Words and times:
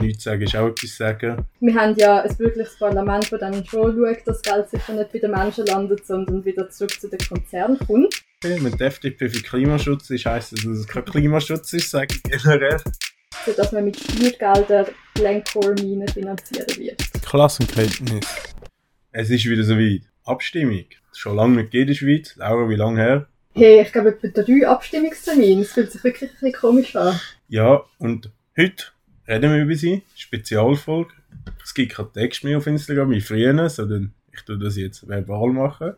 Nichts 0.00 0.24
sagen 0.24 0.42
ist 0.42 0.54
auch 0.54 0.68
etwas 0.68 0.96
sagen. 0.96 1.44
Wir 1.60 1.74
haben 1.74 1.94
ja 1.96 2.22
ein 2.22 2.38
wirkliches 2.38 2.78
Parlament, 2.78 3.32
das 3.32 3.40
dann 3.40 3.64
schon 3.64 3.96
schaut, 3.96 4.26
dass 4.26 4.40
das 4.40 4.42
Geld 4.42 4.70
sicher 4.70 4.92
nicht 4.92 5.12
bei 5.12 5.18
den 5.18 5.30
Menschen 5.32 5.66
landet, 5.66 6.06
sondern 6.06 6.44
wieder 6.44 6.70
zurück 6.70 7.00
zu 7.00 7.08
den 7.08 7.18
Konzernen 7.18 7.78
kommt. 7.78 8.22
Wenn 8.42 8.70
die 8.70 8.84
FDP 8.84 9.28
für 9.28 9.42
Klimaschutz 9.42 10.10
ist, 10.10 10.26
heisst 10.26 10.52
das, 10.52 10.62
dass 10.62 10.78
es 10.78 10.86
kein 10.86 11.04
Klimaschutz 11.04 11.72
ist, 11.72 11.90
sage 11.90 12.14
ich 12.14 12.22
generell. 12.22 12.76
Sodass 13.44 13.72
man 13.72 13.84
mit 13.84 13.98
Steuergeldern 13.98 14.86
Glencore-Minen 15.14 16.08
finanzieren 16.08 16.76
wird. 16.76 17.02
Klassenkenntnis. 17.26 18.26
Es 19.10 19.30
ist 19.30 19.44
wieder 19.46 19.64
soweit. 19.64 20.02
Abstimmung. 20.24 20.84
Schon 21.12 21.36
lange 21.36 21.62
nicht 21.62 21.74
in 21.74 21.86
der 21.86 21.94
Schweiz. 21.94 22.36
Laura, 22.36 22.68
wie 22.68 22.76
lange 22.76 23.00
her? 23.00 23.26
Hey, 23.54 23.80
ich 23.80 23.90
glaube 23.90 24.10
etwa 24.10 24.42
drei 24.42 24.68
Abstimmungstermine. 24.68 25.62
Es 25.62 25.72
fühlt 25.72 25.90
sich 25.90 26.04
wirklich 26.04 26.30
ein 26.30 26.34
bisschen 26.34 26.52
komisch 26.52 26.94
an. 26.94 27.18
Ja, 27.48 27.82
und 27.98 28.30
heute 28.56 28.84
reden 29.28 29.52
wir 29.52 29.62
über 29.62 29.74
sie. 29.74 30.02
Spezialfolge. 30.16 31.12
Es 31.62 31.74
gibt 31.74 31.92
keinen 31.92 32.12
Text 32.12 32.44
mehr 32.44 32.58
auf 32.58 32.66
Instagram 32.66 33.10
wie 33.10 33.20
früher, 33.20 33.68
sondern 33.68 34.12
ich 34.32 34.42
tue 34.42 34.58
das 34.58 34.76
jetzt 34.76 35.06
verbal 35.06 35.50
machen. 35.52 35.94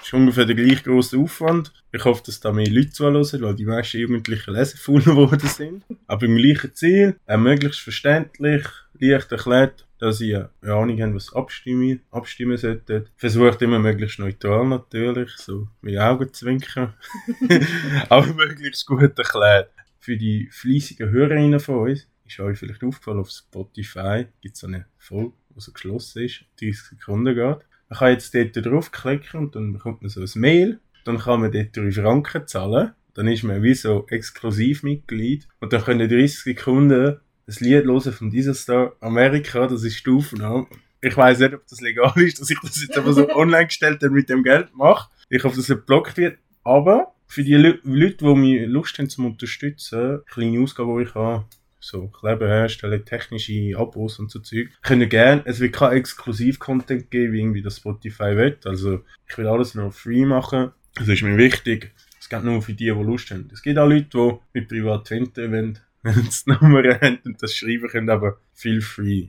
Es 0.00 0.08
ist 0.08 0.14
ungefähr 0.14 0.46
der 0.46 0.56
gleich 0.56 0.82
grosse 0.82 1.18
Aufwand. 1.18 1.72
Ich 1.92 2.04
hoffe, 2.04 2.22
dass 2.26 2.40
da 2.40 2.52
mehr 2.52 2.70
Leute 2.70 2.90
zuhören, 2.90 3.42
weil 3.42 3.54
die 3.54 3.64
meisten 3.64 3.98
Jugendlichen 3.98 4.54
lesefaul 4.54 5.02
geworden 5.02 5.48
sind. 5.48 5.84
Aber 6.06 6.26
im 6.26 6.36
gleichen 6.36 6.74
Ziel, 6.74 7.16
äh, 7.26 7.36
möglichst 7.36 7.80
verständlich, 7.80 8.66
leicht 8.98 9.30
erklärt, 9.30 9.86
dass 9.98 10.20
ihr 10.20 10.50
eine 10.62 10.74
Ahnung 10.74 11.00
habt, 11.00 11.14
was 11.14 11.32
abstimmen, 11.32 12.00
abstimmen 12.10 12.56
solltet. 12.56 13.10
Versucht 13.16 13.62
immer 13.62 13.78
möglichst 13.78 14.18
neutral 14.18 14.66
natürlich, 14.66 15.30
so 15.36 15.68
mit 15.82 15.98
Augenzwinkern. 15.98 16.94
Aber 18.08 18.26
möglichst 18.26 18.86
gut 18.86 19.16
erklärt. 19.18 19.70
Für 20.00 20.16
die 20.16 20.48
fleissigen 20.50 21.10
Hörerinnen 21.10 21.60
von 21.60 21.90
uns 21.90 22.08
ist 22.32 22.40
euch 22.40 22.58
vielleicht 22.58 22.82
aufgefallen, 22.82 23.20
auf 23.20 23.30
Spotify 23.30 24.26
gibt 24.40 24.56
es 24.56 24.64
eine 24.64 24.86
Folge, 24.98 25.32
die 25.50 25.60
so 25.60 25.72
geschlossen 25.72 26.22
ist, 26.22 26.44
30 26.60 26.80
Sekunden 26.82 27.34
geht. 27.34 27.58
Man 27.88 27.98
kann 27.98 28.12
jetzt 28.12 28.34
dort 28.34 28.56
draufklicken 28.56 29.40
und 29.40 29.54
dann 29.54 29.72
bekommt 29.72 30.02
man 30.02 30.08
so 30.08 30.20
ein 30.20 30.40
Mail. 30.40 30.80
Dann 31.04 31.18
kann 31.18 31.40
man 31.40 31.52
dort 31.52 31.76
3 31.76 31.90
Franken 31.92 32.46
zahlen. 32.46 32.92
Dann 33.14 33.28
ist 33.28 33.42
man 33.42 33.62
wie 33.62 33.74
so 33.74 34.06
Exklusivmitglied. 34.08 35.46
Und 35.60 35.72
dann 35.72 35.84
können 35.84 36.08
30 36.08 36.38
Sekunden 36.38 37.20
das 37.46 37.60
Lied 37.60 37.84
hören 37.84 38.12
von 38.12 38.30
dieser 38.30 38.54
Star 38.54 38.96
Amerika, 39.00 39.66
das 39.66 39.82
ist 39.82 39.96
Stufennamen. 39.96 40.66
Ich 41.00 41.16
weiß 41.16 41.40
nicht, 41.40 41.54
ob 41.54 41.66
das 41.66 41.80
legal 41.80 42.12
ist, 42.16 42.40
dass 42.40 42.48
ich 42.48 42.58
das 42.62 42.80
jetzt 42.80 42.96
aber 42.96 43.12
so 43.12 43.28
online 43.34 43.66
gestellt 43.66 44.02
und 44.04 44.12
mit 44.12 44.28
dem 44.28 44.44
Geld 44.44 44.74
mache. 44.74 45.10
Ich 45.28 45.42
hoffe, 45.42 45.56
dass 45.56 45.68
es 45.68 45.76
geblockt 45.76 46.16
wird. 46.16 46.38
Aber 46.62 47.14
für 47.26 47.42
die 47.42 47.54
Leute, 47.54 48.16
die 48.18 48.34
mich 48.34 48.68
Lust 48.68 48.98
haben 48.98 49.08
zum 49.08 49.26
Unterstützen, 49.26 50.20
kleine 50.30 50.60
Ausgabe, 50.60 50.98
die 50.98 51.08
ich 51.08 51.14
habe, 51.14 51.46
so 51.82 52.08
Kleber 52.08 52.48
herstellen, 52.48 53.04
technische 53.04 53.76
Abos 53.76 54.18
und 54.18 54.30
so 54.30 54.38
Zeug, 54.38 54.70
können 54.82 55.08
gerne, 55.08 55.42
es 55.44 55.60
wird 55.60 55.74
kein 55.74 55.96
Exklusiv-Content 55.96 57.10
geben, 57.10 57.32
wie 57.32 57.40
irgendwie 57.40 57.62
das 57.62 57.78
Spotify 57.78 58.36
will. 58.36 58.56
Also, 58.64 59.04
ich 59.28 59.36
will 59.36 59.48
alles 59.48 59.74
nur 59.74 59.90
free 59.92 60.24
machen. 60.24 60.70
Das 60.94 61.08
ist 61.08 61.22
mir 61.22 61.36
wichtig. 61.36 61.92
Es 62.20 62.28
geht 62.28 62.44
nur 62.44 62.62
für 62.62 62.72
die, 62.72 62.84
die 62.84 62.90
Lust 62.90 63.30
haben. 63.30 63.48
Es 63.52 63.62
gibt 63.62 63.78
auch 63.78 63.88
Leute, 63.88 64.08
die 64.14 64.38
mit 64.60 64.68
privat 64.68 65.08
finden 65.08 65.52
wollen, 65.52 65.78
wenn 66.02 66.30
sie 66.30 66.50
Nummer 66.50 66.82
haben 67.00 67.18
und 67.24 67.42
das 67.42 67.54
schreiben 67.54 67.88
können, 67.88 68.10
aber 68.10 68.38
viel 68.54 68.80
free. 68.80 69.28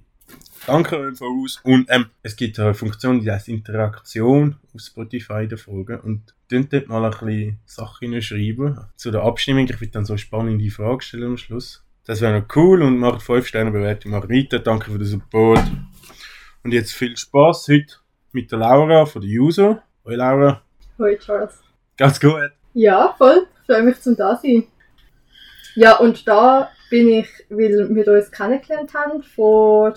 Danke 0.66 0.98
euch 0.98 1.18
voraus. 1.18 1.60
Und 1.64 1.88
ähm, 1.90 2.06
es 2.22 2.36
gibt 2.36 2.58
eine 2.60 2.74
Funktion, 2.74 3.20
die 3.20 3.30
heißt 3.30 3.50
Interaktion 3.50 4.56
auf 4.74 4.82
Spotify 4.82 5.48
der 5.48 5.58
Folge. 5.58 6.02
Und 6.02 6.34
könnt 6.50 6.72
dort 6.72 6.88
mal 6.88 7.04
ein 7.04 7.12
bisschen 7.12 7.60
Sachen 7.66 8.22
schreiben 8.22 8.80
zu 8.96 9.12
der 9.12 9.24
Abstimmung. 9.24 9.68
Ich 9.68 9.82
will 9.82 9.90
dann 9.90 10.06
so 10.06 10.16
spannende 10.18 10.70
Fragen 10.70 11.02
stellen 11.02 11.32
am 11.32 11.38
Schluss. 11.38 11.84
Das 12.06 12.20
wäre 12.20 12.38
noch 12.38 12.56
cool 12.58 12.82
und 12.82 12.98
macht 12.98 13.22
5 13.22 13.48
Sterne 13.48 13.72
Bewertung, 13.72 14.12
macht 14.12 14.30
weiter. 14.30 14.60
Danke 14.60 14.92
für 14.92 14.98
den 14.98 15.08
Support. 15.08 15.64
Und 16.64 16.74
jetzt 16.74 16.92
viel 16.92 17.16
Spaß 17.16 17.70
heute 17.70 17.96
mit 18.34 18.52
der 18.52 18.60
Laura 18.60 19.06
von 19.06 19.22
der 19.22 19.30
User. 19.30 19.84
Hoi 20.04 20.16
Laura. 20.16 20.62
Hoi 21.00 21.18
Charles. 21.18 21.62
Ganz 21.98 22.20
gut. 22.20 22.52
Ja, 22.74 23.16
voll. 23.18 23.48
Freue 23.66 23.84
mich 23.84 24.02
zum 24.02 24.18
da 24.18 24.36
sein. 24.36 24.68
Ja, 25.76 25.96
und 25.98 26.28
da 26.28 26.70
bin 26.90 27.08
ich, 27.08 27.30
weil 27.50 27.88
wir 27.96 28.08
uns 28.10 28.32
kennengelernt 28.32 28.94
haben 28.94 29.24
vor 29.24 29.94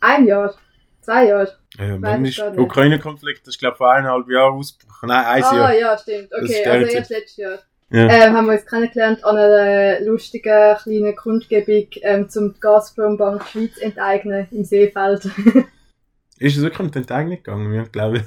einem 0.00 0.28
Jahr, 0.28 0.54
zwei 1.00 1.26
Jahren. 1.26 1.48
Ja, 1.76 2.18
ich 2.18 2.38
ist. 2.38 2.56
Ukraine-Konflikt, 2.56 3.40
das 3.40 3.54
ist 3.54 3.58
glaube 3.58 3.74
ich 3.74 3.78
vor 3.78 3.92
eineinhalb 3.92 4.30
Jahren 4.30 4.54
ausgebrochen. 4.54 5.08
Nein, 5.08 5.24
ein 5.24 5.42
ah, 5.42 5.56
Jahr. 5.56 5.74
ja, 5.74 5.98
stimmt. 5.98 6.32
Okay, 6.32 6.64
also 6.64 6.86
erst 6.86 7.10
letztes 7.10 7.36
Jahr. 7.36 7.58
Ja. 7.90 8.06
Ähm, 8.08 8.34
haben 8.34 8.46
wir 8.46 8.52
uns 8.52 8.66
kennengelernt 8.66 9.24
an 9.24 9.36
einer 9.36 10.00
lustigen 10.00 10.76
kleinen 10.76 11.16
Kundgebung 11.16 11.86
ähm, 12.02 12.28
zum 12.28 12.52
die 12.52 12.60
Gazprom 12.60 13.16
Bank 13.16 13.46
Schweiz 13.46 13.78
enteignen 13.78 14.46
im 14.50 14.62
Seefeld. 14.64 15.24
Ist 16.38 16.56
es 16.56 16.62
wirklich 16.62 16.80
um 16.80 16.90
die 16.90 16.98
Enteignung 16.98 17.36
gegangen? 17.36 17.72
Wir 17.72 17.84
glaube 17.84 18.22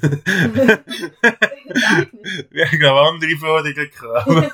wir 2.50 2.66
haben 2.66 2.78
glaube 2.78 3.00
andere 3.00 3.36
Forderungen 3.38 3.90
gehabt. 3.90 4.52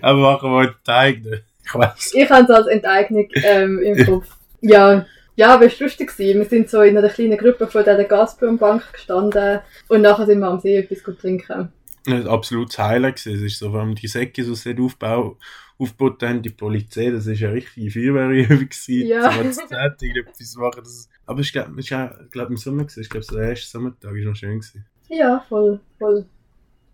aber- 0.02 0.20
machen 0.20 0.52
wir 0.52 0.68
enteignen. 0.68 1.42
Ich 1.64 1.74
weiß. 1.74 2.12
ich 2.14 2.30
habe 2.30 2.44
es 2.44 2.50
als 2.50 2.68
Enteignung 2.68 3.28
ähm, 3.34 3.82
im 3.82 4.06
Kopf. 4.06 4.28
Ja, 4.60 5.04
ja, 5.34 5.48
aber 5.48 5.66
es 5.66 5.80
war 5.80 5.86
lustig. 5.88 6.12
Gewesen. 6.12 6.38
Wir 6.38 6.46
sind 6.46 6.70
so 6.70 6.80
in 6.82 6.96
einer 6.96 7.08
kleinen 7.08 7.36
Gruppe 7.36 7.66
von 7.66 7.82
dieser 7.82 8.04
Gazprom 8.04 8.56
Bank 8.56 8.84
gestanden 8.92 9.58
und 9.88 10.02
nachher 10.02 10.26
sind 10.26 10.38
wir 10.38 10.46
am 10.46 10.60
See 10.60 10.76
etwas 10.76 11.02
gut 11.02 11.18
trinken. 11.20 11.72
Ein 12.06 12.26
absolutes 12.26 12.78
Highlight 12.78 13.16
gewesen. 13.16 13.44
Es 13.44 13.52
ist 13.52 13.58
so, 13.58 13.70
allem 13.72 13.94
die 13.94 14.08
Säcke, 14.08 14.44
dort 14.44 14.80
aufbau, 14.80 15.38
aufgebaut 15.78 16.22
haben, 16.22 16.42
die 16.42 16.50
Polizei, 16.50 17.10
das 17.10 17.26
ist 17.26 17.40
ja 17.40 17.50
richtig 17.50 17.92
Feuerwehrübung 17.92 18.68
gewesen. 18.68 19.06
Ja. 19.06 19.32
So 19.32 19.40
als 19.40 19.56
Zeit 19.56 20.02
irgendetwas 20.02 20.54
machen. 20.56 20.82
Das, 20.82 21.08
aber 21.26 21.40
ich 21.40 21.52
glaube, 21.52 21.80
es 21.80 21.90
war 21.90 22.10
auch, 22.10 22.30
glaub, 22.30 22.50
im 22.50 22.56
Sommer 22.56 22.84
gewesen. 22.84 23.00
Ich 23.00 23.10
glaube, 23.10 23.24
so 23.24 23.36
der 23.36 23.50
erste 23.50 23.66
Sommertag 23.66 24.12
war 24.12 24.20
noch 24.20 24.36
schön 24.36 24.60
gewesen. 24.60 24.84
Ja, 25.08 25.44
voll, 25.48 25.80
voll. 25.98 26.26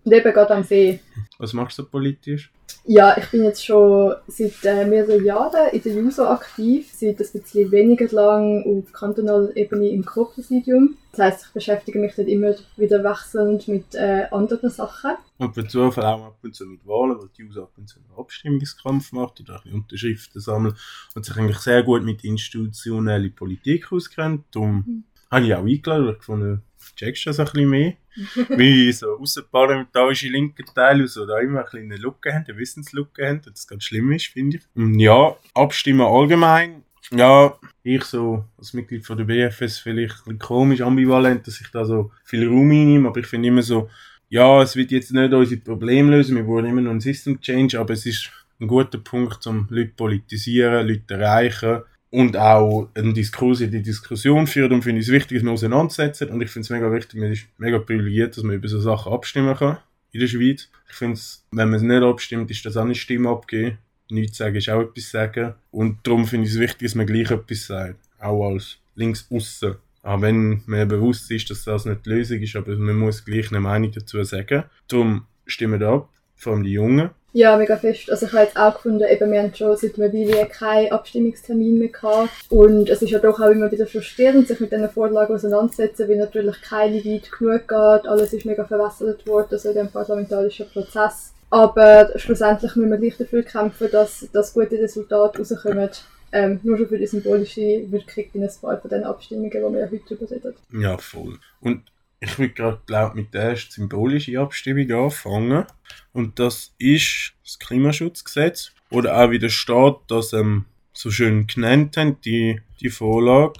Und 0.05 0.13
eben 0.13 0.33
gerade 0.33 0.55
am 0.55 0.65
See. 0.65 1.01
Was 1.39 1.53
machst 1.53 1.79
du 1.79 1.83
so 1.83 1.89
politisch? 1.89 2.51
Ja, 2.85 3.17
ich 3.17 3.31
bin 3.31 3.45
jetzt 3.45 3.65
schon 3.65 4.15
seit 4.27 4.65
äh, 4.65 4.85
mehreren 4.85 5.25
Jahren 5.25 5.71
in 5.73 5.83
der 5.83 5.93
JUSO 5.93 6.25
aktiv, 6.25 6.91
seit 6.93 7.21
ein 7.21 7.41
bisschen 7.41 7.71
weniger 7.71 8.09
lang 8.15 8.65
auf 8.65 8.93
kantonaler 8.93 9.57
Ebene 9.57 9.89
im 9.89 10.05
Co-Präsidium. 10.05 10.97
Das 11.13 11.21
heisst, 11.21 11.47
ich 11.47 11.53
beschäftige 11.53 11.99
mich 11.99 12.15
dort 12.17 12.29
immer 12.29 12.55
wieder 12.77 13.05
wechselnd 13.05 13.69
mit 13.69 13.95
äh, 13.95 14.27
anderen 14.31 14.71
Sachen. 14.71 15.13
Und 15.39 15.53
per 15.55 15.69
Zufall 15.69 16.05
auch 16.05 16.25
ab 16.25 16.39
und 16.43 16.55
zu 16.55 16.67
mit 16.67 16.87
Wahlen, 16.87 17.19
weil 17.19 17.29
die 17.37 17.45
USA 17.45 17.63
ab 17.63 17.73
und 17.77 17.89
zu 17.89 17.99
einen 17.99 18.19
Abstimmungskampf 18.19 19.13
macht 19.13 19.41
oder 19.41 19.61
bisschen 19.61 19.75
Unterschriften 19.75 20.41
sammelt 20.41 20.77
und 21.15 21.25
sich 21.25 21.37
eigentlich 21.37 21.59
sehr 21.59 21.83
gut 21.83 22.03
mit 22.03 22.25
institutioneller 22.25 23.29
Politik 23.31 23.93
auskennt. 23.93 24.45
Darum 24.53 24.85
Mhm. 24.87 25.05
habe 25.31 25.47
ich 25.47 25.55
auch 25.55 25.65
eingeladen, 25.65 26.07
weil 26.07 26.13
ich 26.13 26.19
gefunden, 26.19 26.63
checkst 26.97 27.27
du 27.27 27.31
das 27.31 27.41
ein 27.41 27.47
bisschen 27.47 27.71
mehr. 27.71 27.95
Wie 28.57 28.93
so 28.93 29.19
außerparlamentarische 29.19 30.29
linke 30.29 30.65
Teile, 30.65 31.07
so 31.09 31.27
da 31.27 31.39
immer 31.39 31.65
ein 31.73 31.81
eine 31.81 31.97
Lücke 31.97 32.33
haben, 32.33 32.45
eine 32.47 32.59
Wissenslücke 32.59 33.27
haben, 33.27 33.41
das 33.45 33.67
ganz 33.67 33.85
schlimm 33.85 34.13
ist, 34.13 34.27
finde 34.27 34.59
ich. 34.59 34.63
Und 34.75 34.99
ja, 34.99 35.35
abstimmen 35.55 36.03
allgemein. 36.03 36.83
Ja, 37.11 37.59
ich 37.83 38.05
so 38.05 38.45
als 38.59 38.73
Mitglied 38.73 39.05
von 39.05 39.19
der 39.19 39.25
BFS 39.25 39.79
vielleicht 39.79 40.15
ein 40.15 40.25
bisschen 40.25 40.39
komisch, 40.39 40.81
ambivalent, 40.81 41.47
dass 41.47 41.61
ich 41.61 41.69
da 41.71 41.85
so 41.85 42.11
viel 42.25 42.47
Raum 42.47 42.71
einnehme, 42.71 43.09
aber 43.09 43.21
ich 43.21 43.27
finde 43.27 43.49
immer 43.49 43.63
so, 43.63 43.91
ja, 44.29 44.63
es 44.63 44.77
wird 44.77 44.93
jetzt 44.93 45.13
nicht 45.13 45.33
unsere 45.33 45.61
Probleme 45.61 46.13
lösen, 46.13 46.37
wir 46.37 46.47
wollen 46.47 46.67
immer 46.67 46.81
noch 46.81 46.93
einen 46.93 47.01
System 47.01 47.41
Change, 47.41 47.79
aber 47.79 47.93
es 47.93 48.07
ist 48.07 48.31
ein 48.61 48.67
guter 48.67 48.99
Punkt, 48.99 49.47
um 49.47 49.67
Leute 49.69 49.93
politisieren, 49.95 50.87
Leute 50.87 51.15
erreichen 51.15 51.83
und 52.13 52.37
auch 52.37 52.91
Diskurs 52.95 53.63
in 53.63 53.71
die 53.71 53.83
Diskussion 53.83 54.47
führen 54.47 54.73
und 54.73 54.83
finde 54.83 55.01
ich 55.01 55.09
es 55.09 55.13
wichtig, 55.13 55.39
dass 55.39 55.45
wir 55.45 55.53
auseinandersetzen 55.53 56.29
und 56.29 56.43
ich 56.43 56.51
finde 56.51 56.65
es 56.65 56.71
mega 56.71 56.93
wichtig, 56.93 57.19
man 57.19 57.33
ist 57.33 57.47
mega 57.57 57.79
privilegiert, 57.79 58.37
dass 58.37 58.45
man 58.45 58.57
über 58.57 58.69
so 58.69 58.79
Sachen 58.79 59.13
abstimmen 59.13 59.57
kann 59.57 59.79
in 60.13 60.21
der 60.21 60.27
Schweiz. 60.27 60.69
Ich 60.91 60.95
finde 60.95 61.15
es, 61.15 61.43
wenn 61.53 61.71
man 61.71 61.77
es 61.77 61.83
nicht 61.83 62.03
abstimmt, 62.03 62.51
ist 62.51 62.67
das 62.67 62.77
auch 62.77 62.85
eine 62.85 62.95
Stimme 62.95 63.31
abgeben. 63.31 63.79
Nichts 64.11 64.37
sagen 64.37 64.57
ist 64.57 64.69
auch 64.69 64.83
etwas 64.83 65.11
sagen. 65.11 65.55
Und 65.71 66.07
darum 66.07 66.27
finde 66.27 66.47
ich 66.47 66.53
es 66.53 66.61
wichtig, 66.61 66.89
dass 66.89 66.95
man 66.95 67.07
gleich 67.07 67.31
etwas 67.31 67.67
sagt. 67.67 67.99
Auch 68.19 68.47
als 68.47 68.77
links 68.95 69.27
aussen. 69.31 69.77
Auch 70.03 70.21
wenn 70.21 70.61
mir 70.67 70.85
bewusst 70.85 71.31
ist, 71.31 71.49
dass 71.49 71.65
das 71.65 71.87
nicht 71.87 72.05
die 72.05 72.11
Lösung 72.11 72.41
ist, 72.41 72.57
aber 72.57 72.77
man 72.77 72.97
muss 72.97 73.25
gleich 73.25 73.51
eine 73.51 73.61
Meinung 73.61 73.91
dazu 73.91 74.23
sagen. 74.23 74.65
Darum 74.87 75.25
stimmen 75.47 75.83
ab, 75.83 76.11
vor 76.43 76.55
allem 76.55 76.65
die 76.65 76.73
Jungen. 76.73 77.11
Ja, 77.35 77.57
mega 77.57 77.77
fest. 77.77 78.11
Also 78.11 78.27
ich 78.27 78.33
habe 78.33 78.45
jetzt 78.45 78.59
auch 78.59 78.75
gefunden, 78.75 79.05
eben, 79.09 79.33
wir 79.33 79.43
haben 79.43 79.55
schon 79.55 79.75
seit 79.77 79.99
einer 79.99 80.13
Weile 80.13 80.47
keinen 80.47 80.93
Abstimmungstermin 80.93 81.79
mehr 81.79 81.89
gehabt. 81.89 82.31
Und 82.51 82.91
es 82.91 83.01
ist 83.01 83.11
ja 83.11 83.21
doch 83.21 83.41
auch 83.41 83.49
immer 83.49 83.73
wieder 83.73 83.87
frustrierend, 83.87 84.49
sich 84.49 84.61
mit 84.61 84.71
diesen 84.71 84.91
Vorlagen 84.91 85.35
auseinanderzusetzen, 85.35 86.09
weil 86.09 86.17
natürlich 86.17 86.61
keine 86.61 86.97
weit 86.97 87.33
genug 87.33 87.69
geht. 87.69 88.07
Alles 88.07 88.35
ist 88.35 88.45
mega 88.45 88.65
verwässert 88.65 89.27
worden, 89.27 89.49
also 89.53 89.71
in 89.71 89.77
dem 89.77 89.89
parlamentarischen 89.89 90.69
Prozess. 90.69 91.33
Aber 91.49 92.11
schlussendlich 92.17 92.77
müssen 92.77 92.91
wir 92.91 92.99
gleich 92.99 93.17
dafür 93.17 93.43
kämpfen, 93.43 93.89
dass, 93.91 94.29
dass 94.33 94.53
gute 94.53 94.79
Resultate 94.79 95.39
rauskommen. 95.39 95.89
Ähm, 96.35 96.61
nur 96.63 96.79
schon 96.79 96.89
für 96.89 96.99
die 96.99 97.07
symbolische 97.07 97.91
Wirkung 97.91 98.25
in 98.33 98.43
ein 98.43 98.51
paar 98.61 98.81
von 98.81 98.91
den 98.91 99.05
Abstimmungen, 99.05 99.51
die 99.51 99.59
wir 99.59 99.81
ja 99.81 99.91
heute 99.91 100.03
darüber 100.09 100.31
reden. 100.31 100.55
Ja, 100.73 100.97
voll. 100.97 101.39
Und 101.61 101.83
ich 102.23 102.39
würde 102.39 102.55
gerade 102.55 102.81
glaub, 102.87 103.15
mit 103.15 103.35
der 103.35 103.51
ersten 103.51 103.73
symbolischen 103.73 104.37
Abstimmung 104.37 104.91
anfangen. 104.93 105.65
Und 106.13 106.39
das 106.39 106.75
ist 106.79 107.33
das 107.45 107.59
Klimaschutzgesetz. 107.59 108.73
Oder 108.91 109.19
auch 109.19 109.31
wieder 109.31 109.49
steht, 109.49 109.97
dass 110.09 110.33
ähm, 110.33 110.67
das 110.93 111.03
so 111.03 111.11
schön 111.11 111.47
genannt 111.47 111.97
haben, 111.97 112.21
die, 112.21 112.61
die 112.81 112.91
Vorlage. 112.91 113.55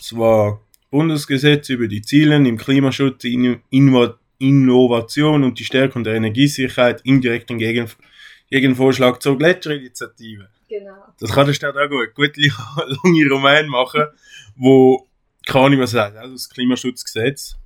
Zwar 0.00 0.60
Bundesgesetz 0.90 1.68
über 1.68 1.88
die 1.88 2.02
Ziele 2.02 2.36
im 2.36 2.56
Klimaschutz, 2.56 3.24
in, 3.24 3.62
Innovation 4.38 5.42
und 5.42 5.58
die 5.58 5.64
Stärkung 5.64 6.04
der 6.04 6.14
Energiesicherheit 6.14 7.00
indirekt 7.02 7.50
in 7.50 7.58
Gegen, 7.58 7.90
Gegenvorschlag 8.50 9.20
zur 9.20 9.36
Gletscherinitiative. 9.36 10.48
Genau. 10.68 11.06
Das 11.18 11.32
kann 11.32 11.46
der 11.46 11.54
Stadt 11.54 11.76
auch 11.76 11.88
gut. 11.88 12.14
Gut 12.14 12.36
lange 13.04 13.28
Roman 13.30 13.68
machen, 13.68 14.04
wo, 14.54 15.08
kann 15.44 15.72
ich 15.72 15.78
was 15.78 15.92
sagen, 15.92 16.18
also 16.18 16.34
das 16.34 16.48
Klimaschutzgesetz, 16.50 17.56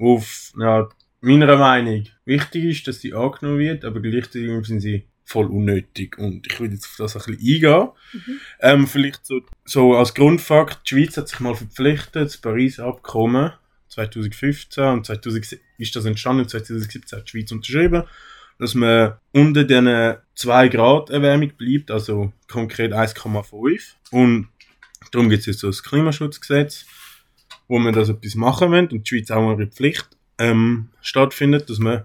auf, 0.00 0.52
ja, 0.58 0.88
meiner 1.20 1.56
Meinung 1.56 2.06
wichtig 2.24 2.64
ist, 2.64 2.88
dass 2.88 3.00
die 3.00 3.14
angenommen 3.14 3.58
wird, 3.58 3.84
aber 3.84 4.00
gleichzeitig 4.00 4.66
sind 4.66 4.80
sie 4.80 5.04
voll 5.24 5.46
unnötig. 5.46 6.18
Und 6.18 6.46
ich 6.46 6.58
will 6.60 6.72
jetzt 6.72 6.86
auf 6.86 6.96
das 6.98 7.16
ein 7.16 7.36
bisschen 7.36 7.54
eingehen. 7.54 7.88
Mhm. 8.12 8.40
Ähm, 8.60 8.86
vielleicht 8.86 9.24
so, 9.24 9.40
so 9.64 9.94
als 9.94 10.14
Grundfakt, 10.14 10.90
die 10.90 10.94
Schweiz 10.94 11.16
hat 11.16 11.28
sich 11.28 11.40
mal 11.40 11.54
verpflichtet, 11.54 12.26
das 12.26 12.38
Paris-Abkommen 12.38 13.52
2015 13.88 14.84
und 14.84 15.06
2017 15.06 15.60
ist 15.78 15.94
das 15.94 16.04
entstanden, 16.04 16.48
2017 16.48 17.18
hat 17.18 17.26
die 17.26 17.30
Schweiz 17.30 17.52
unterschrieben, 17.52 18.04
dass 18.58 18.74
man 18.74 19.14
unter 19.32 19.64
den 19.64 20.16
2 20.34 20.68
Grad 20.68 21.10
Erwärmung 21.10 21.52
bleibt, 21.56 21.90
also 21.90 22.32
konkret 22.48 22.92
1,5. 22.92 23.94
Und 24.10 24.48
darum 25.12 25.28
gibt 25.28 25.40
es 25.40 25.46
jetzt 25.46 25.60
so 25.60 25.68
das 25.68 25.82
Klimaschutzgesetz, 25.82 26.86
wo 27.70 27.78
man 27.78 27.94
das 27.94 28.08
etwas 28.08 28.34
machen 28.34 28.72
will 28.72 28.88
und 28.90 29.04
die 29.04 29.08
Schweiz 29.08 29.30
auch 29.30 29.48
eine 29.48 29.68
Pflicht 29.68 30.08
ähm, 30.38 30.88
stattfindet, 31.00 31.70
dass 31.70 31.78
man 31.78 32.02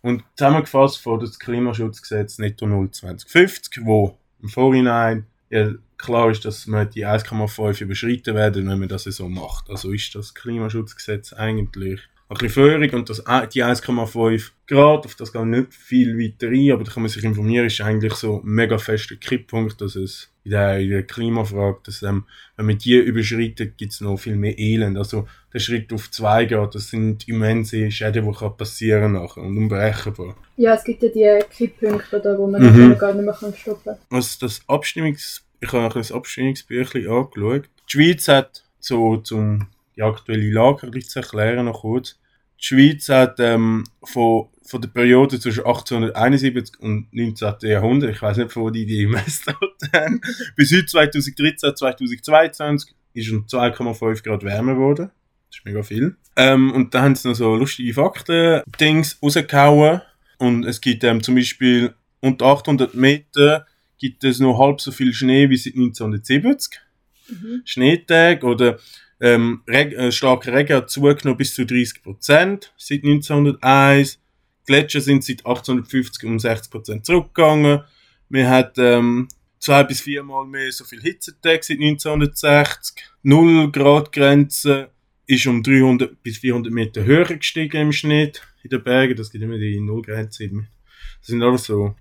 und 0.00 0.22
zusammengefasst 0.36 0.98
vor 0.98 1.18
das 1.18 1.40
Klimaschutzgesetz 1.40 2.38
Netto 2.38 2.66
0 2.66 2.92
2050, 2.92 3.84
wo 3.84 4.16
im 4.40 4.48
Vorhinein 4.48 5.26
ja, 5.50 5.72
klar 5.96 6.30
ist, 6.30 6.44
dass 6.44 6.68
man 6.68 6.88
die 6.90 7.04
1,5 7.04 7.82
überschreiten 7.82 8.36
werden, 8.36 8.68
wenn 8.68 8.78
man 8.78 8.88
das 8.88 9.04
so 9.04 9.28
macht. 9.28 9.68
Also 9.70 9.90
ist 9.90 10.14
das 10.14 10.34
Klimaschutzgesetz 10.34 11.32
eigentlich 11.32 12.00
ein 12.28 12.36
bisschen 12.38 12.50
Führung 12.50 12.90
und 12.90 13.10
das, 13.10 13.24
die 13.52 13.64
1,5 13.64 14.50
Grad, 14.68 15.04
auf 15.04 15.16
das 15.16 15.32
geht 15.32 15.44
nicht 15.46 15.74
viel 15.74 16.16
weiter 16.16 16.46
ein, 16.46 16.72
aber 16.72 16.84
da 16.84 16.92
kann 16.92 17.02
man 17.02 17.10
sich 17.10 17.24
informieren, 17.24 17.66
ist 17.66 17.80
eigentlich 17.80 18.14
so 18.14 18.40
ein 18.40 18.48
mega 18.48 18.78
fester 18.78 19.16
Kipppunkt, 19.16 19.80
dass 19.80 19.96
es 19.96 20.30
in 20.48 20.52
der, 20.52 20.80
in 20.80 20.90
der 20.90 21.02
Klimafrage, 21.02 21.78
dass 21.84 22.02
ähm, 22.02 22.24
wenn 22.56 22.66
man 22.66 22.78
die 22.78 22.96
überschreitet, 22.96 23.76
gibt 23.76 23.92
es 23.92 24.00
noch 24.00 24.16
viel 24.16 24.36
mehr 24.36 24.58
Elend. 24.58 24.96
Also 24.96 25.28
der 25.52 25.58
Schritt 25.58 25.92
auf 25.92 26.10
2 26.10 26.46
Grad, 26.46 26.74
das 26.74 26.88
sind 26.88 27.28
immense 27.28 27.90
Schäden, 27.90 28.24
die 28.24 28.48
passieren 28.56 29.12
nachher 29.12 29.42
und 29.42 29.56
unberechenbar. 29.58 30.36
Ja, 30.56 30.74
es 30.74 30.84
gibt 30.84 31.02
ja 31.02 31.08
die 31.08 31.44
Kipppunkte, 31.50 32.36
wo 32.38 32.46
man 32.46 32.62
mhm. 32.62 32.98
gar 32.98 33.12
nicht 33.12 33.24
mehr 33.24 33.34
stoppen 33.34 33.84
kann. 33.84 33.98
Also 34.10 34.46
das 34.46 34.60
Abstimmungs 34.66 35.44
ich 35.60 35.72
habe 35.72 35.94
ein 35.94 36.12
Abstimmungsbüchlein 36.12 37.08
angeschaut. 37.08 37.68
Die 37.88 37.92
Schweiz 37.92 38.28
hat 38.28 38.64
so 38.78 39.16
zum 39.16 39.66
die 39.96 40.02
aktuelle 40.02 40.50
Lage 40.50 40.86
ein 40.86 40.92
bisschen 40.92 41.10
zu 41.10 41.18
erklären 41.20 41.64
noch 41.66 41.80
kurz. 41.80 42.16
Die 42.60 42.64
Schweiz 42.64 43.08
hat 43.08 43.38
ähm, 43.38 43.84
von, 44.02 44.48
von 44.62 44.80
der 44.80 44.88
Periode 44.88 45.38
zwischen 45.38 45.64
1871 45.64 46.80
und 46.80 47.12
19. 47.12 47.54
Jahrhundert, 47.62 48.10
ich 48.10 48.22
weiß 48.22 48.38
nicht, 48.38 48.52
von 48.52 48.64
wo 48.64 48.70
die 48.70 48.86
die 48.86 49.06
Messdaten 49.06 49.92
haben, 49.92 50.20
bis 50.56 50.72
heute 50.72 50.86
2013, 50.86 51.76
2022 51.76 52.94
ist 53.14 53.30
um 53.30 53.46
2,5 53.46 54.22
Grad 54.24 54.44
wärmer 54.44 54.74
geworden. 54.74 55.10
Das 55.48 55.58
ist 55.58 55.64
mega 55.64 55.82
viel. 55.82 56.16
Ähm, 56.36 56.72
und 56.72 56.94
da 56.94 57.02
haben 57.02 57.14
sie 57.14 57.28
noch 57.28 57.34
so 57.34 57.54
lustige 57.54 57.94
Fakten-Dings 57.94 59.18
rausgehauen. 59.22 60.02
Und 60.38 60.64
es 60.64 60.80
gibt 60.80 61.04
ähm, 61.04 61.22
zum 61.22 61.34
Beispiel 61.34 61.94
unter 62.20 62.46
800 62.46 62.94
Meter 62.94 63.66
gibt 63.98 64.24
es 64.24 64.38
noch 64.38 64.58
halb 64.58 64.80
so 64.80 64.92
viel 64.92 65.12
Schnee 65.12 65.50
wie 65.50 65.56
seit 65.56 65.74
1970. 65.74 66.80
Mhm. 67.28 67.62
Schneetag 67.64 68.44
oder 68.44 68.78
ähm, 69.20 69.62
äh, 69.66 70.12
starker 70.12 70.52
Regen 70.52 70.76
hat 70.76 70.90
zugenommen 70.90 71.36
bis 71.36 71.54
zu 71.54 71.66
30 71.66 72.02
Prozent 72.02 72.72
seit 72.76 73.04
1901. 73.04 74.20
Gletscher 74.66 75.00
sind 75.00 75.24
seit 75.24 75.38
1850 75.38 76.24
um 76.24 76.38
60 76.38 76.70
Prozent 76.70 77.06
zurückgegangen. 77.06 77.82
Wir 78.28 78.48
haben 78.48 78.72
ähm, 78.76 79.28
zwei 79.58 79.82
bis 79.84 80.00
viermal 80.00 80.46
mehr 80.46 80.70
so 80.70 80.84
viel 80.84 81.00
Hitzetage 81.00 81.62
seit 81.62 81.78
1960. 81.78 83.04
Null 83.22 83.72
Grad 83.72 84.12
Grenze 84.12 84.90
ist 85.26 85.46
um 85.46 85.62
300 85.62 86.22
bis 86.22 86.38
400 86.38 86.72
Meter 86.72 87.04
höher 87.04 87.24
gestiegen 87.24 87.76
im 87.80 87.92
Schnitt 87.92 88.42
in 88.62 88.70
den 88.70 88.82
Bergen. 88.82 89.16
Das 89.16 89.30
gibt 89.30 89.44
immer 89.44 89.58
die 89.58 89.80
Nullgrenze. 89.80 90.48
Das 90.48 91.26
sind 91.26 91.42
alles 91.42 91.64
so. 91.64 91.94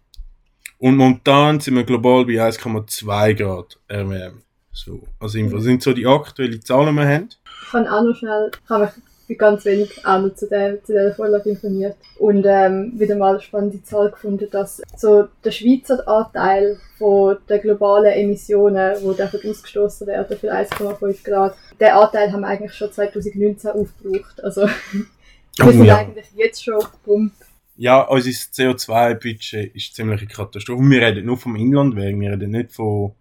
Und 0.78 0.96
momentan 0.96 1.60
sind 1.60 1.76
wir 1.76 1.84
global 1.84 2.26
bei 2.26 2.34
1,2 2.34 3.34
Grad 3.34 3.80
erwärmt. 3.88 4.47
So, 4.78 5.02
also 5.20 5.40
was 5.52 5.64
sind 5.64 5.82
so 5.82 5.92
die 5.92 6.06
aktuellen 6.06 6.62
Zahlen, 6.62 6.96
die 6.96 7.02
wir 7.02 7.08
haben? 7.08 7.30
Ich 7.64 7.72
kann 7.72 7.88
auch 7.88 8.04
noch 8.04 8.16
schnell, 8.16 8.52
ich 8.64 8.70
habe 8.70 8.92
mich 9.28 9.38
ganz 9.40 9.66
wenig 9.66 10.06
auch 10.06 10.34
zu, 10.36 10.48
der, 10.48 10.84
zu 10.84 10.94
dieser 10.94 11.16
Vorlage 11.16 11.50
informiert 11.50 11.98
und 12.20 12.46
ähm, 12.48 12.94
wieder 12.96 13.16
mal 13.16 13.32
eine 13.32 13.42
spannende 13.42 13.82
Zahl 13.84 14.12
gefunden, 14.12 14.48
dass 14.52 14.82
so 14.96 15.28
der 15.44 15.50
Schweizer 15.50 16.08
Anteil 16.08 16.78
von 17.00 17.38
den 17.50 17.62
globalen 17.62 18.14
Emissionen, 18.14 18.96
die 19.02 19.18
davon 19.18 19.40
ausgestoßen 19.50 20.06
werden 20.06 20.38
für 20.38 20.54
1,5 20.54 21.24
Grad, 21.24 21.56
der 21.80 22.00
Anteil 22.00 22.32
haben 22.32 22.42
wir 22.42 22.48
eigentlich 22.48 22.74
schon 22.74 22.92
2019 22.92 23.72
aufgebraucht. 23.72 24.44
Also 24.44 24.62
wir 24.92 25.66
oh, 25.66 25.72
sind 25.72 25.86
ja. 25.86 25.98
eigentlich 25.98 26.28
jetzt 26.36 26.64
schon 26.64 26.76
auf 26.76 26.92
Pump. 27.04 27.34
Ja, 27.78 28.04
unser 28.04 28.30
CO2-Budget 28.30 29.76
ist 29.76 29.96
ziemlich 29.96 30.22
eine 30.22 30.30
Katastrophe. 30.30 30.84
Wir 30.84 31.02
reden 31.02 31.26
nur 31.26 31.38
vom 31.38 31.56
Inland, 31.56 31.96
wir 31.96 32.04
reden 32.06 32.52
nicht 32.52 32.72
von 32.72 33.14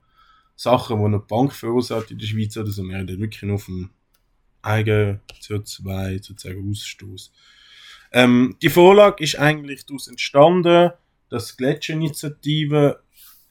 Sachen, 0.56 0.98
die 0.98 1.04
eine 1.04 1.18
Bank 1.18 1.52
verursacht 1.52 2.10
in 2.10 2.18
der 2.18 2.26
Schweiz 2.26 2.56
oder 2.56 2.70
so. 2.70 2.82
Wir 2.82 2.98
reden 2.98 3.20
wirklich 3.20 3.42
nur 3.42 3.58
vom 3.58 3.90
eigenen 4.62 5.20
CO2 5.40 6.22
sozusagen 6.22 6.70
Ausstoß. 6.70 7.30
Ähm, 8.12 8.56
die 8.62 8.70
Vorlage 8.70 9.22
ist 9.22 9.38
eigentlich 9.38 9.84
daraus 9.84 10.08
entstanden, 10.08 10.90
dass 11.28 11.56
Gletscherinitiative 11.56 13.00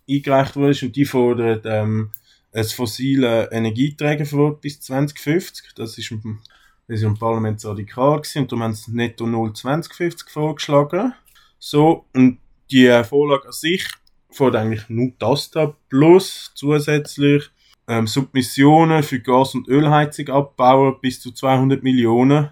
eingereicht 0.09 0.55
wurde 0.55 0.85
und 0.85 0.95
die 0.95 1.05
fordert 1.05 1.65
ähm, 1.65 2.11
ein 2.51 2.63
fossile 2.63 3.51
Energieträgerverbot 3.51 4.61
bis 4.61 4.81
2050. 4.81 5.73
Das 5.75 5.97
ist 5.97 6.09
im, 6.11 6.39
das 6.87 6.99
ist 6.99 7.03
im 7.03 7.17
Parlament 7.17 7.59
so 7.59 7.69
radikal 7.69 8.21
gewesen 8.21 8.43
und 8.43 8.51
darum 8.51 8.63
haben 8.63 8.73
sie 8.73 8.91
netto 8.91 9.27
0 9.27 9.53
2050 9.53 10.29
vorgeschlagen. 10.29 11.13
So, 11.59 12.05
und 12.13 12.39
die 12.71 13.03
Vorlage 13.03 13.47
an 13.47 13.51
sich 13.51 13.85
fordert 14.35 14.63
eigentlich 14.63 14.89
nur 14.89 15.11
das 15.19 15.51
da, 15.51 15.75
plus 15.89 16.51
zusätzlich 16.55 17.49
ähm, 17.87 18.07
Submissionen 18.07 19.03
für 19.03 19.19
Gas- 19.19 19.55
und 19.55 19.67
Ölheizung 19.67 20.29
abbauen 20.29 20.95
bis 21.01 21.21
zu 21.21 21.31
200 21.31 21.83
Millionen 21.83 22.49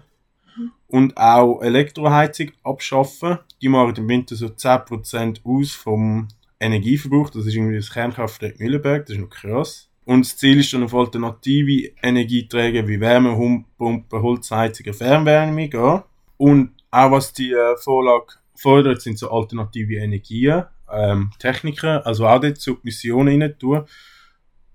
und 0.86 1.16
auch 1.16 1.60
Elektroheizung 1.60 2.52
abschaffen. 2.62 3.38
Die 3.60 3.68
machen 3.68 3.96
im 3.96 4.08
Winter 4.08 4.36
so 4.36 4.46
10% 4.46 5.40
aus 5.44 5.72
vom 5.72 6.28
Energieverbrauch. 6.60 7.30
Das 7.30 7.46
ist 7.46 7.54
irgendwie 7.54 7.76
das 7.76 7.92
Kernkraftwerk 7.92 8.60
Mühlenberg, 8.60 9.06
das 9.06 9.16
ist 9.16 9.20
noch 9.20 9.30
krass. 9.30 9.90
Und 10.04 10.24
das 10.24 10.36
Ziel 10.36 10.60
ist 10.60 10.72
dann 10.72 10.84
auf 10.84 10.94
alternative 10.94 11.92
Energieträger 12.02 12.86
wie 12.86 13.00
Wärmepumpen, 13.00 14.22
Holzheizung, 14.22 14.92
Fernwärme 14.92 15.68
gehen. 15.68 16.02
Und 16.36 16.72
auch 16.90 17.10
was 17.10 17.32
die 17.32 17.52
äh, 17.52 17.76
Vorlage 17.76 18.34
fordert, 18.54 19.00
sind 19.00 19.18
so 19.18 19.30
alternative 19.30 19.96
Energien 19.96 20.64
ähm, 20.94 21.30
Techniken, 21.38 21.98
also 22.02 22.26
auch 22.26 22.40
dort 22.40 22.58
Submissionen 22.58 23.42
rein 23.42 23.58
tun. 23.58 23.84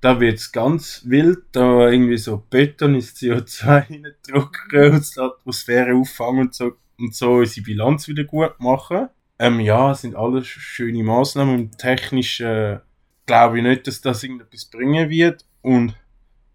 Da 0.02 0.20
wird 0.20 0.38
es 0.38 0.52
ganz 0.52 1.04
wild, 1.06 1.40
da 1.52 1.90
irgendwie 1.90 2.18
so 2.18 2.38
Beton 2.50 2.96
ins 2.96 3.16
CO2 3.16 3.66
reindrücken 3.90 4.94
und 4.94 5.16
die 5.16 5.20
Atmosphäre 5.20 5.96
auffangen 5.96 6.48
und 6.48 6.56
so, 6.56 6.74
und 6.98 7.16
so 7.16 7.36
unsere 7.36 7.66
Bilanz 7.66 8.08
wieder 8.08 8.24
gut 8.24 8.60
machen. 8.60 9.10
Ähm, 9.40 9.60
ja, 9.60 9.94
sind 9.94 10.16
alles 10.16 10.48
schöne 10.48 11.04
Maßnahmen. 11.04 11.60
Im 11.60 11.72
Technischen 11.72 12.46
äh, 12.46 12.80
glaube 13.26 13.58
ich 13.58 13.64
nicht, 13.64 13.88
dass 13.88 14.02
das 14.02 14.24
irgendetwas 14.24 14.66
bringen 14.66 15.10
wird. 15.10 15.46
Und 15.62 15.96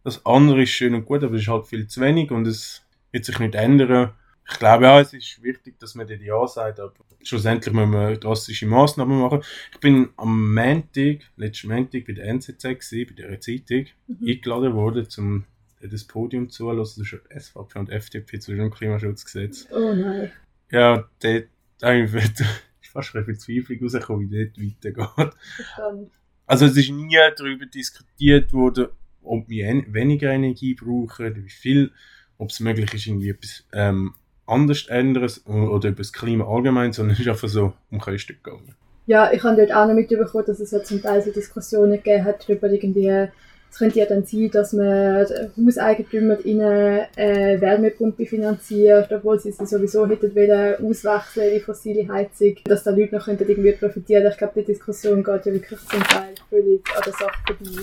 das 0.03 0.25
andere 0.27 0.63
ist 0.63 0.71
schön 0.71 0.95
und 0.95 1.07
gut, 1.07 1.23
aber 1.23 1.35
es 1.35 1.43
ist 1.43 1.49
halt 1.49 1.67
viel 1.67 1.87
zu 1.87 2.01
wenig 2.01 2.31
und 2.31 2.47
es 2.47 2.83
wird 3.11 3.25
sich 3.25 3.39
nicht 3.39 3.55
ändern. 3.55 4.13
Ich 4.51 4.59
glaube 4.59 4.85
ja, 4.85 5.01
es 5.01 5.15
ist 5.15 5.43
wichtig, 5.43 5.79
dass 5.79 5.95
man 5.95 6.07
dort 6.07 6.21
Ja 6.21 6.47
sagt, 6.47 6.81
aber 6.81 6.93
schlussendlich 7.25 7.75
müssen 7.75 7.93
wir 7.93 8.17
drastische 8.17 8.67
Massnahmen 8.67 9.21
machen. 9.21 9.43
Ich 9.73 9.81
bin 9.81 10.11
am 10.17 10.55
Montag, 10.55 11.21
letzten 11.37 11.69
Montag 11.69 12.07
bei 12.07 12.13
der 12.13 12.27
NZZ 12.27 12.63
gewesen, 12.63 13.07
bei 13.09 13.23
der 13.23 13.41
Zeitung, 13.41 13.87
mhm. 14.07 14.29
eingeladen 14.29 14.75
worden, 14.75 15.07
um 15.19 15.45
das 15.81 16.05
Podium 16.05 16.51
zu 16.51 16.67
hören, 16.67 16.79
das 16.79 16.97
ist 16.97 17.17
SVP 17.37 17.79
und 17.79 17.91
FDP 17.91 18.39
zu 18.39 18.55
dem 18.55 18.71
Klimaschutzgesetz. 18.71 19.69
Oh 19.71 19.93
nein. 19.95 20.31
Ja, 20.71 21.09
dort 21.21 21.47
eigentlich 21.83 22.25
ist 22.25 22.43
fast 22.93 23.15
eine 23.15 23.25
Verzweiflung 23.25 23.79
rausgekommen, 23.83 24.31
wie 24.31 24.45
dort 24.45 24.59
weitergeht. 24.59 25.35
Verstanden. 25.57 26.11
Also 26.47 26.67
es 26.67 26.77
ist 26.77 26.91
nie 26.91 27.19
darüber 27.37 27.67
diskutiert 27.67 28.53
worden, 28.53 28.89
ob 29.23 29.49
wir 29.49 29.85
weniger 29.89 30.31
Energie 30.31 30.75
brauchen, 30.75 31.45
wie 31.45 31.49
viel, 31.49 31.93
ob 32.37 32.51
es 32.51 32.61
möglich 32.61 32.93
ist, 32.93 33.07
irgendwie 33.07 33.31
etwas 33.31 33.67
ähm, 33.73 34.15
anders 34.47 34.87
ändern 34.89 35.31
oder 35.47 35.89
über 35.89 35.99
das 35.99 36.13
Klima 36.13 36.47
allgemein, 36.47 36.93
sondern 36.93 37.15
es 37.15 37.21
ist 37.21 37.29
einfach 37.29 37.49
so 37.49 37.73
um 37.91 38.01
Kosten 38.01 38.37
gegangen. 38.43 38.75
Ja, 39.07 39.33
ich 39.33 39.43
habe 39.43 39.57
dort 39.57 39.75
auch 39.75 39.87
noch 39.87 39.95
mitbekommen, 39.95 40.45
dass 40.47 40.61
es 40.61 40.71
ja 40.71 40.83
zum 40.83 41.03
Teil 41.03 41.23
so 41.23 41.31
Diskussionen 41.31 41.93
gegeben 41.93 42.25
hat 42.25 42.49
darüber 42.49 42.71
irgendwie 42.71 43.29
Es 43.71 43.79
könnte 43.79 43.99
ja 43.99 44.07
dann 44.07 44.25
sein, 44.25 44.51
dass 44.51 44.73
man 44.73 45.27
Hauseigentümer 45.57 46.43
in 46.43 46.63
eine 46.63 47.09
äh, 47.17 47.61
Wärmepumpe 47.61 48.25
finanziert, 48.25 49.13
obwohl 49.13 49.39
sie 49.39 49.53
sie 49.53 49.67
sowieso 49.67 50.09
hätten 50.09 50.35
wollen 50.35 50.87
auswechseln 50.87 51.49
in 51.49 51.55
die 51.55 51.61
fossile 51.61 52.09
Heizung, 52.09 52.57
dass 52.65 52.85
da 52.85 52.93
Leute 52.93 53.17
noch 53.17 53.27
könnten 53.27 53.47
irgendwie 53.47 53.73
profitieren. 53.73 54.27
Ich 54.31 54.39
glaube, 54.39 54.63
die 54.63 54.73
Diskussion 54.73 55.23
geht 55.23 55.45
ja 55.45 55.53
wirklich 55.53 55.81
zum 55.81 56.03
Teil 56.03 56.35
völlig 56.49 56.83
an 56.97 57.03
der 57.05 57.13
Sache 57.13 57.39
vorbei. 57.47 57.83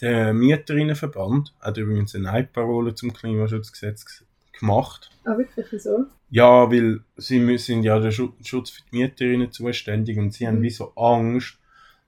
Der 0.00 0.32
Mieterinnenverband 0.32 1.54
hat 1.60 1.76
übrigens 1.76 2.16
eine 2.16 2.24
Nein-Parole 2.24 2.96
zum 2.96 3.12
Klimaschutzgesetz 3.12 4.24
gemacht. 4.58 5.10
Ah, 5.24 5.36
wirklich? 5.36 5.66
Wieso? 5.70 6.06
Ja, 6.30 6.70
weil 6.70 7.00
sie 7.16 7.58
sind 7.58 7.82
ja 7.82 7.98
der 7.98 8.10
Schutz 8.10 8.70
für 8.70 8.82
die 8.90 8.98
Mieterinnen 8.98 9.52
zuständig 9.52 10.18
und 10.18 10.32
sie 10.32 10.44
mhm. 10.44 10.48
haben 10.48 10.62
wie 10.62 10.70
so 10.70 10.92
Angst, 10.94 11.58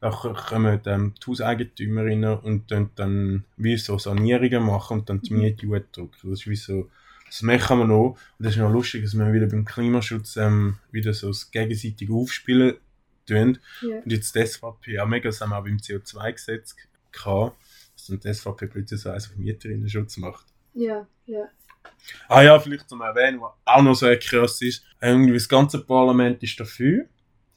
da 0.00 0.10
kommen 0.10 0.80
ähm, 0.86 1.14
die 1.20 1.30
Hauseigentümerinnen 1.30 2.38
und 2.38 2.70
dann, 2.70 2.90
dann 2.96 3.44
wie 3.56 3.76
so 3.76 3.98
Sanierungen 3.98 4.64
machen 4.64 5.00
und 5.00 5.10
dann 5.10 5.20
die 5.20 5.34
mhm. 5.34 5.40
Miete 5.40 5.66
gut 5.66 5.84
drücken. 5.92 6.30
Das 6.30 6.40
ist 6.40 6.46
wie 6.46 6.56
so, 6.56 6.88
das 7.26 7.42
machen 7.42 7.78
wir 7.78 7.86
noch. 7.86 8.16
Und 8.38 8.46
das 8.46 8.54
ist 8.54 8.58
noch 8.58 8.72
lustig, 8.72 9.02
dass 9.02 9.14
wir 9.14 9.32
wieder 9.32 9.46
beim 9.46 9.64
Klimaschutz 9.66 10.36
ähm, 10.36 10.78
wieder 10.90 11.12
so 11.12 11.28
das 11.28 11.50
gegenseitige 11.50 12.14
Aufspielen 12.14 12.76
tun. 13.26 13.58
Yeah. 13.82 14.02
Und 14.02 14.10
jetzt 14.10 14.34
die 14.34 14.46
SVP 14.46 14.98
auch 14.98 15.06
mega, 15.06 15.28
das 15.28 15.40
haben 15.40 15.50
wir 15.50 15.58
auch 15.58 15.64
beim 15.64 15.76
CO2-Gesetz 15.76 16.76
gehabt, 17.12 17.56
dass 17.94 18.06
dann 18.06 18.20
die 18.20 18.32
SVP 18.32 18.66
plötzlich 18.68 19.00
so 19.00 19.10
eins 19.10 19.28
auf 19.28 19.36
Mieterinnen-Schutz 19.36 20.16
macht. 20.16 20.46
Ja, 20.74 21.06
ja. 21.26 21.48
Ah 22.28 22.42
ja, 22.42 22.58
vielleicht 22.58 22.88
zum 22.88 23.00
Erwähnen, 23.00 23.40
was 23.40 23.52
auch 23.64 23.82
noch 23.82 23.94
so 23.94 24.06
krass 24.20 24.62
ist. 24.62 24.84
Irgendwie 25.00 25.34
das 25.34 25.48
ganze 25.48 25.80
Parlament 25.80 26.42
ist 26.42 26.58
dafür. 26.60 27.06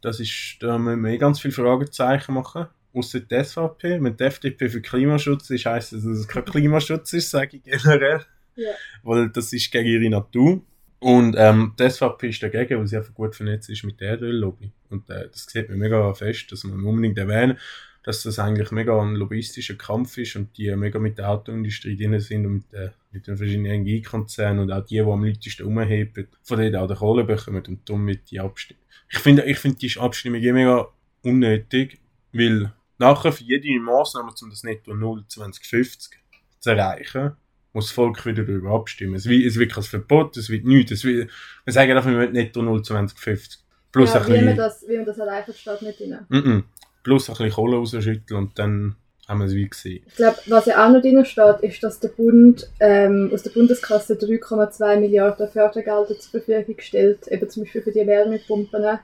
Das 0.01 0.20
ist, 0.20 0.58
da 0.60 0.77
müssen 0.77 1.01
wir 1.01 1.12
eh 1.12 1.18
ganz 1.18 1.39
viele 1.39 1.53
Fragezeichen 1.53 2.34
machen. 2.34 2.68
Außer 2.94 3.20
die 3.20 3.44
SVP. 3.44 4.01
Wenn 4.01 4.18
die 4.18 4.24
FDP 4.24 4.70
für 4.70 4.82
Klimaschutz 4.82 5.50
ist, 5.50 5.65
heisst 5.65 5.94
das, 5.94 6.03
dass 6.03 6.18
es 6.18 6.27
kein 6.27 6.46
Klimaschutz 6.46 7.13
ist, 7.13 7.30
sage 7.30 7.58
ich 7.58 7.63
generell. 7.63 8.25
Ja. 8.56 8.72
Weil 9.03 9.30
das 9.30 9.51
ist 9.53 9.72
gegen 9.72 9.88
ihre 9.88 10.10
Natur. 10.10 10.62
Und 11.00 11.36
ähm, 11.38 11.74
die 11.77 11.89
SVP 11.89 12.30
ist 12.30 12.42
dagegen, 12.42 12.80
weil 12.80 12.88
sie 12.88 12.98
einfach 12.98 13.13
gut 13.13 13.36
vernetzt 13.36 13.70
ist 13.70 13.84
mit 13.84 14.00
der 14.00 14.12
Erdöllobby. 14.12 14.72
Und 14.89 15.10
äh, 15.10 15.27
das 15.30 15.46
sieht 15.46 15.70
man 15.70 15.80
mega 15.80 16.13
fest, 16.13 16.51
dass 16.51 16.63
man 16.63 16.84
unbedingt 16.84 17.18
erwähnen 17.18 17.58
dass 18.03 18.24
das 18.24 18.38
eigentlich 18.38 18.72
mega 18.72 19.01
ein 19.01 19.15
lobbyistischer 19.15 19.75
Kampf 19.75 20.17
ist 20.17 20.36
und 20.36 20.57
die 20.57 20.75
mega 20.75 21.00
mit 21.00 21.17
der 21.17 21.29
Autoindustrie 21.29 21.95
drin 21.95 22.19
sind 22.19 22.45
und 22.45 22.53
mit, 22.53 22.74
äh, 22.74 22.89
mit 23.12 23.27
den 23.27 23.38
verschiedenen 23.38 23.72
Energiekonzernen 23.72 24.60
und 24.60 24.72
auch 24.72 24.86
die, 24.86 24.95
die 24.95 25.01
am 25.01 25.24
lautesten 25.24 25.63
umheben, 25.63 26.27
von 26.43 26.60
denen 26.60 26.75
auch 26.75 26.88
die 26.88 26.95
Kohle 26.95 27.24
bekommen 27.24 27.63
und 27.65 27.89
damit 27.89 28.29
die 28.29 28.41
Abstimmung. 28.41 28.83
Ich 29.10 29.19
finde, 29.19 29.43
ich 29.45 29.57
finde 29.57 29.77
die 29.77 29.98
Abstimmung 29.98 30.41
mega 30.41 30.88
unnötig, 31.22 32.00
weil 32.33 32.74
nachher 32.98 33.31
für 33.31 33.43
jede 33.43 33.79
Maßnahme, 33.79 34.33
um 34.41 34.50
das 34.50 34.63
Netto 34.63 34.93
0 34.93 35.24
2050 35.27 36.19
zu 36.60 36.69
erreichen, 36.69 37.31
muss 37.72 37.86
das 37.86 37.93
Volk 37.93 38.25
wieder 38.25 38.43
darüber 38.43 38.72
abstimmen. 38.72 39.15
Es 39.15 39.25
wird, 39.25 39.45
es 39.45 39.57
wird 39.57 39.72
kein 39.72 39.83
Verbot, 39.83 40.36
es 40.36 40.50
wird 40.50 40.65
nichts. 40.65 40.91
Es 40.91 41.03
wird, 41.05 41.31
wir 41.63 41.74
sagen 41.74 41.91
einfach, 41.91 42.10
wir 42.10 42.17
wollen 42.17 42.33
Netto 42.33 42.62
0 42.62 42.83
2050. 42.83 43.62
Plus 43.91 44.13
ja, 44.13 44.22
ein 44.22 44.27
wie, 44.27 44.31
bisschen, 44.31 44.45
man 44.45 44.57
das, 44.57 44.86
wie 44.88 44.95
man 44.98 45.05
das 45.05 45.17
erreicht, 45.17 45.55
steht 45.55 45.81
nicht 45.83 46.00
drin. 46.00 46.17
Mm 46.27 46.36
-mm 46.36 46.63
plus 47.03 47.29
ein 47.29 47.36
bisschen 47.36 47.51
Kohle 47.51 47.77
rausschütteln 47.77 48.38
und 48.38 48.57
dann 48.57 48.95
haben 49.27 49.39
wir 49.39 49.45
es 49.45 49.53
wie 49.53 49.67
gesehen. 49.67 50.03
Ich 50.07 50.15
glaube, 50.15 50.38
was 50.48 50.65
ja 50.65 50.86
auch 50.86 50.91
noch 50.91 51.01
drin 51.01 51.24
steht, 51.25 51.60
ist, 51.62 51.83
dass 51.83 52.00
der 52.00 52.10
Bund 52.10 52.69
ähm, 52.79 53.31
aus 53.33 53.43
der 53.43 53.51
Bundeskasse 53.51 54.15
3,2 54.15 55.00
Milliarden 55.00 55.48
Fördergelder 55.48 56.19
zur 56.19 56.41
Verfügung 56.41 56.75
stellt, 56.79 57.27
eben 57.27 57.50
zum 57.50 57.63
Beispiel 57.63 57.81
für 57.81 57.91
die 57.91 58.05
Wärmepumpen. 58.05 59.00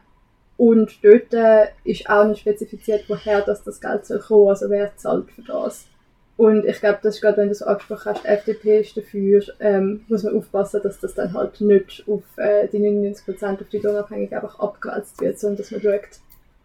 Und 0.57 0.91
dort 1.03 1.33
äh, 1.33 1.67
ist 1.85 2.09
auch 2.09 2.27
nicht 2.27 2.41
spezifiziert, 2.41 3.05
woher 3.07 3.41
das, 3.41 3.63
das 3.63 3.79
Geld 3.79 4.05
soll 4.05 4.19
kommen, 4.19 4.49
also 4.49 4.69
wer 4.69 4.95
zahlt 4.97 5.31
für 5.31 5.43
das. 5.43 5.85
Und 6.35 6.65
ich 6.65 6.79
glaube, 6.79 6.99
das 7.01 7.15
ist 7.15 7.21
gerade, 7.21 7.37
wenn 7.37 7.49
du 7.49 7.55
so 7.55 7.65
angesprochen 7.65 8.13
hast, 8.13 8.25
FDP 8.25 8.79
ist 8.79 8.95
dafür, 8.95 9.41
ähm, 9.59 10.05
muss 10.07 10.23
man 10.23 10.37
aufpassen, 10.37 10.81
dass 10.83 10.99
das 10.99 11.13
dann 11.13 11.33
halt 11.33 11.59
nicht 11.61 12.03
auf 12.07 12.23
äh, 12.37 12.67
die 12.67 12.79
99% 12.79 13.61
auf 13.61 13.69
die 13.69 13.79
Unabhängige 13.79 14.35
einfach 14.35 14.59
abgewälzt 14.59 15.19
wird, 15.21 15.39
sondern 15.39 15.57
dass 15.57 15.71
man 15.71 15.81
schaut, 15.81 16.19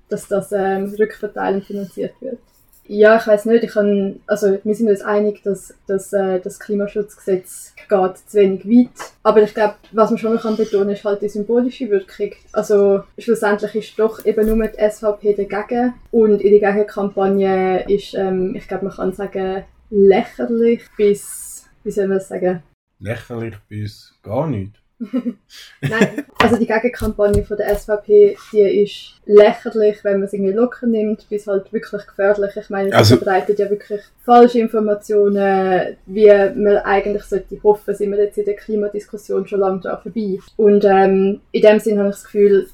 dass 0.08 0.28
das 0.28 0.52
ähm, 0.52 0.94
rückverteilend 0.98 1.64
finanziert 1.64 2.14
wird. 2.20 2.38
Ja, 2.86 3.16
ich 3.16 3.26
weiß 3.26 3.46
nicht. 3.46 3.64
Ich 3.64 3.70
kann, 3.70 4.20
also 4.26 4.58
wir 4.62 4.74
sind 4.74 4.90
uns 4.90 5.00
einig, 5.00 5.42
dass, 5.42 5.74
dass 5.86 6.12
äh, 6.12 6.38
das 6.40 6.60
Klimaschutzgesetz 6.60 7.74
geht 7.88 8.18
zu 8.18 8.38
wenig 8.38 8.66
weit. 8.66 9.12
Aber 9.22 9.42
ich 9.42 9.54
glaube, 9.54 9.76
was 9.92 10.10
man 10.10 10.18
schon 10.18 10.34
noch 10.34 10.42
kann 10.42 10.56
betonen 10.56 10.90
ist 10.90 11.04
halt 11.04 11.22
die 11.22 11.30
symbolische 11.30 11.88
Wirkung. 11.88 12.32
Also 12.52 13.02
schlussendlich 13.18 13.74
ist 13.74 13.98
doch 13.98 14.24
eben 14.26 14.46
nur 14.46 14.68
die 14.68 14.90
SVP 14.90 15.32
dagegen. 15.32 15.94
Und 16.10 16.42
in 16.42 16.60
der 16.60 16.72
Gegenkampagne 16.72 17.88
ist, 17.88 18.14
ähm, 18.14 18.54
ich 18.54 18.68
glaube, 18.68 18.84
man 18.84 18.94
kann 18.94 19.12
sagen, 19.14 19.64
lächerlich 19.88 20.82
bis, 20.96 21.64
wie 21.84 21.90
soll 21.90 22.08
man 22.08 22.18
das 22.18 22.28
sagen? 22.28 22.62
Lächerlich 22.98 23.54
bis 23.66 24.14
gar 24.22 24.46
nicht. 24.46 24.83
Nein, 25.80 26.24
also 26.38 26.56
die 26.56 26.66
Gegenkampagne 26.66 27.44
von 27.44 27.56
der 27.56 27.74
SVP, 27.76 28.36
die 28.52 28.82
ist 28.82 29.14
lächerlich, 29.26 30.02
wenn 30.02 30.14
man 30.14 30.24
es 30.24 30.32
irgendwie 30.32 30.52
locker 30.52 30.86
nimmt, 30.86 31.28
bis 31.28 31.46
halt 31.46 31.72
wirklich 31.72 32.06
gefährlich. 32.06 32.56
Ich 32.56 32.70
meine, 32.70 32.90
sie 32.90 32.96
also, 32.96 33.16
verbreitet 33.16 33.58
ja 33.58 33.70
wirklich 33.70 34.00
falsche 34.24 34.60
Informationen, 34.60 35.96
wie 36.06 36.26
man 36.26 36.78
eigentlich 36.78 37.24
sollte 37.24 37.62
hoffen, 37.62 37.94
sind 37.94 38.10
wir 38.10 38.18
jetzt 38.18 38.38
in 38.38 38.44
der 38.44 38.56
Klimadiskussion 38.56 39.46
schon 39.46 39.60
lange 39.60 39.80
da 39.80 39.96
vorbei. 39.96 40.38
Und 40.56 40.84
ähm, 40.84 41.40
in 41.52 41.62
dem 41.62 41.78
Sinn 41.80 41.98
habe 41.98 42.08
ich 42.08 42.16
das 42.16 42.24
Gefühl, 42.24 42.68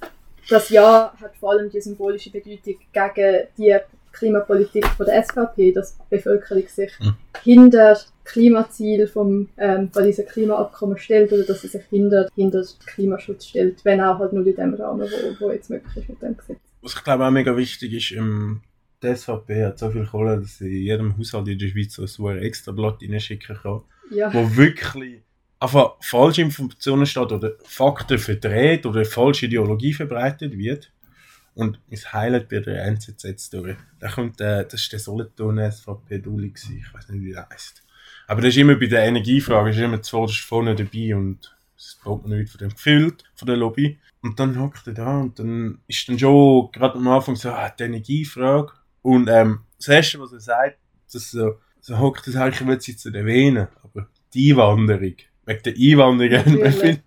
das 0.48 0.68
Ja 0.70 1.12
hat 1.20 1.36
vor 1.38 1.52
allem 1.52 1.70
die 1.70 1.80
symbolische 1.80 2.30
Bedeutung 2.30 2.76
gegen 2.92 3.46
die 3.56 3.76
Klimapolitik 4.12 4.86
von 4.86 5.06
der 5.06 5.22
SVP, 5.22 5.72
dass 5.72 5.96
die 5.96 6.02
Bevölkerung 6.16 6.66
sich 6.68 6.92
mhm. 7.00 7.14
hinter 7.42 7.98
Klimaziel 8.24 9.06
vom 9.06 9.48
ähm, 9.56 9.90
Pariser 9.90 10.22
Klimaabkommen 10.24 10.98
stellt 10.98 11.32
oder 11.32 11.44
dass 11.44 11.62
sie 11.62 11.68
sich 11.68 11.82
hinter, 11.90 12.28
hinter 12.34 12.64
Klimaschutz 12.86 13.46
stellt, 13.46 13.84
wenn 13.84 14.00
auch 14.00 14.18
halt 14.18 14.32
nur 14.32 14.46
in 14.46 14.54
dem 14.54 14.74
Rahmen, 14.74 15.08
wo, 15.08 15.46
wo 15.46 15.50
jetzt 15.50 15.70
möglich 15.70 15.96
ist 15.96 16.08
mit 16.08 16.22
dem 16.22 16.36
Gesetz. 16.36 16.58
Was 16.82 16.94
ich 16.94 17.04
glaube 17.04 17.26
auch 17.26 17.30
mega 17.30 17.56
wichtig 17.56 17.92
ist, 17.92 18.12
im 18.12 18.62
die 19.02 19.16
SVP 19.16 19.64
hat 19.64 19.78
so 19.78 19.90
viel 19.90 20.06
Kohle, 20.06 20.40
dass 20.40 20.58
sie 20.58 20.80
in 20.80 20.84
jedem 20.84 21.18
Haushalt 21.18 21.48
in 21.48 21.58
der 21.58 21.68
Schweiz 21.68 21.94
so 21.94 22.28
ein 22.28 22.38
extra 22.38 22.72
Blatt 22.72 23.02
reinschicken 23.02 23.56
kann, 23.56 23.80
ja. 24.10 24.32
wo 24.32 24.56
wirklich 24.56 25.22
einfach 25.58 25.96
falsche 26.00 26.42
Informationen 26.42 27.06
steht 27.06 27.32
oder 27.32 27.52
Fakten 27.64 28.18
verdreht 28.18 28.86
oder 28.86 29.04
falsche 29.04 29.46
Ideologie 29.46 29.92
verbreitet 29.92 30.56
wird. 30.56 30.92
Und 31.54 31.80
mein 31.88 32.00
Highlight 32.12 32.48
bei 32.48 32.60
der 32.60 32.84
NZZ 32.84 33.22
jetzt 33.24 33.52
durch. 33.52 33.76
Da 33.98 34.08
kommt, 34.08 34.40
äh, 34.40 34.64
das 34.64 34.82
ist 34.82 34.92
der 34.92 35.00
Solothurn 35.00 35.70
SVP 35.70 36.18
Dulli 36.18 36.52
ich 36.54 36.94
weiß 36.94 37.08
nicht, 37.08 37.22
wie 37.22 37.32
der 37.32 37.48
heißt. 37.48 37.82
Aber 38.28 38.40
das 38.40 38.50
ist 38.50 38.58
immer 38.58 38.76
bei 38.76 38.86
der 38.86 39.02
Energiefrage, 39.04 39.70
ist 39.70 39.78
immer 39.78 40.02
zuvorderst 40.02 40.40
vorne 40.40 40.74
dabei 40.74 41.16
und 41.16 41.56
es 41.76 41.98
braucht 42.02 42.26
nicht 42.26 42.50
von 42.50 42.58
dem 42.58 42.70
gefühlt, 42.70 43.24
von 43.34 43.46
der 43.46 43.56
Lobby. 43.56 43.98
Und 44.22 44.38
dann 44.38 44.58
hockt 44.60 44.86
er 44.86 44.92
da 44.92 45.18
und 45.18 45.38
dann 45.38 45.78
ist 45.86 46.08
dann 46.08 46.18
schon 46.18 46.70
gerade 46.72 46.96
am 46.96 47.08
Anfang 47.08 47.36
so, 47.36 47.50
ah, 47.50 47.70
die 47.70 47.84
Energiefrage. 47.84 48.72
Und 49.02 49.28
ähm, 49.28 49.60
das 49.78 49.88
Erste, 49.88 50.20
was 50.20 50.32
er 50.32 50.40
sagt, 50.40 50.78
dass 51.12 51.30
so, 51.30 51.58
so 51.80 51.98
hockt 51.98 52.26
er 52.26 52.34
sagt, 52.34 52.60
ich 52.60 52.66
will 52.66 52.76
es 52.76 52.86
jetzt 52.86 53.06
erwähnen, 53.06 53.68
aber 53.82 54.08
die 54.34 54.52
Einwanderung, 54.52 55.16
wegen 55.46 55.62
der 55.64 55.74
Einwanderung 55.74 56.30
werden 56.30 56.58
wir, 56.58 56.72
viel, 56.72 57.02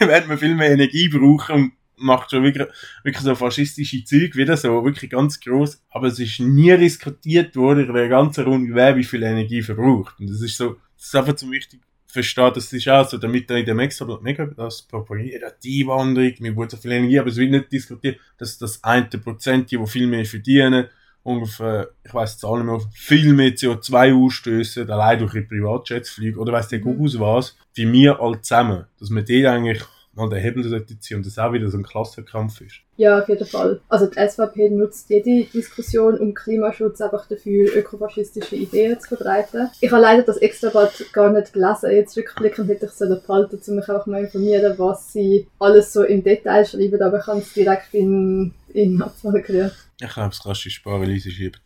werden 0.00 0.28
wir 0.28 0.38
viel 0.38 0.54
mehr 0.56 0.70
Energie 0.72 1.08
brauchen 1.08 1.54
und 1.54 1.72
macht 1.98 2.30
schon 2.30 2.44
wirklich, 2.44 2.68
wirklich 3.02 3.24
so 3.24 3.34
faschistische 3.34 4.04
Zeug 4.04 4.36
wieder 4.36 4.56
so, 4.56 4.84
wirklich 4.84 5.10
ganz 5.10 5.40
groß. 5.40 5.82
Aber 5.90 6.08
es 6.08 6.18
ist 6.18 6.40
nie 6.40 6.76
diskutiert 6.76 7.56
worden 7.56 7.86
in 7.86 7.94
der 7.94 8.08
ganzen 8.08 8.44
Runde, 8.44 8.74
wer 8.74 8.96
wie 8.96 9.04
viel 9.04 9.22
Energie 9.22 9.62
verbraucht. 9.62 10.18
Und 10.20 10.30
das 10.30 10.40
ist 10.40 10.56
so, 10.56 10.76
das 10.96 11.06
ist 11.06 11.16
einfach 11.16 11.36
zum 11.36 11.52
wichtig 11.52 11.80
verstehen, 12.08 12.50
das 12.54 12.72
ist 12.72 12.88
auch 12.88 13.08
so, 13.08 13.18
damit 13.18 13.50
dann 13.50 13.58
in 13.58 13.66
dem 13.66 13.78
Extrablatt 13.78 14.22
mega 14.22 14.46
das 14.46 14.82
propagiert, 14.82 15.42
die 15.62 15.86
Wanderung, 15.86 16.32
mir 16.40 16.56
wurde 16.56 16.70
so 16.70 16.76
viel 16.78 16.92
Energie, 16.92 17.18
aber 17.18 17.28
es 17.28 17.36
wird 17.36 17.50
nicht 17.50 17.70
diskutiert, 17.70 18.18
dass 18.38 18.58
das 18.58 18.82
eine 18.82 19.06
Prozent, 19.06 19.70
die 19.70 19.86
viel 19.86 20.06
mehr 20.06 20.24
verdienen, 20.24 20.86
ungefähr, 21.22 21.90
ich 22.04 22.14
weiss 22.14 22.38
Zahlen 22.38 22.66
mehr, 22.66 22.80
viel 22.92 23.34
mehr 23.34 23.50
CO2 23.50 24.14
ausstößen, 24.14 24.90
allein 24.90 25.18
durch 25.18 25.34
ihre 25.34 25.44
Privatjets 25.44 26.10
fliegen, 26.10 26.38
oder 26.38 26.52
weiss 26.52 26.68
der 26.68 26.78
Google 26.78 27.12
was, 27.20 27.56
wie 27.74 27.90
wir 27.92 28.20
alle 28.20 28.40
zusammen, 28.40 28.84
dass 28.98 29.10
wir 29.10 29.22
die 29.22 29.46
eigentlich 29.46 29.82
mal 30.18 30.28
den 30.28 30.40
Hebel 30.40 30.68
sollte 30.68 30.98
ziehen 30.98 31.18
und 31.18 31.26
das 31.26 31.38
auch 31.38 31.52
wieder 31.52 31.68
so 31.68 31.78
ein 31.78 31.82
Klassenkampf 31.82 32.60
ist. 32.60 32.80
Ja, 32.96 33.20
auf 33.20 33.28
jeden 33.28 33.46
Fall. 33.46 33.80
Also 33.88 34.06
die 34.06 34.18
SVP 34.18 34.70
nutzt 34.70 35.08
jede 35.08 35.44
Diskussion 35.44 36.18
um 36.18 36.34
Klimaschutz 36.34 37.00
einfach 37.00 37.26
dafür, 37.28 37.74
ökofaschistische 37.76 38.56
Ideen 38.56 38.98
zu 38.98 39.16
verbreiten. 39.16 39.70
Ich 39.80 39.92
habe 39.92 40.02
leider 40.02 40.22
das 40.22 40.38
Extrablatt 40.38 41.04
gar 41.12 41.30
nicht 41.30 41.52
gelesen. 41.52 41.92
Jetzt 41.92 42.16
rückblickend 42.16 42.68
hätte 42.68 42.86
ich 42.86 43.00
es 43.00 43.22
behalten, 43.26 43.60
um 43.66 43.76
mich 43.76 43.88
einfach 43.88 44.06
mal 44.06 44.24
informieren, 44.24 44.76
was 44.78 45.12
sie 45.12 45.46
alles 45.60 45.92
so 45.92 46.02
im 46.02 46.24
Detail 46.24 46.66
schreiben, 46.66 47.00
aber 47.00 47.20
ich 47.20 47.26
habe 47.26 47.38
es 47.38 47.52
direkt 47.52 47.94
in, 47.94 48.52
in 48.74 49.00
Abfall 49.00 49.42
gerührt. 49.42 49.76
Ich 50.00 50.08
glaube, 50.08 50.30
das 50.30 50.42
kannst 50.42 50.64
du 50.64 50.70
sparen, 50.70 51.04
Lise 51.04 51.30
schiebt. 51.30 51.60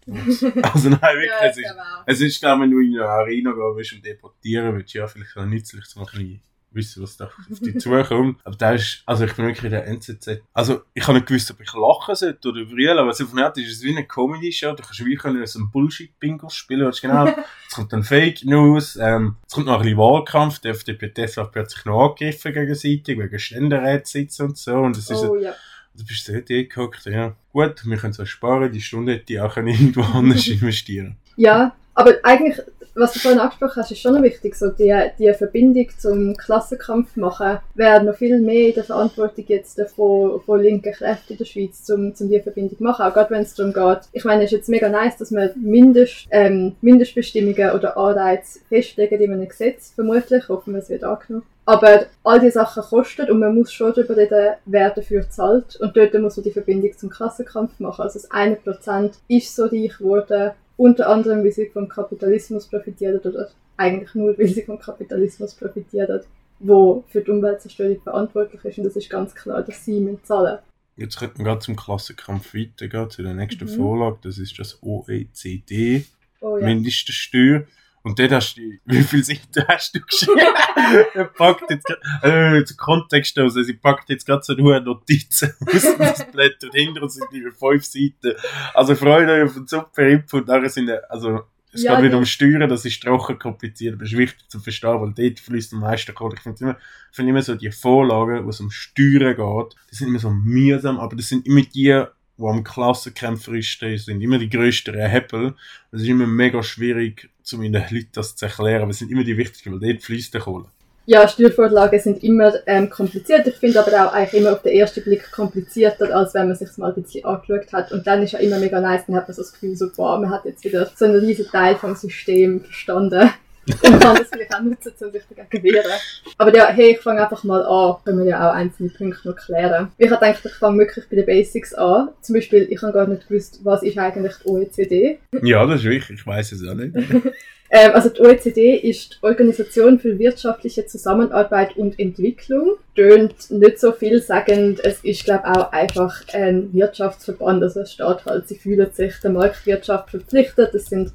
also 0.63 0.89
nein, 0.91 1.01
wirklich, 1.01 1.31
ja, 1.31 1.49
es, 1.49 1.57
ist, 1.57 1.67
es 2.07 2.21
ist, 2.21 2.41
glaube 2.41 2.57
ich, 2.57 2.63
wenn 2.63 2.71
du 2.71 2.81
in 2.81 2.99
eine 2.99 3.09
Arena 3.09 3.53
gehen 3.53 3.77
willst 3.77 3.93
und 3.95 4.05
deportieren 4.05 4.75
willst, 4.75 4.95
ja, 4.95 5.07
vielleicht 5.07 5.37
auch 5.37 5.47
nützlich 5.47 5.85
zu 5.85 5.99
machen 5.99 6.43
wissen, 6.75 7.03
was 7.03 7.17
da 7.17 7.27
auf 7.27 7.61
dich 7.61 7.79
zukommt. 7.81 8.41
Aber 8.45 8.57
da 8.57 8.73
ist, 8.73 9.03
also 9.07 9.25
ich 9.25 9.35
bin 9.35 9.47
wirklich 9.47 9.65
in 9.65 9.71
der 9.71 9.87
NZZ, 9.87 10.43
also 10.53 10.83
ich 10.95 11.03
habe 11.03 11.15
nicht 11.15 11.27
gewusst, 11.27 11.51
ob 11.51 11.61
ich 11.61 11.73
lachen 11.73 12.15
sollte 12.15 12.49
oder 12.49 12.65
brüllen, 12.65 12.99
aber 12.99 13.13
so 13.13 13.27
von 13.27 13.39
ist 13.39 13.59
es 13.59 13.83
wie 13.83 13.91
eine 13.91 14.07
Comedy-Show, 14.07 14.73
du 14.73 14.83
kannst 14.83 15.05
wie 15.05 15.17
können 15.17 15.47
so 15.47 15.59
ein 15.59 15.71
Bullshit-Bingo 15.71 16.49
spielen, 16.49 16.87
weißt 16.87 17.03
genau, 17.03 17.27
jetzt 17.63 17.75
kommt 17.75 17.93
dann 17.93 18.03
Fake 18.03 18.45
News, 18.45 18.97
ähm, 18.97 19.37
jetzt 19.43 19.55
kommt 19.55 19.67
noch 19.67 19.75
ein 19.75 19.83
bisschen 19.83 19.99
Wahlkampf, 19.99 20.59
der 20.61 20.73
FDP 20.73 21.09
deshalb 21.09 21.53
plötzlich 21.53 21.85
noch 21.85 22.11
angegriffen 22.11 22.53
gegenseitig, 22.53 23.19
wegen 23.19 23.39
Ständerätssitz 23.39 24.41
und 24.41 24.57
so, 24.57 24.75
und 24.75 24.97
das 24.97 25.11
ist 25.11 25.23
Oh 25.23 25.37
ja. 25.37 25.55
Du 25.95 26.07
bist 26.07 26.25
so 26.25 26.33
dort 26.33 26.49
gehockt, 26.49 27.05
ja. 27.05 27.37
Gut, 27.53 27.85
wir 27.85 27.97
können 27.99 28.15
es 28.19 28.29
sparen, 28.29 28.73
die 28.73 28.81
Stunde 28.81 29.15
hätte 29.15 29.33
ich 29.35 29.41
auch 29.41 29.57
irgendwo 29.59 30.01
anders 30.01 30.47
investieren. 30.49 31.17
Ja, 31.37 31.75
aber 31.95 32.15
eigentlich, 32.23 32.59
was 32.95 33.13
du 33.13 33.21
vorhin 33.21 33.41
angesprochen 33.41 33.77
hast, 33.77 33.91
ist 33.91 34.01
schon 34.01 34.15
noch 34.15 34.23
wichtig, 34.23 34.55
so 34.55 34.69
die, 34.69 34.95
die 35.19 35.33
Verbindung 35.33 35.89
zum 35.99 36.37
Klassenkampf 36.37 37.17
machen, 37.17 37.59
wäre 37.75 38.05
noch 38.05 38.17
viel 38.17 38.41
mehr 38.41 38.69
in 38.69 38.75
der 38.75 38.85
Verantwortung 38.85 39.45
jetzt 39.49 39.81
von, 39.95 40.41
von 40.43 40.61
linken 40.61 40.93
Kräften 40.93 41.33
in 41.33 41.39
der 41.39 41.45
Schweiz, 41.45 41.89
um, 41.91 42.13
um 42.19 42.29
die 42.29 42.41
Verbindung 42.41 42.77
zu 42.77 42.85
machen, 42.85 43.05
auch 43.05 43.15
gerade 43.15 43.31
wenn 43.31 43.43
es 43.43 43.55
darum 43.55 43.73
geht. 43.73 44.09
Ich 44.13 44.25
meine, 44.25 44.45
es 44.45 44.53
ist 44.53 44.59
jetzt 44.59 44.69
mega 44.69 44.89
nice, 44.89 45.17
dass 45.17 45.31
man 45.31 45.51
Mindest, 45.57 46.27
ähm, 46.31 46.77
Mindestbestimmungen 46.81 47.73
oder 47.73 47.97
Anreize 47.97 48.61
festlegen 48.69 49.21
in 49.21 49.33
einem 49.33 49.49
Gesetz, 49.49 49.93
vermutlich, 49.95 50.49
hoffen 50.49 50.75
wir, 50.75 50.81
es 50.81 50.91
wird 50.91 51.05
angenommen. 51.05 51.47
Aber 51.65 52.07
all 52.25 52.41
diese 52.41 52.55
Sachen 52.55 52.83
kosten 52.83 53.31
und 53.31 53.39
man 53.39 53.55
muss 53.55 53.73
schon 53.73 53.93
darüber 53.95 54.17
reden, 54.17 54.55
wer 54.65 54.91
dafür 54.91 55.31
zahlt. 55.31 55.77
Und 55.77 55.97
dort 55.97 56.13
muss 56.15 56.37
man 56.37 56.43
die 56.43 56.51
Verbindung 56.51 56.91
zum 56.97 57.09
Klassenkampf 57.09 57.79
machen. 57.79 58.03
Also 58.03 58.19
das 58.19 58.31
1% 58.31 59.13
ist 59.29 59.55
so 59.55 59.67
reich 59.67 59.97
geworden, 59.97 60.53
unter 60.83 61.09
anderem, 61.09 61.45
weil 61.45 61.53
sie 61.53 61.67
vom 61.67 61.89
Kapitalismus 61.89 62.67
profitiert 62.67 63.25
oder 63.25 63.49
eigentlich 63.77 64.15
nur, 64.15 64.37
weil 64.37 64.49
sie 64.49 64.63
vom 64.63 64.79
Kapitalismus 64.81 65.55
profitiert, 65.55 66.27
wo 66.59 67.05
für 67.09 67.21
die 67.21 67.31
Umweltzerstörung 67.31 68.01
verantwortlich 68.03 68.65
ist. 68.65 68.79
Und 68.79 68.85
das 68.85 68.97
ist 68.97 69.09
ganz 69.09 69.35
klar, 69.35 69.63
dass 69.63 69.85
sie 69.85 70.01
müssen 70.01 70.25
zahlen 70.25 70.59
Jetzt 70.97 71.19
könnten 71.19 71.39
wir 71.39 71.45
gerade 71.45 71.61
zum 71.61 71.75
Klassenkampf 71.77 72.53
weitergehen, 72.55 73.09
zu 73.09 73.23
der 73.23 73.33
nächsten 73.33 73.65
Mhm. 73.65 73.77
Vorlage. 73.77 74.19
Das 74.23 74.39
ist 74.39 74.59
das 74.59 74.79
OECD, 74.83 76.05
Oh 76.41 76.59
ja. 76.59 76.67
Mindeststeuer. 76.67 77.63
Und 78.03 78.19
dort 78.19 78.33
hast 78.33 78.57
du, 78.57 78.63
wie 78.85 79.03
viele 79.03 79.23
Seiten 79.23 79.67
hast 79.69 79.95
du 79.95 80.01
geschrieben? 80.01 80.41
er 81.15 81.25
packt 81.25 81.71
jetzt 81.71 81.87
gerade, 81.87 82.59
äh, 82.59 82.65
zum 82.65 82.77
Kontext 82.77 83.39
aus, 83.39 83.57
also 83.57 83.63
sie 83.63 83.75
packt 83.75 84.09
jetzt 84.11 84.27
gerade 84.27 84.43
so 84.43 84.55
nur 84.55 84.81
Notizen 84.81 85.55
aus 85.67 85.85
und 85.85 86.01
das 86.01 86.31
blättert 86.31 86.75
hinter 86.75 87.03
uns 87.03 87.15
sind 87.15 87.33
über 87.33 87.53
fünf 87.53 87.85
Seiten. 87.85 88.37
Also 88.75 88.95
freut 88.95 89.29
euch 89.29 89.45
auf 89.45 89.55
den 89.55 89.67
super 89.67 90.03
Input, 90.03 90.47
nachher 90.49 90.69
sind, 90.69 90.91
also, 91.09 91.43
es 91.75 91.85
Ja, 91.85 91.95
geht 91.95 92.05
wieder 92.07 92.19
um 92.19 92.27
Steuern, 92.27 92.69
das 92.69 92.85
ist 92.85 93.03
trocken 93.03 93.39
kompliziert, 93.39 93.95
aber 93.95 94.05
es 94.05 94.13
ist 94.13 94.19
wichtig 94.19 94.47
zu 94.49 94.61
verstehen, 94.61 95.01
weil 95.01 95.15
dort 95.15 95.41
fließt 95.41 95.73
am 95.73 95.81
meisten 95.81 96.15
Kohle. 96.15 96.35
Ich 96.35 96.43
finde 96.43 96.61
immer, 96.61 96.77
ich 97.11 97.17
finde 97.17 97.31
immer 97.31 97.43
so 97.43 97.55
die 97.55 97.71
Vorlagen, 97.71 98.45
wo 98.45 98.51
es 98.51 98.61
um 98.61 98.71
Steuern 98.71 99.35
geht, 99.35 99.77
die 99.91 99.95
sind 99.95 100.09
immer 100.09 100.19
so 100.19 100.31
mühsam, 100.31 100.99
aber 100.99 101.17
das 101.17 101.29
sind 101.29 101.47
immer 101.47 101.63
die, 101.63 102.05
die 102.43 102.49
am 102.49 102.65
klassenkämpferischsten 102.65 103.97
sind, 103.99 104.21
immer 104.21 104.39
die 104.39 104.51
grössten 104.51 104.95
Hebel. 104.95 105.55
Es 105.91 106.03
ist 106.03 106.09
immer 106.09 106.27
mega 106.27 106.63
schwierig, 106.63 107.31
um 107.53 107.63
den 107.63 107.73
Leuten 107.73 108.09
das 108.13 108.37
zu 108.37 108.47
erklären, 108.47 108.91
es 108.91 108.99
sind 108.99 109.11
immer 109.11 109.25
die 109.25 109.37
wichtigsten, 109.37 109.73
weil 109.73 109.93
dort 109.93 110.03
fließt 110.03 110.35
der 110.35 110.41
Kohle. 110.43 110.67
Ja, 111.05 111.27
Steuervorlagen 111.27 111.99
sind 111.99 112.23
immer 112.23 112.53
ähm, 112.67 112.89
kompliziert. 112.89 113.45
Ich 113.49 113.57
finde 113.57 113.81
aber 113.81 114.07
auch 114.07 114.13
eigentlich 114.13 114.41
immer 114.41 114.53
auf 114.53 114.63
den 114.63 114.73
ersten 114.73 115.03
Blick 115.03 115.33
komplizierter, 115.33 116.15
als 116.15 116.33
wenn 116.35 116.47
man 116.47 116.57
sich 116.57 116.77
mal 116.77 116.95
ein 116.95 117.03
bisschen 117.03 117.25
angeschaut 117.25 117.73
hat. 117.73 117.91
Und 117.91 118.07
dann 118.07 118.23
ist 118.23 118.33
ja 118.33 118.39
immer 118.39 118.59
mega 118.59 118.81
nice, 118.81 119.07
dann 119.07 119.17
hat 119.17 119.27
man 119.27 119.35
so 119.35 119.43
das 119.43 119.53
Gefühl, 119.53 119.75
so, 119.75 119.91
boah, 119.97 120.21
man 120.21 120.31
hat 120.31 120.45
jetzt 120.45 120.63
wieder 120.63 120.89
so 120.95 121.05
einen 121.05 121.17
riesen 121.17 121.47
Teil 121.47 121.75
vom 121.75 121.97
System 121.97 122.61
verstanden. 122.61 123.31
Und 123.85 124.01
kann 124.01 124.17
das 124.17 124.29
vielleicht 124.29 124.55
auch 124.55 124.61
nutzen, 124.61 124.93
um 125.01 125.13
sich 125.13 125.23
dagegen 125.35 125.65
wehren. 125.65 125.93
Aber 126.39 126.55
ja, 126.55 126.69
hey, 126.69 126.93
ich 126.93 127.01
fange 127.01 127.23
einfach 127.23 127.45
mal 127.45 127.63
an. 127.63 127.97
Können 128.05 128.19
wir 128.19 128.27
ja 128.27 128.51
auch 128.51 128.55
einzelne 128.55 128.89
Punkte 128.89 129.29
noch 129.29 129.37
klären. 129.37 129.93
Ich 129.99 130.11
habe 130.11 130.25
gedacht, 130.25 130.45
ich 130.45 130.55
fange 130.55 130.79
wirklich 130.79 131.09
bei 131.09 131.17
den 131.17 131.27
Basics 131.27 131.75
an. 131.75 132.09
Zum 132.21 132.35
Beispiel, 132.35 132.67
ich 132.71 132.83
habe 132.83 132.93
gar 132.93 133.07
nicht 133.07 133.29
gewusst, 133.29 133.61
was 133.63 133.83
ist 133.83 133.99
eigentlich 133.99 134.35
die 134.45 134.49
OECD. 134.49 135.19
Ja, 135.43 135.65
das 135.67 135.81
ist 135.81 135.89
wichtig, 135.89 136.19
ich 136.19 136.27
weiß 136.27 136.53
es 136.53 136.69
auch 136.69 136.75
nicht. 136.75 136.95
Ähm, 137.75 137.93
also 137.95 138.11
die 138.11 138.21
OECD 138.21 138.77
ist 138.77 139.15
die 139.15 139.27
Organisation 139.27 139.99
für 139.99 140.19
wirtschaftliche 140.19 140.85
Zusammenarbeit 140.85 141.75
und 141.79 141.99
Entwicklung. 141.99 142.75
Tönt 142.95 143.51
nicht 143.51 143.81
so 143.81 143.93
vielsagend. 143.93 144.85
Es 144.85 145.03
ist, 145.03 145.25
glaube 145.25 145.45
ich, 145.47 145.57
auch 145.57 145.73
einfach 145.73 146.23
ein 146.35 146.71
Wirtschaftsverband. 146.75 147.63
Also 147.63 147.81
es 147.81 147.93
steht 147.95 148.27
halt, 148.27 148.47
sie 148.47 148.57
fühlen 148.57 148.93
sich 148.93 149.15
der 149.21 149.31
Marktwirtschaft 149.31 150.11
verpflichtet. 150.11 150.75
Es 150.75 150.91
sind 150.91 151.15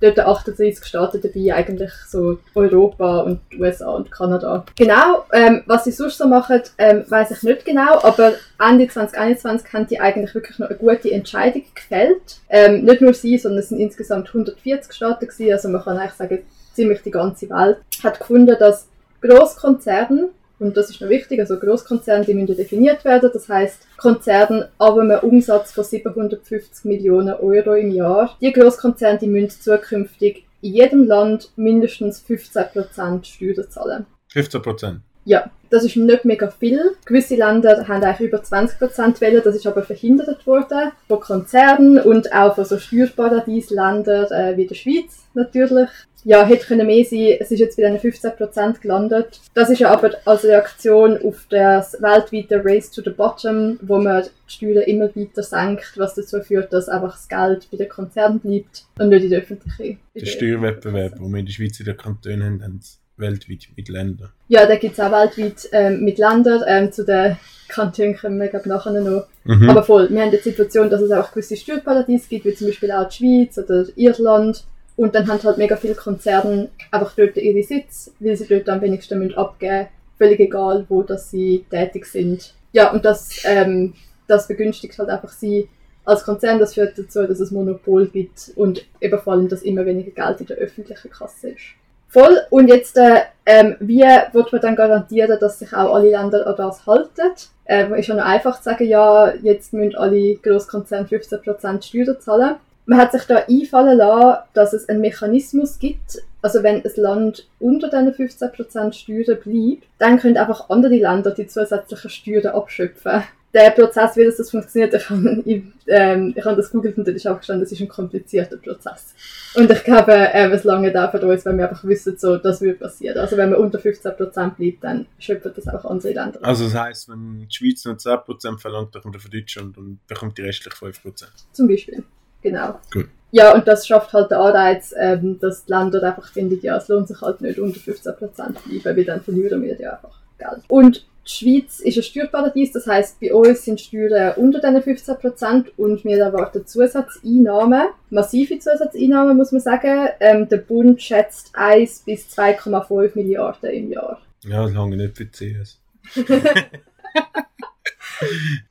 dort 0.00 0.18
38 0.18 0.84
Staaten 0.84 1.20
dabei, 1.20 1.54
eigentlich 1.54 1.92
so 2.08 2.38
Europa 2.54 3.20
und 3.20 3.40
USA 3.58 3.90
und 3.90 4.10
Kanada. 4.10 4.64
Genau, 4.76 5.24
ähm, 5.32 5.62
was 5.66 5.84
sie 5.84 5.92
sonst 5.92 6.18
so 6.18 6.26
machen, 6.26 6.62
ähm, 6.78 7.04
weiß 7.08 7.30
ich 7.30 7.42
nicht 7.42 7.64
genau, 7.64 8.00
aber 8.02 8.34
Ende 8.60 8.88
2021 8.88 9.72
haben 9.72 9.86
die 9.86 10.00
eigentlich 10.00 10.34
wirklich 10.34 10.58
noch 10.58 10.68
eine 10.68 10.78
gute 10.78 11.10
Entscheidung 11.10 11.64
gefällt. 11.74 12.38
Ähm, 12.48 12.84
nicht 12.84 13.00
nur 13.00 13.14
sie, 13.14 13.38
sondern 13.38 13.60
es 13.60 13.68
sind 13.68 13.80
insgesamt 13.80 14.28
140 14.28 14.92
Staaten 14.92 15.26
gewesen, 15.26 15.52
also 15.52 15.68
man 15.68 15.82
kann 15.82 15.98
eigentlich 15.98 16.12
sagen, 16.12 16.42
ziemlich 16.74 17.02
die 17.02 17.10
ganze 17.10 17.50
Welt 17.50 17.78
hat 18.04 18.20
gefunden, 18.20 18.56
dass 18.58 18.86
Großkonzerne 19.20 20.28
und 20.60 20.76
das 20.76 20.90
ist 20.90 21.00
noch 21.00 21.08
wichtig, 21.08 21.40
also 21.40 21.58
Großkonzerne, 21.58 22.24
die 22.24 22.34
müssen 22.34 22.56
definiert 22.56 23.04
werden. 23.04 23.30
Das 23.32 23.48
heißt, 23.48 23.86
Konzerne 23.96 24.70
ab 24.78 24.98
einem 24.98 25.18
Umsatz 25.20 25.72
von 25.72 25.84
750 25.84 26.84
Millionen 26.84 27.34
Euro 27.34 27.74
im 27.74 27.92
Jahr. 27.92 28.36
Die 28.40 28.52
Großkonzerne, 28.52 29.18
die 29.18 29.28
müssen 29.28 29.60
zukünftig 29.60 30.44
in 30.60 30.74
jedem 30.74 31.04
Land 31.04 31.50
mindestens 31.56 32.24
15% 32.26 33.24
Steuern 33.24 33.70
zahlen. 33.70 34.06
15 34.32 34.62
Prozent. 34.62 35.00
Ja, 35.24 35.50
das 35.68 35.84
ist 35.84 35.96
nicht 35.96 36.24
mega 36.24 36.48
viel. 36.48 36.96
Gewisse 37.04 37.36
Länder 37.36 37.86
haben 37.86 38.02
eigentlich 38.02 38.28
über 38.28 38.38
20% 38.38 39.20
Welle, 39.20 39.42
das 39.42 39.54
ist 39.54 39.66
aber 39.66 39.82
verhindert 39.82 40.46
worden 40.46 40.92
von 41.06 41.20
Konzernen 41.20 42.00
und 42.00 42.32
auch 42.32 42.54
von 42.54 42.64
so 42.64 42.78
Steuerparadiesländern 42.78 44.32
äh, 44.32 44.56
wie 44.56 44.66
der 44.66 44.74
Schweiz 44.74 45.26
natürlich. 45.34 45.90
Ja, 46.24 46.44
hätte 46.44 46.66
können 46.66 46.86
mehr 46.86 47.04
sein, 47.04 47.36
es 47.38 47.50
ist 47.50 47.60
jetzt 47.60 47.76
bei 47.76 47.88
diesen 47.88 48.12
15% 48.12 48.80
gelandet. 48.80 49.40
Das 49.54 49.70
ist 49.70 49.78
ja 49.78 49.90
aber 49.90 50.12
als 50.24 50.44
Reaktion 50.44 51.18
auf 51.22 51.46
das 51.48 51.94
weltweite 52.00 52.62
Race 52.64 52.90
to 52.90 53.02
the 53.02 53.10
Bottom, 53.10 53.78
wo 53.82 53.98
man 53.98 54.24
die 54.24 54.52
Steuern 54.52 54.82
immer 54.84 55.14
weiter 55.14 55.42
senkt, 55.42 55.92
was 55.96 56.14
dazu 56.14 56.40
führt, 56.40 56.72
dass 56.72 56.88
einfach 56.88 57.12
das 57.12 57.28
Geld 57.28 57.68
bei 57.70 57.76
den 57.76 57.88
Konzernen 57.88 58.40
bleibt 58.40 58.84
und 58.98 59.10
nicht 59.10 59.24
in 59.24 59.30
der 59.30 59.40
öffentlichen. 59.40 60.00
Der 60.14 60.26
Steuerwettbewerb, 60.26 61.16
den 61.16 61.30
wir 61.30 61.38
in 61.38 61.46
der 61.46 61.52
Schweiz 61.52 61.78
in 61.78 61.86
den 61.86 61.96
Kantonen 61.96 62.42
haben, 62.42 62.62
haben 62.62 62.80
weltweit 63.18 63.68
mit 63.76 63.88
Ländern. 63.88 64.30
Ja, 64.48 64.66
da 64.66 64.76
gibt 64.76 64.94
es 64.94 65.00
auch 65.00 65.12
weltweit 65.12 65.68
ähm, 65.72 66.04
mit 66.04 66.18
Ländern. 66.18 66.62
Ähm, 66.66 66.92
zu 66.92 67.04
den 67.04 67.36
Kantonen 67.68 68.16
kommen 68.16 68.40
wir 68.40 68.48
glaub, 68.48 68.66
nachher 68.66 68.92
noch. 68.92 69.26
Mhm. 69.44 69.70
Aber 69.70 69.82
voll, 69.82 70.08
wir 70.10 70.22
haben 70.22 70.30
die 70.30 70.38
Situation, 70.38 70.88
dass 70.88 71.00
es 71.00 71.10
auch 71.10 71.30
gewisse 71.30 71.56
Steuerparadiese 71.56 72.28
gibt, 72.28 72.44
wie 72.44 72.54
zum 72.54 72.68
Beispiel 72.68 72.92
auch 72.92 73.08
die 73.08 73.16
Schweiz 73.16 73.58
oder 73.58 73.86
Irland. 73.96 74.64
Und 74.98 75.14
dann 75.14 75.28
haben 75.28 75.40
halt 75.44 75.58
mega 75.58 75.76
viele 75.76 75.94
Konzerne 75.94 76.70
einfach 76.90 77.14
dort 77.14 77.36
ihre 77.36 77.62
Sitz, 77.62 78.12
weil 78.18 78.36
sie 78.36 78.48
dort 78.48 78.68
am 78.68 78.80
wenigsten 78.80 79.20
müssen 79.20 79.38
abgeben 79.38 79.86
Völlig 80.18 80.40
egal, 80.40 80.84
wo 80.88 81.04
dass 81.04 81.30
sie 81.30 81.64
tätig 81.70 82.04
sind. 82.04 82.52
Ja, 82.72 82.90
und 82.90 83.04
das, 83.04 83.42
ähm, 83.44 83.94
das 84.26 84.48
begünstigt 84.48 84.98
halt 84.98 85.08
einfach 85.08 85.28
sie 85.28 85.68
als 86.04 86.24
Konzern. 86.24 86.58
Das 86.58 86.74
führt 86.74 86.98
dazu, 86.98 87.24
dass 87.28 87.38
es 87.38 87.52
Monopol 87.52 88.08
gibt 88.08 88.50
und 88.56 88.84
eben 89.00 89.20
vor 89.20 89.34
allem, 89.34 89.48
dass 89.48 89.62
immer 89.62 89.86
weniger 89.86 90.10
Geld 90.10 90.40
in 90.40 90.46
der 90.48 90.56
öffentlichen 90.56 91.12
Kasse 91.12 91.50
ist. 91.50 91.62
Voll. 92.08 92.36
Und 92.50 92.66
jetzt, 92.66 92.96
äh, 92.96 93.20
ähm, 93.46 93.76
wie 93.78 94.00
wird 94.00 94.50
man 94.50 94.60
dann 94.60 94.74
garantieren, 94.74 95.38
dass 95.38 95.60
sich 95.60 95.72
auch 95.72 95.94
alle 95.94 96.10
Länder 96.10 96.44
an 96.44 96.56
das 96.56 96.84
halten? 96.84 97.30
Ähm, 97.66 97.94
ist 97.94 98.08
ja 98.08 98.16
noch 98.16 98.24
einfach 98.24 98.56
zu 98.56 98.64
sagen, 98.64 98.88
ja, 98.88 99.32
jetzt 99.42 99.72
müssen 99.72 99.94
alle 99.94 100.34
Großkonzerne 100.34 101.06
15% 101.06 101.82
Steuern 101.82 102.20
zahlen. 102.20 102.56
Man 102.88 102.98
hat 102.98 103.12
sich 103.12 103.24
da 103.24 103.44
einfallen 103.46 103.98
lassen, 103.98 104.44
dass 104.54 104.72
es 104.72 104.88
einen 104.88 105.02
Mechanismus 105.02 105.78
gibt, 105.78 106.22
also 106.40 106.62
wenn 106.62 106.82
ein 106.82 106.92
Land 106.96 107.46
unter 107.58 107.90
diesen 107.90 108.14
15% 108.14 108.92
Steuern 108.94 109.38
bleibt, 109.44 109.86
dann 109.98 110.18
können 110.18 110.38
einfach 110.38 110.70
andere 110.70 110.94
Länder 110.94 111.32
die 111.32 111.46
zusätzlichen 111.46 112.08
Steuern 112.08 112.54
abschöpfen. 112.54 113.24
Der 113.52 113.72
Prozess, 113.72 114.16
wie 114.16 114.24
das, 114.24 114.50
funktioniert, 114.50 114.94
ich 114.94 115.10
habe, 115.10 115.42
ich, 115.44 115.64
ähm, 115.86 116.32
ich 116.34 116.42
habe 116.42 116.56
das 116.56 116.70
gegoogelt 116.70 116.96
und 116.96 117.06
da 117.06 117.12
ist 117.12 117.26
auch 117.26 117.36
gestanden, 117.36 117.64
das 117.64 117.72
ist 117.72 117.80
ein 117.82 117.88
komplizierter 117.88 118.56
Prozess. 118.56 119.14
Und 119.54 119.70
ich 119.70 119.84
glaube, 119.84 120.12
äh, 120.12 120.48
es 120.48 120.64
lange 120.64 120.90
da 120.90 121.10
für 121.10 121.20
uns, 121.26 121.44
wenn 121.44 121.58
wir 121.58 121.68
einfach 121.68 121.84
wissen, 121.84 122.16
so, 122.16 122.38
das 122.38 122.62
würde 122.62 122.78
passieren. 122.78 123.18
Also 123.18 123.36
wenn 123.36 123.50
man 123.50 123.60
unter 123.60 123.78
15% 123.78 124.56
bleibt, 124.56 124.82
dann 124.84 125.04
schöpfen 125.18 125.52
das 125.54 125.68
auch 125.68 125.84
andere 125.84 126.12
Länder. 126.14 126.38
Also 126.40 126.64
das 126.64 126.74
heisst, 126.74 127.10
wenn 127.10 127.46
die 127.50 127.54
Schweiz 127.54 127.84
nur 127.84 127.98
10 127.98 128.18
Prozent 128.24 128.60
verlangt, 128.62 128.94
dann 128.94 129.02
kommt 129.02 129.14
er 129.14 129.20
von 129.20 129.30
Deutschland 129.30 129.76
und 129.76 129.98
bekommt 130.06 130.38
die 130.38 130.42
restlichen 130.42 130.76
5 130.76 131.02
Prozent. 131.02 131.32
Zum 131.52 131.68
Beispiel. 131.68 132.02
Genau. 132.42 132.78
Gut. 132.92 133.08
Ja, 133.30 133.54
und 133.54 133.68
das 133.68 133.86
schafft 133.86 134.12
halt 134.12 134.30
den 134.30 134.38
Anreiz, 134.38 134.94
ähm, 134.96 135.38
dass 135.38 135.66
die 135.66 135.72
Länder 135.72 136.02
einfach 136.02 136.32
finden, 136.32 136.58
ja, 136.62 136.76
es 136.78 136.88
lohnt 136.88 137.08
sich 137.08 137.20
halt 137.20 137.40
nicht 137.40 137.58
unter 137.58 137.78
15% 137.78 138.14
bleiben, 138.14 138.96
weil 138.96 139.04
dann 139.04 139.20
verlieren 139.20 139.62
wir 139.62 139.78
ja 139.78 139.92
einfach 139.92 140.18
Geld. 140.38 140.62
Und 140.68 141.04
die 141.26 141.30
Schweiz 141.30 141.80
ist 141.80 141.98
ein 141.98 142.02
Steuerparadies, 142.02 142.72
das 142.72 142.86
heißt, 142.86 143.20
bei 143.20 143.34
uns 143.34 143.64
sind 143.66 143.80
Steuern 143.80 144.34
unter 144.36 144.60
diesen 144.60 144.96
15% 144.96 145.66
und 145.76 146.02
wir 146.04 146.18
erwarten 146.18 146.66
Zusatzeinnahmen, 146.66 147.88
massive 148.08 148.58
Zusatzeinnahmen 148.58 149.36
muss 149.36 149.52
man 149.52 149.60
sagen. 149.60 150.08
Ähm, 150.20 150.48
der 150.48 150.56
Bund 150.58 151.02
schätzt 151.02 151.50
1 151.52 152.04
bis 152.06 152.28
2,5 152.28 153.14
Milliarden 153.14 153.70
im 153.70 153.92
Jahr. 153.92 154.22
Ja, 154.44 154.62
das 154.62 154.72
lange 154.72 154.96
nicht 154.96 155.18
für 155.18 155.30
CS. 155.30 155.78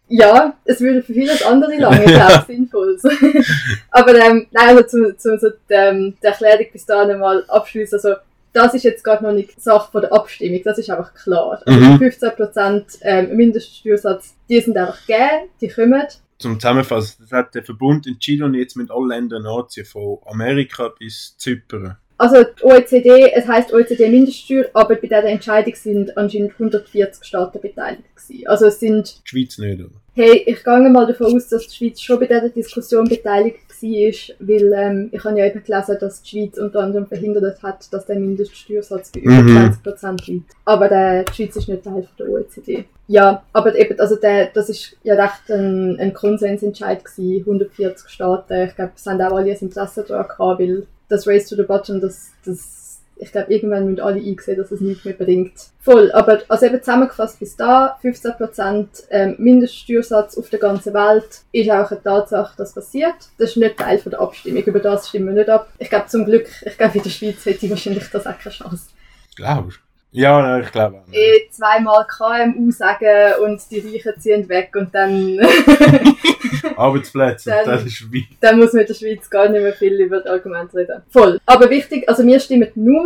Ja, 0.09 0.55
es 0.63 0.79
würde 0.79 1.03
für 1.03 1.13
vieles 1.13 1.43
andere 1.43 1.77
lange, 1.77 2.05
glaube 2.05 2.33
ich, 2.39 2.55
sinnvoll 2.55 2.97
sein. 2.97 3.17
Aber 3.91 4.15
ähm, 4.15 4.47
nein, 4.51 4.69
also 4.69 4.83
zu, 4.83 5.17
zu, 5.17 5.37
zu 5.37 5.53
ähm, 5.69 6.15
der 6.23 6.31
Erklärung 6.31 6.67
bis 6.71 6.85
dahin 6.85 7.19
mal 7.19 7.43
abschließen. 7.47 7.97
Also, 7.97 8.15
das 8.53 8.73
ist 8.73 8.83
jetzt 8.83 9.03
gerade 9.03 9.23
noch 9.23 9.33
nicht 9.33 9.61
Sache 9.61 9.91
von 9.91 10.01
der 10.01 10.13
Abstimmung, 10.13 10.61
das 10.63 10.77
ist 10.77 10.89
einfach 10.89 11.13
klar. 11.13 11.61
Also 11.65 11.79
Mhm. 11.79 11.97
15% 11.97 12.99
ähm, 13.01 13.35
Mindeststeuersatz, 13.35 14.35
die 14.49 14.61
sind 14.61 14.77
einfach 14.77 15.05
gegeben, 15.05 15.49
die 15.61 15.67
kommen. 15.67 16.03
Zum 16.39 16.59
Zusammenfassen, 16.59 17.17
das 17.19 17.31
hat 17.31 17.53
der 17.55 17.63
Verbund 17.63 18.07
entschieden 18.07 18.43
und 18.43 18.53
jetzt 18.53 18.75
mit 18.75 18.89
allen 18.89 19.09
Ländern 19.09 19.45
anziehen, 19.45 19.85
von 19.85 20.19
Amerika 20.25 20.89
bis 20.97 21.35
Zypern. 21.37 21.97
Also 22.17 22.43
die 22.43 22.63
OECD, 22.63 23.31
es 23.33 23.47
heißt 23.47 23.73
OECD 23.73 24.09
Mindeststeuer, 24.09 24.65
aber 24.73 24.95
bei 24.95 25.01
dieser 25.07 25.25
Entscheidung 25.25 25.75
sind 25.75 26.17
anscheinend 26.17 26.53
140 26.53 27.23
Staaten 27.23 27.61
beteiligt 27.61 28.03
gewesen. 28.15 28.47
Also 28.47 28.65
es 28.67 28.79
sind 28.79 29.21
Die 29.23 29.29
Schweiz 29.29 29.57
nicht, 29.59 29.79
oder? 29.79 29.91
Hey, 30.15 30.41
ich 30.47 30.63
gehe 30.63 30.89
mal 30.89 31.05
davon 31.05 31.35
aus, 31.35 31.47
dass 31.47 31.67
die 31.67 31.75
Schweiz 31.75 32.01
schon 32.01 32.19
bei 32.19 32.25
dieser 32.25 32.49
Diskussion 32.49 33.07
beteiligt 33.07 33.59
war, 33.69 34.37
weil 34.39 34.73
ähm, 34.73 35.09
ich 35.11 35.23
habe 35.23 35.37
ja 35.37 35.45
eben 35.45 35.63
gelesen, 35.63 35.97
dass 35.99 36.23
die 36.23 36.29
Schweiz 36.29 36.57
unter 36.57 36.79
anderem 36.79 37.05
verhindert 37.05 37.61
hat, 37.61 37.93
dass 37.93 38.07
der 38.07 38.15
Mindeststeuersatz 38.17 39.11
bei 39.11 39.19
über 39.19 39.43
Mhm. 39.43 39.77
20% 39.85 40.25
liegt. 40.31 40.51
Aber 40.65 40.89
der, 40.89 41.23
die 41.23 41.33
Schweiz 41.33 41.55
ist 41.55 41.69
nicht 41.69 41.83
Teil 41.83 42.01
von 42.01 42.09
der 42.17 42.29
OECD. 42.29 42.85
Ja, 43.05 43.43
aber 43.53 43.75
eben, 43.77 43.99
also 43.99 44.15
der, 44.15 44.47
das 44.47 44.69
ist 44.69 44.97
ja 45.03 45.13
recht 45.13 45.51
ein, 45.51 45.99
ein 45.99 46.13
Konsensentscheid 46.15 47.05
gewesen, 47.05 47.41
140 47.41 48.09
Staaten. 48.09 48.67
Ich 48.67 48.75
glaube, 48.75 48.93
es 48.95 49.05
haben 49.05 49.21
auch 49.21 49.37
alle 49.37 49.51
ein 49.51 49.57
Interesse 49.57 50.03
daran 50.03 50.27
gehabt, 50.27 50.59
weil 50.59 50.87
das 51.09 51.27
Race 51.27 51.47
to 51.47 51.55
the 51.55 51.63
Bottom, 51.63 52.01
das, 52.01 52.31
das 52.45 52.77
ich 53.19 53.31
glaube, 53.31 53.51
irgendwann 53.51 53.85
müssen 53.85 53.99
alle 53.99 54.21
einsehen, 54.21 54.57
dass 54.57 54.71
es 54.71 54.81
nichts 54.81 55.05
mehr 55.05 55.13
bringt. 55.13 55.53
Voll, 55.79 56.11
aber 56.11 56.41
also 56.47 56.65
eben 56.65 56.79
zusammengefasst 56.79 57.39
bis 57.39 57.55
da, 57.55 57.97
15% 58.03 58.87
ähm, 59.09 59.35
Mindeststeuersatz 59.39 60.37
auf 60.37 60.49
der 60.49 60.59
ganzen 60.59 60.93
Welt 60.93 61.41
ist 61.51 61.69
auch 61.71 61.89
eine 61.89 62.03
Tatsache, 62.03 62.55
dass 62.57 62.73
passiert. 62.73 63.15
Das 63.37 63.51
ist 63.51 63.57
nicht 63.57 63.77
Teil 63.77 63.97
von 63.99 64.11
der 64.11 64.21
Abstimmung, 64.21 64.63
über 64.63 64.79
das 64.79 65.09
stimmen 65.09 65.27
wir 65.27 65.33
nicht 65.33 65.49
ab. 65.49 65.71
Ich 65.79 65.89
glaube 65.89 66.07
zum 66.07 66.25
Glück, 66.25 66.47
ich 66.63 66.77
glaube 66.77 66.97
in 66.97 67.03
der 67.03 67.09
Schweiz 67.09 67.45
hätte 67.45 67.65
ich 67.65 67.71
wahrscheinlich 67.71 68.09
das 68.11 68.27
auch 68.27 68.37
keine 68.37 68.53
Chance. 68.53 68.89
Glaubst 69.35 69.77
du? 69.77 69.86
Ja, 70.17 70.41
nein, 70.41 70.63
ich 70.63 70.71
glaube 70.71 70.97
auch. 70.97 71.13
Eh 71.13 71.47
zweimal 71.51 72.05
KMU 72.07 72.71
sagen 72.71 73.33
und 73.43 73.61
die 73.69 73.79
Reichen 73.81 74.19
ziehen 74.19 74.49
weg 74.49 74.71
und 74.75 74.93
dann, 74.95 75.39
Arbeitsplätze, 76.75 77.51
Dann- 77.51 77.65
das 77.65 77.85
ist 77.85 78.11
wie. 78.11 78.25
dann 78.41 78.57
muss 78.57 78.73
man 78.73 78.81
in 78.81 78.87
der 78.87 78.93
Schweiz 78.95 79.29
gar 79.29 79.47
nicht 79.47 79.61
mehr 79.61 79.73
viel 79.73 79.93
über 79.93 80.17
das 80.21 80.25
Argument 80.25 80.73
reden. 80.73 81.03
Voll. 81.09 81.39
Aber 81.45 81.69
wichtig, 81.69 82.09
also 82.09 82.25
wir 82.25 82.39
stimmen 82.39 82.69
nur 82.73 83.05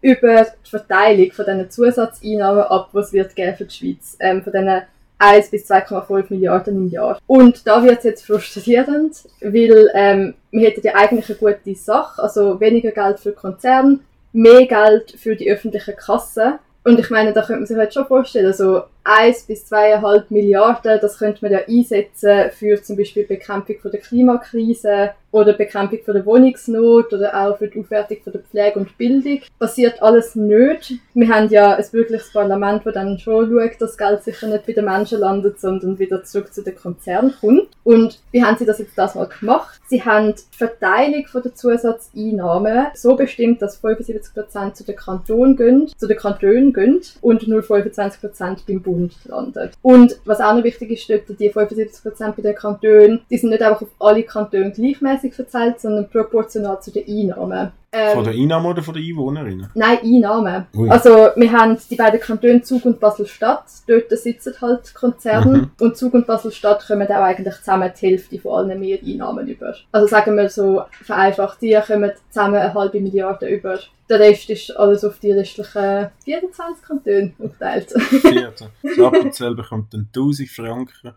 über 0.00 0.46
die 0.64 0.70
Verteilung 0.70 1.30
von 1.32 1.44
diesen 1.44 1.70
Zusatzeinnahmen 1.70 2.62
ab, 2.62 2.88
was 2.92 3.08
es 3.08 3.12
wird 3.12 3.36
geben 3.36 3.56
für 3.56 3.66
die 3.66 3.74
Schweiz. 3.74 4.16
Ähm, 4.18 4.42
von 4.42 4.52
diesen 4.52 4.82
1 5.18 5.50
bis 5.50 5.70
2,5 5.70 6.24
Milliarden 6.30 6.76
im 6.76 6.88
Jahr. 6.88 7.18
Und 7.26 7.66
da 7.66 7.82
wird 7.82 7.98
es 7.98 8.04
jetzt 8.04 8.24
frustrierend, 8.26 9.14
weil 9.42 9.90
ähm, 9.92 10.34
wir 10.50 10.68
hätten 10.70 10.80
ja 10.86 10.94
eigentlich 10.94 11.28
eine 11.28 11.36
gute 11.54 11.74
Sache, 11.78 12.22
also 12.22 12.58
weniger 12.58 12.92
Geld 12.92 13.20
für 13.20 13.32
Konzerne, 13.32 13.98
mehr 14.32 14.66
Geld 14.66 15.12
für 15.12 15.36
die 15.36 15.50
öffentlichen 15.50 15.96
Kassen. 15.96 16.58
Und 16.84 16.98
ich 16.98 17.10
meine, 17.10 17.32
da 17.32 17.42
könnte 17.42 17.60
man 17.60 17.66
sich 17.66 17.76
halt 17.76 17.92
schon 17.92 18.06
vorstellen, 18.06 18.52
so 18.52 18.82
1 19.04 19.44
bis 19.44 19.70
2,5 19.70 20.24
Milliarden, 20.30 20.98
das 21.00 21.18
könnte 21.18 21.38
man 21.42 21.52
ja 21.52 21.60
einsetzen 21.66 22.50
für 22.50 22.82
zum 22.82 22.96
Beispiel 22.96 23.24
Bekämpfung 23.24 23.78
von 23.80 23.90
der 23.90 24.00
Klimakrise 24.00 25.10
oder 25.32 25.52
Bekämpfung 25.52 26.00
von 26.04 26.14
der 26.14 26.26
Wohnungsnot 26.26 27.12
oder 27.12 27.34
auch 27.34 27.56
für 27.56 27.68
die 27.68 27.78
Aufwertung 27.78 28.18
von 28.22 28.32
der 28.32 28.42
Pflege 28.42 28.78
und 28.80 28.98
Bildung. 28.98 29.40
Passiert 29.58 30.02
alles 30.02 30.34
nicht. 30.34 30.94
Wir 31.14 31.28
haben 31.28 31.48
ja 31.50 31.76
ein 31.76 31.84
wirkliches 31.92 32.32
Parlament, 32.32 32.84
das 32.84 32.94
dann 32.94 33.18
schon 33.18 33.48
schaut, 33.48 33.80
dass 33.80 33.90
das 33.90 33.96
Geld 33.96 34.24
sicher 34.24 34.48
nicht 34.48 34.66
bei 34.66 34.72
den 34.72 34.84
Menschen 34.84 35.20
landet, 35.20 35.60
sondern 35.60 35.98
wieder 35.98 36.24
zurück 36.24 36.52
zu 36.52 36.62
den 36.62 36.74
Konzernen 36.74 37.32
kommt. 37.40 37.68
Und 37.84 38.20
wie 38.32 38.42
haben 38.42 38.56
sie 38.58 38.66
das 38.66 38.80
jetzt 38.80 38.98
das 38.98 39.14
mal 39.14 39.28
gemacht? 39.28 39.80
Sie 39.86 40.04
haben 40.04 40.34
die 40.34 40.56
Verteilung 40.56 41.24
der 41.32 41.54
Zusatzeinnahmen 41.54 42.88
so 42.94 43.14
bestimmt, 43.16 43.62
dass 43.62 43.82
75% 43.82 44.74
zu 44.74 44.84
den 44.84 44.96
Kantonen 44.96 45.56
gehen, 45.56 45.88
zu 45.96 46.06
den 46.06 46.16
Kantonen 46.16 46.72
gehen 46.72 47.00
und 47.20 47.46
nur 47.46 47.60
25% 47.62 48.66
beim 48.66 48.82
Bund 48.82 48.89
landet. 49.24 49.72
Und 49.82 50.18
was 50.24 50.40
auch 50.40 50.54
noch 50.54 50.64
wichtig 50.64 50.90
ist, 50.90 51.08
dort, 51.08 51.38
die 51.38 51.52
75% 51.52 52.32
bei 52.32 52.42
den 52.42 52.54
Kantonen, 52.54 53.20
die 53.30 53.38
sind 53.38 53.50
nicht 53.50 53.62
einfach 53.62 53.82
auf 53.82 53.88
alle 53.98 54.22
Kantone 54.22 54.70
gleichmäßig 54.70 55.34
verteilt, 55.34 55.80
sondern 55.80 56.08
proportional 56.08 56.80
zu 56.80 56.90
den 56.90 57.06
Einnahmen. 57.06 57.72
Ähm, 57.92 58.14
Von 58.14 58.24
der 58.24 58.34
Einnahme 58.34 58.68
oder 58.68 58.82
von 58.84 58.94
den 58.94 59.04
Einwohnerinnen? 59.04 59.68
Nein, 59.74 59.98
Einnahmen. 60.04 60.66
Ui. 60.76 60.88
Also, 60.88 61.30
wir 61.34 61.52
haben 61.52 61.76
die 61.90 61.96
beiden 61.96 62.20
Kantone 62.20 62.62
Zug 62.62 62.84
und 62.84 63.00
Basel-Stadt. 63.00 63.64
Dort 63.88 64.10
sitzen 64.10 64.54
halt 64.60 64.94
Konzerne. 64.94 65.58
Mhm. 65.58 65.70
Und 65.80 65.96
Zug 65.96 66.14
und 66.14 66.24
Basel-Stadt 66.24 66.86
kommen 66.86 67.08
auch 67.08 67.14
eigentlich 67.14 67.56
zusammen 67.56 67.90
die 68.00 68.06
Hälfte 68.06 68.38
von 68.38 68.70
allen 68.70 68.78
Mehreinnahmen 68.78 69.48
über. 69.48 69.74
Also, 69.90 70.06
sagen 70.06 70.36
wir 70.36 70.48
so 70.48 70.82
vereinfacht, 71.02 71.62
die 71.62 71.76
kommen 71.84 72.12
zusammen 72.30 72.56
eine 72.56 72.74
halbe 72.74 73.00
Milliarde 73.00 73.48
über. 73.48 73.80
Der 74.08 74.20
Rest 74.20 74.50
ist 74.50 74.76
alles 74.76 75.04
auf 75.04 75.18
die 75.18 75.32
restlichen 75.32 76.10
24 76.24 76.84
Kantone 76.84 77.32
aufgeteilt. 77.40 77.90
Vierte. 77.90 78.70
Das 78.82 78.98
Appenzell 78.98 79.56
bekommt 79.56 79.92
dann 79.94 80.06
1000 80.14 80.48
Franken. 80.48 81.14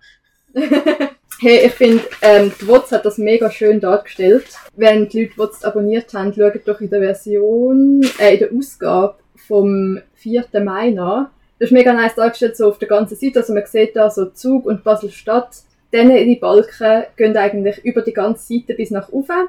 Hey, 1.39 1.65
ich 1.65 1.73
finde, 1.73 2.03
ähm, 2.21 2.51
die 2.59 2.67
WOTS 2.67 2.91
hat 2.91 3.05
das 3.05 3.17
mega 3.17 3.51
schön 3.51 3.79
dargestellt. 3.79 4.45
Wenn 4.75 5.09
die 5.09 5.23
Leute 5.23 5.37
WOTS 5.37 5.63
abonniert 5.65 6.13
haben, 6.13 6.33
schaut 6.33 6.53
doch 6.65 6.79
in 6.79 6.89
der 6.89 7.01
Version, 7.01 8.01
äh, 8.17 8.35
in 8.35 8.39
der 8.39 8.49
Ausgabe 8.53 9.15
vom 9.47 9.99
4. 10.15 10.45
Mai 10.63 10.91
nach. 10.91 11.29
Das 11.59 11.69
ist 11.69 11.73
mega 11.73 11.93
nice 11.93 12.15
dargestellt, 12.15 12.55
so 12.55 12.69
auf 12.69 12.77
der 12.77 12.87
ganzen 12.87 13.15
Seite. 13.15 13.39
Also 13.39 13.53
man 13.53 13.65
sieht 13.65 13.95
da 13.95 14.09
so 14.09 14.25
Zug 14.27 14.65
und 14.65 14.83
Basel-Stadt. 14.83 15.49
Dann 15.91 16.11
ihre 16.11 16.39
Balken 16.39 17.03
gehen 17.17 17.37
eigentlich 17.37 17.83
über 17.83 18.01
die 18.01 18.13
ganze 18.13 18.53
Seite 18.53 18.73
bis 18.73 18.91
nach 18.91 19.09
oben. 19.09 19.47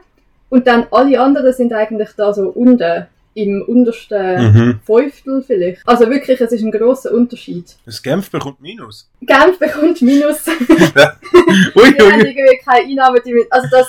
Und 0.51 0.67
dann 0.67 0.87
alle 0.91 1.21
anderen 1.21 1.53
sind 1.53 1.73
eigentlich 1.73 2.11
da 2.17 2.33
so 2.33 2.49
unten, 2.49 3.07
im 3.35 3.63
untersten 3.67 4.53
Mhm. 4.55 4.81
Fünftel 4.87 5.43
vielleicht. 5.43 5.83
Also 5.87 6.09
wirklich, 6.09 6.41
es 6.41 6.53
ist 6.53 6.63
ein 6.63 6.71
grosser 6.71 7.13
Unterschied. 7.13 7.65
Das 7.85 8.03
Genf 8.03 8.31
bekommt 8.31 8.61
Minus. 8.61 9.09
Genf 9.23 9.59
bekommt 9.59 10.01
Minus. 10.03 10.47
Ui, 10.49 10.55
Wir 11.75 12.13
haben 12.13 12.21
ui. 12.21 12.29
irgendwie 12.29 12.59
keine 12.65 12.87
Einnahmen, 12.89 13.21
die 13.27 13.33
mit, 13.33 13.47
also 13.51 13.69
das, 13.71 13.87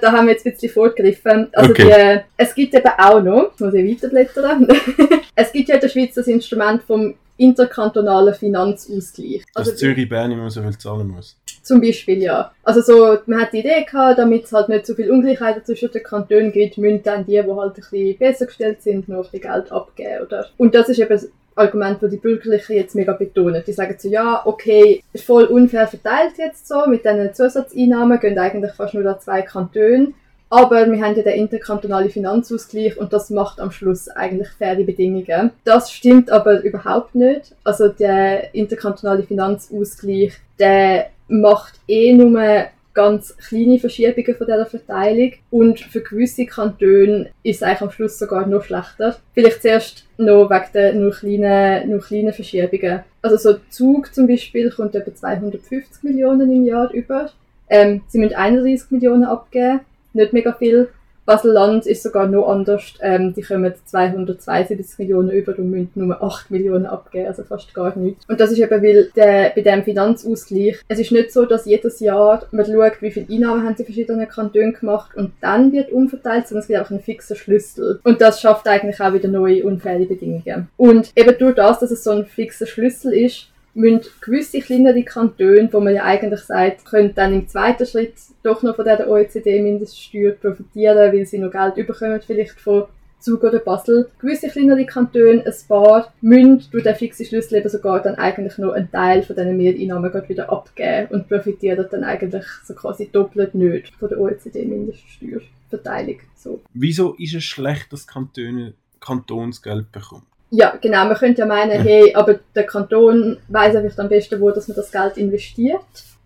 da 0.00 0.12
haben 0.12 0.26
wir 0.26 0.32
jetzt 0.34 0.46
ein 0.46 0.52
bisschen 0.52 0.72
vorgegriffen. 0.72 1.48
Also 1.52 1.70
Okay. 1.70 2.22
die, 2.36 2.42
es 2.42 2.54
gibt 2.54 2.74
eben 2.74 2.90
auch 2.98 3.22
noch, 3.22 3.52
muss 3.58 3.74
ich 3.74 3.90
weiterblättern, 4.02 4.68
es 5.34 5.52
gibt 5.52 5.68
ja 5.68 5.76
in 5.76 5.80
der 5.80 5.88
Schweiz 5.88 6.14
das 6.14 6.26
Instrument 6.26 6.82
vom 6.82 7.14
interkantonalen 7.36 8.34
Finanzausgleich. 8.34 9.44
Dass 9.54 9.68
Also 9.68 9.76
Zürich 9.76 10.08
Bern 10.08 10.32
immer 10.32 10.50
so 10.50 10.62
viel 10.62 10.76
zahlen 10.78 11.08
muss. 11.08 11.36
zum 11.62 11.80
Beispiel, 11.80 12.22
ja. 12.22 12.52
Also 12.62 12.80
so, 12.80 13.18
man 13.26 13.40
hat 13.40 13.52
die 13.52 13.60
Idee 13.60 13.84
gehabt, 13.84 14.18
damit 14.18 14.44
es 14.44 14.52
halt 14.52 14.68
nicht 14.68 14.86
so 14.86 14.94
viel 14.94 15.10
Ungleichheiten 15.10 15.64
zwischen 15.64 15.90
den 15.90 16.02
Kantonen 16.02 16.52
gibt, 16.52 16.78
müssen 16.78 17.02
dann 17.02 17.24
die, 17.26 17.32
die 17.32 17.38
halt 17.42 17.72
ein 17.72 17.74
bisschen 17.74 18.18
besser 18.18 18.46
gestellt 18.46 18.82
sind, 18.82 19.08
noch 19.08 19.16
ein 19.16 19.22
bisschen 19.22 19.40
Geld 19.40 19.72
abgeben, 19.72 20.26
oder? 20.26 20.46
Und 20.58 20.74
das 20.74 20.88
ist 20.88 20.98
eben 20.98 21.08
das 21.08 21.28
Argument, 21.56 22.02
das 22.02 22.10
die 22.10 22.16
Bürgerlichen 22.16 22.76
jetzt 22.76 22.94
mega 22.94 23.12
betonen. 23.12 23.62
Die 23.66 23.72
sagen 23.72 23.94
so, 23.98 24.08
ja, 24.08 24.42
okay, 24.44 25.02
ist 25.12 25.24
voll 25.24 25.44
unfair 25.44 25.86
verteilt 25.86 26.34
jetzt 26.36 26.66
so, 26.68 26.86
mit 26.86 27.04
diesen 27.04 27.32
Zusatzeinnahmen 27.32 28.18
gehen 28.20 28.38
eigentlich 28.38 28.72
fast 28.72 28.94
nur 28.94 29.04
da 29.04 29.18
zwei 29.18 29.42
Kantone. 29.42 30.12
Aber 30.54 30.88
wir 30.88 31.02
haben 31.02 31.16
ja 31.16 31.22
den 31.24 31.34
interkantonalen 31.34 32.10
Finanzausgleich 32.10 32.96
und 32.96 33.12
das 33.12 33.28
macht 33.28 33.58
am 33.58 33.72
Schluss 33.72 34.08
eigentlich 34.08 34.46
faire 34.50 34.84
Bedingungen. 34.84 35.50
Das 35.64 35.90
stimmt 35.90 36.30
aber 36.30 36.62
überhaupt 36.62 37.16
nicht. 37.16 37.56
Also 37.64 37.88
der 37.88 38.54
interkantonale 38.54 39.24
Finanzausgleich, 39.24 40.34
der 40.60 41.06
macht 41.26 41.80
eh 41.88 42.12
nur 42.12 42.66
ganz 42.92 43.36
kleine 43.36 43.80
Verschiebungen 43.80 44.36
von 44.36 44.46
dieser 44.46 44.66
Verteilung 44.66 45.32
und 45.50 45.80
für 45.80 46.02
gewisse 46.02 46.46
Kantone 46.46 47.30
ist 47.42 47.56
es 47.56 47.62
eigentlich 47.64 47.80
am 47.80 47.90
Schluss 47.90 48.16
sogar 48.16 48.46
noch 48.46 48.62
schlechter. 48.62 49.16
Vielleicht 49.32 49.60
zuerst 49.60 50.06
noch 50.18 50.50
wegen 50.50 50.72
der 50.72 50.94
nur 50.94 51.10
kleinen, 51.10 51.90
nur 51.90 52.00
kleinen 52.00 52.32
Verschiebungen. 52.32 53.00
Also 53.22 53.36
so 53.38 53.58
Zug 53.70 54.14
zum 54.14 54.28
Beispiel 54.28 54.70
kommt 54.70 54.94
etwa 54.94 55.12
250 55.12 56.04
Millionen 56.04 56.52
im 56.52 56.64
Jahr 56.64 56.92
über. 56.92 57.30
Ähm, 57.68 58.02
sie 58.06 58.18
müssen 58.18 58.36
31 58.36 58.92
Millionen 58.92 59.24
abgeben, 59.24 59.80
nicht 60.14 60.32
mega 60.32 60.52
viel. 60.52 60.88
Basel-Land 61.26 61.86
ist 61.86 62.02
sogar 62.02 62.26
noch 62.26 62.48
anders. 62.48 62.94
Ähm, 63.00 63.32
die 63.34 63.42
kommen 63.42 63.72
272 63.84 64.98
Millionen 64.98 65.30
über 65.30 65.56
und 65.58 65.70
müssen 65.70 65.90
nur 65.94 66.22
8 66.22 66.50
Millionen 66.50 66.86
abgeben, 66.86 67.28
also 67.28 67.44
fast 67.44 67.72
gar 67.74 67.96
nichts. 67.96 68.28
Und 68.28 68.40
das 68.40 68.52
ist 68.52 68.58
eben, 68.58 68.82
weil 68.82 69.10
der, 69.16 69.52
bei 69.54 69.62
dem 69.62 69.84
Finanzausgleich, 69.84 70.80
es 70.88 70.98
ist 70.98 71.12
nicht 71.12 71.32
so, 71.32 71.46
dass 71.46 71.66
jedes 71.66 72.00
Jahr 72.00 72.46
man 72.52 72.66
schaut, 72.66 73.00
wie 73.00 73.10
viele 73.10 73.26
Einnahmen 73.30 73.64
haben 73.64 73.76
die 73.76 73.84
verschiedenen 73.84 74.28
Kantone 74.28 74.72
gemacht 74.72 75.16
und 75.16 75.32
dann 75.40 75.72
wird 75.72 75.92
umverteilt, 75.92 76.48
sondern 76.48 76.62
es 76.62 76.66
gibt 76.66 76.78
einfach 76.78 76.90
einen 76.90 77.00
fixen 77.00 77.36
Schlüssel. 77.36 78.00
Und 78.04 78.20
das 78.20 78.40
schafft 78.40 78.68
eigentlich 78.68 79.00
auch 79.00 79.12
wieder 79.12 79.28
neue 79.28 79.64
unfaire 79.64 80.04
Bedingungen. 80.04 80.68
Und 80.76 81.10
eben 81.16 81.36
durch 81.38 81.54
das, 81.54 81.78
dass 81.78 81.90
es 81.90 82.04
so 82.04 82.10
ein 82.10 82.26
fixer 82.26 82.66
Schlüssel 82.66 83.14
ist, 83.14 83.48
müssen 83.74 84.02
gewisse 84.20 84.60
kleinere 84.60 85.02
Kantone, 85.02 85.68
wo 85.72 85.80
man 85.80 85.94
ja 85.94 86.04
eigentlich 86.04 86.40
sagt, 86.40 86.84
können 86.84 87.14
dann 87.14 87.34
im 87.34 87.48
zweiten 87.48 87.86
Schritt 87.86 88.14
doch 88.42 88.62
noch 88.62 88.76
von 88.76 88.84
der 88.84 89.08
OECD-Mindeststeuer 89.08 90.32
profitieren, 90.32 91.12
weil 91.12 91.26
sie 91.26 91.38
noch 91.38 91.50
Geld 91.50 91.76
überkommen, 91.76 92.20
vielleicht 92.20 92.60
von 92.60 92.84
Zug 93.24 93.42
oder 93.42 93.58
Basel. 93.58 94.10
Gewisse 94.18 94.48
kleinere 94.48 94.84
Kantone, 94.84 95.44
ein 95.46 95.54
paar, 95.66 96.12
müssen 96.20 96.62
durch 96.70 96.84
den 96.84 96.94
fixen 96.94 97.24
Schlüssel 97.24 97.56
eben 97.56 97.70
sogar 97.70 98.02
dann 98.02 98.16
eigentlich 98.16 98.58
noch 98.58 98.72
einen 98.72 98.90
Teil 98.90 99.22
von 99.22 99.34
diesen 99.34 99.56
Mehreinnahmen 99.56 100.12
wieder 100.28 100.52
abgeben 100.52 101.08
und 101.10 101.26
profitieren 101.28 101.86
dann 101.90 102.04
eigentlich 102.04 102.44
so 102.64 102.74
quasi 102.74 103.08
doppelt 103.10 103.54
nicht 103.54 103.94
von 103.94 104.10
der 104.10 104.20
OECD-Mindeststeuerverteilung. 104.20 106.18
So. 106.36 106.60
Wieso 106.74 107.14
ist 107.14 107.34
es 107.34 107.44
schlecht, 107.44 107.90
dass 107.94 108.06
Kantone 108.06 108.74
Kantonsgeld 109.00 109.90
bekommen? 109.90 110.26
Ja, 110.56 110.78
genau. 110.80 111.04
Man 111.06 111.16
könnte 111.16 111.40
ja 111.40 111.46
meinen, 111.46 111.82
hey, 111.82 112.14
aber 112.14 112.38
der 112.54 112.64
Kanton 112.64 113.38
weiß 113.48 113.74
einfach 113.74 113.98
am 113.98 114.08
besten, 114.08 114.40
wo 114.40 114.52
dass 114.52 114.68
man 114.68 114.76
das 114.76 114.92
Geld 114.92 115.16
investiert. 115.16 115.80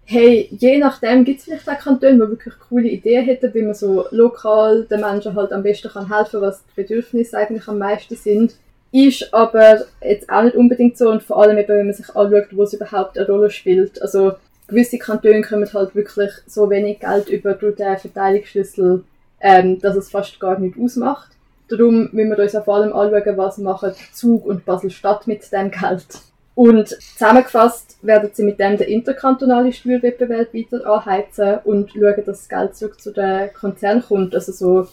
Hey, 0.05 0.51
je 0.51 0.77
nachdem 0.77 1.25
gibt 1.25 1.39
es 1.39 1.45
vielleicht 1.47 1.67
auch 1.67 1.79
Kantone, 1.79 2.13
die 2.13 2.21
wirklich 2.21 2.53
coole 2.69 2.89
Ideen 2.89 3.25
hätten, 3.25 3.55
wie 3.55 3.63
man 3.63 3.73
so 3.73 4.05
lokal 4.11 4.85
den 4.85 5.01
Menschen 5.01 5.35
halt 5.35 5.51
am 5.51 5.63
besten 5.63 5.89
kann 5.89 6.15
helfen 6.15 6.43
was 6.43 6.63
die 6.63 6.83
Bedürfnisse 6.83 7.39
eigentlich 7.39 7.67
am 7.69 7.79
meisten 7.79 8.17
sind. 8.17 8.55
Ist 8.93 9.33
aber 9.33 9.85
jetzt 10.03 10.29
auch 10.29 10.43
nicht 10.43 10.57
unbedingt 10.57 10.99
so 10.99 11.09
und 11.09 11.23
vor 11.23 11.43
allem 11.43 11.57
eben, 11.57 11.69
wenn 11.69 11.87
man 11.87 11.95
sich 11.95 12.15
anschaut, 12.15 12.49
wo 12.51 12.65
es 12.65 12.75
überhaupt 12.75 13.17
eine 13.17 13.27
Rolle 13.27 13.49
spielt. 13.49 14.03
Also 14.03 14.33
gewisse 14.67 14.99
Kantone 14.99 15.41
kommen 15.41 15.73
halt 15.73 15.95
wirklich 15.95 16.33
so 16.47 16.69
wenig 16.69 17.01
Geld 17.01 17.31
über 17.31 17.55
durch 17.55 17.77
den 17.77 17.97
Verteilungsschlüssel, 17.97 19.05
ähm, 19.41 19.79
dass 19.81 19.97
es 19.97 20.11
fast 20.11 20.39
gar 20.39 20.59
nicht 20.59 20.79
ausmacht. 20.79 21.31
Darum 21.69 22.09
müssen 22.13 22.31
wir 22.31 22.39
uns 22.39 22.57
auch 22.57 22.65
vor 22.65 22.77
allem 22.77 22.93
anschauen, 22.93 23.37
was 23.37 23.59
machen 23.59 23.93
Zug 24.13 24.47
und 24.47 24.65
Basel-Stadt 24.65 25.27
mit 25.27 25.51
dem 25.53 25.71
Geld. 25.71 26.07
Und 26.55 26.89
zusammengefasst 26.89 27.99
werden 28.03 28.31
sie 28.33 28.43
mit 28.43 28.59
dem 28.59 28.77
den 28.77 28.89
interkantonalen 28.89 29.73
Steuerwettbewerb 29.73 30.53
weiter 30.53 30.85
anheizen 30.87 31.59
und 31.65 31.93
schauen, 31.93 32.17
dass 32.17 32.25
das 32.25 32.49
Geld 32.49 32.75
zurück 32.75 33.01
zu 33.01 33.13
den 33.13 33.53
Konzernen 33.53 34.03
kommt. 34.03 34.35
Also 34.35 34.53
so 34.53 34.89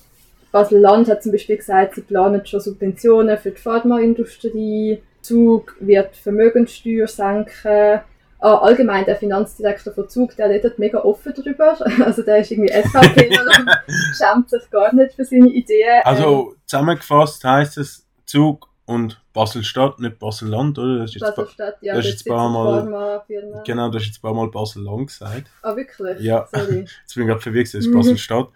Basel-Land 0.51 1.09
hat 1.09 1.23
zum 1.23 1.31
Beispiel 1.31 1.57
gesagt, 1.57 1.95
sie 1.95 2.01
planen 2.01 2.45
schon 2.45 2.59
Subventionen 2.59 3.37
für 3.37 3.51
die 3.51 3.61
Pharmaindustrie, 3.61 5.01
Zug 5.21 5.75
wird 5.79 6.15
Vermögenssteuer 6.15 7.07
senken, 7.07 8.01
allgemein 8.39 9.05
der 9.05 9.15
Finanzdirektor 9.15 9.93
von 9.93 10.09
Zug, 10.09 10.35
der 10.35 10.49
redet 10.49 10.77
mega 10.77 10.99
offen 10.99 11.33
darüber. 11.35 11.77
Also 12.05 12.21
der 12.21 12.39
ist 12.39 12.51
irgendwie 12.51 12.71
SVP 12.71 13.29
und 13.29 13.69
schämt 14.17 14.49
sich 14.49 14.69
gar 14.69 14.93
nicht 14.93 15.15
für 15.15 15.25
seine 15.25 15.47
Ideen. 15.47 16.01
Also 16.03 16.55
zusammengefasst 16.65 17.43
heißt 17.43 17.77
es 17.77 18.05
Zug 18.25 18.69
und 18.85 19.21
Basel-Stadt, 19.33 19.99
nicht 19.99 20.19
Basel-Land, 20.19 20.77
oder? 20.77 20.99
Das 20.99 21.09
ist 21.09 21.15
jetzt 21.21 21.35
Basel-Stadt, 21.35 21.77
ja. 21.81 21.95
das 21.95 22.05
ist 22.05 22.11
jetzt 22.11 22.27
ein 22.27 22.35
paar 22.35 22.49
Mal, 22.49 23.23
genau, 23.65 23.89
du 23.89 23.97
hast 23.97 24.05
jetzt 24.05 24.19
ein 24.19 24.21
paar 24.21 24.33
Mal 24.33 24.49
Basel-Land 24.49 25.07
gesagt. 25.07 25.47
Ah, 25.61 25.75
wirklich? 25.75 26.19
Ja. 26.21 26.47
Sorry. 26.53 26.85
Jetzt 27.01 27.15
bin 27.15 27.23
ich 27.23 27.29
gerade 27.29 27.41
verwirrt, 27.41 27.67
das 27.67 27.73
ist 27.73 27.87
Mhm. 27.87 27.93
Basel-Stadt. 27.95 28.47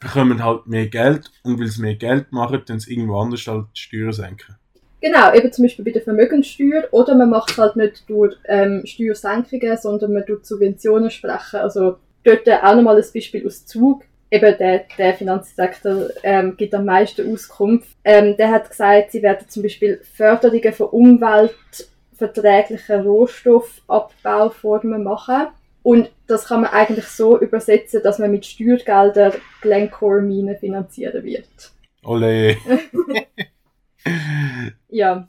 Bekommen 0.00 0.42
halt 0.42 0.66
mehr 0.66 0.86
Geld 0.88 1.30
und 1.44 1.60
weil 1.60 1.66
sie 1.68 1.80
mehr 1.80 1.94
Geld 1.94 2.32
machen, 2.32 2.62
dann 2.66 2.78
sie 2.80 2.92
irgendwo 2.92 3.18
anders 3.20 3.46
halt 3.46 3.66
die 3.76 3.80
Steuern 3.80 4.12
senken. 4.12 4.56
Genau, 5.04 5.32
eben 5.34 5.52
zum 5.52 5.66
Beispiel 5.66 5.84
bei 5.84 5.90
der 5.90 6.00
Vermögenssteuer 6.00 6.88
oder 6.90 7.14
man 7.14 7.28
macht 7.28 7.50
es 7.50 7.58
halt 7.58 7.76
nicht 7.76 8.08
durch 8.08 8.34
ähm, 8.48 8.86
Steuersenkungen, 8.86 9.76
sondern 9.76 10.14
man 10.14 10.24
tut 10.24 10.46
Subventionen 10.46 11.10
sprechen. 11.10 11.56
Also 11.56 11.98
dort 12.24 12.48
auch 12.48 12.74
nochmal 12.74 12.96
ein 12.96 13.04
Beispiel 13.12 13.46
aus 13.46 13.66
Zug. 13.66 14.04
Eben 14.30 14.56
der, 14.56 14.86
der 14.96 15.12
Finanzsektor 15.12 16.08
ähm, 16.22 16.56
gibt 16.56 16.74
am 16.74 16.86
meisten 16.86 17.30
Auskunft. 17.30 17.90
Ähm, 18.02 18.34
der 18.38 18.50
hat 18.50 18.70
gesagt, 18.70 19.12
sie 19.12 19.22
werden 19.22 19.46
zum 19.46 19.62
Beispiel 19.62 20.00
Förderungen 20.16 20.72
von 20.72 20.86
umweltverträglichen 20.86 23.02
Rohstoffabbauformen 23.02 25.04
machen. 25.04 25.48
Und 25.82 26.10
das 26.28 26.46
kann 26.46 26.62
man 26.62 26.70
eigentlich 26.70 27.08
so 27.08 27.38
übersetzen, 27.38 28.00
dass 28.02 28.18
man 28.18 28.30
mit 28.30 28.46
Steuergeldern 28.46 29.34
Glencore-Minen 29.60 30.56
finanzieren 30.56 31.22
wird. 31.24 31.72
Ole. 32.04 32.56
Ja. 34.88 35.28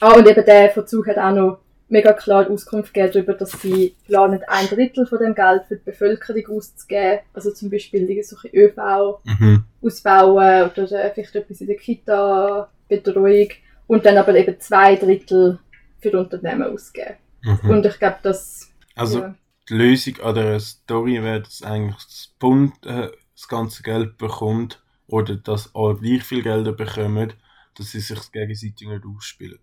Ah, 0.00 0.14
und 0.14 0.28
eben 0.28 0.44
der 0.44 0.70
Verzug 0.70 1.06
hat 1.08 1.18
auch 1.18 1.34
noch 1.34 1.58
mega 1.88 2.12
klar 2.12 2.50
Auskunft 2.50 2.92
gegeben 2.92 3.12
darüber, 3.12 3.34
dass 3.34 3.52
sie 3.52 3.94
planen, 4.06 4.40
ein 4.46 4.66
Drittel 4.66 5.06
von 5.06 5.18
dem 5.18 5.34
Geld 5.34 5.64
für 5.68 5.76
die 5.76 5.84
Bevölkerung 5.84 6.56
auszugeben. 6.56 7.20
Also 7.32 7.52
zum 7.52 7.70
Beispiel 7.70 8.06
die 8.06 8.22
solche 8.22 8.48
ÖV 8.48 9.20
Mhm. 9.24 9.64
ausbauen 9.82 10.70
oder 10.70 10.92
äh, 10.92 11.10
vielleicht 11.14 11.36
etwas 11.36 11.60
in 11.60 11.66
der 11.68 11.76
Kita, 11.76 12.68
Betreuung. 12.88 13.48
Und 13.86 14.04
dann 14.06 14.16
aber 14.16 14.34
eben 14.34 14.58
zwei 14.60 14.96
Drittel 14.96 15.58
für 16.00 16.10
die 16.10 16.16
Unternehmen 16.16 16.64
ausgeben. 16.64 17.16
Mhm. 17.42 17.70
Und 17.70 17.86
ich 17.86 17.98
glaube, 17.98 18.18
dass 18.22 18.70
Also 18.96 19.20
ja, 19.20 19.34
die 19.68 19.74
Lösung 19.74 20.20
an 20.20 20.34
der 20.34 20.60
Story 20.60 21.22
wäre, 21.22 21.42
dass 21.42 21.62
eigentlich 21.62 21.96
das 21.96 22.34
Bund 22.38 22.74
äh, 22.86 23.10
das 23.34 23.48
ganze 23.48 23.82
Geld 23.82 24.16
bekommt 24.18 24.82
oder 25.06 25.36
dass 25.36 25.74
alle 25.74 25.96
gleich 25.96 26.22
viel 26.24 26.42
Geld 26.42 26.76
bekommen, 26.76 27.34
dass 27.76 27.90
sie 27.92 28.00
sich 28.00 28.32
gegenseitig 28.32 28.88
nicht 28.88 29.04
ausspielen. 29.04 29.58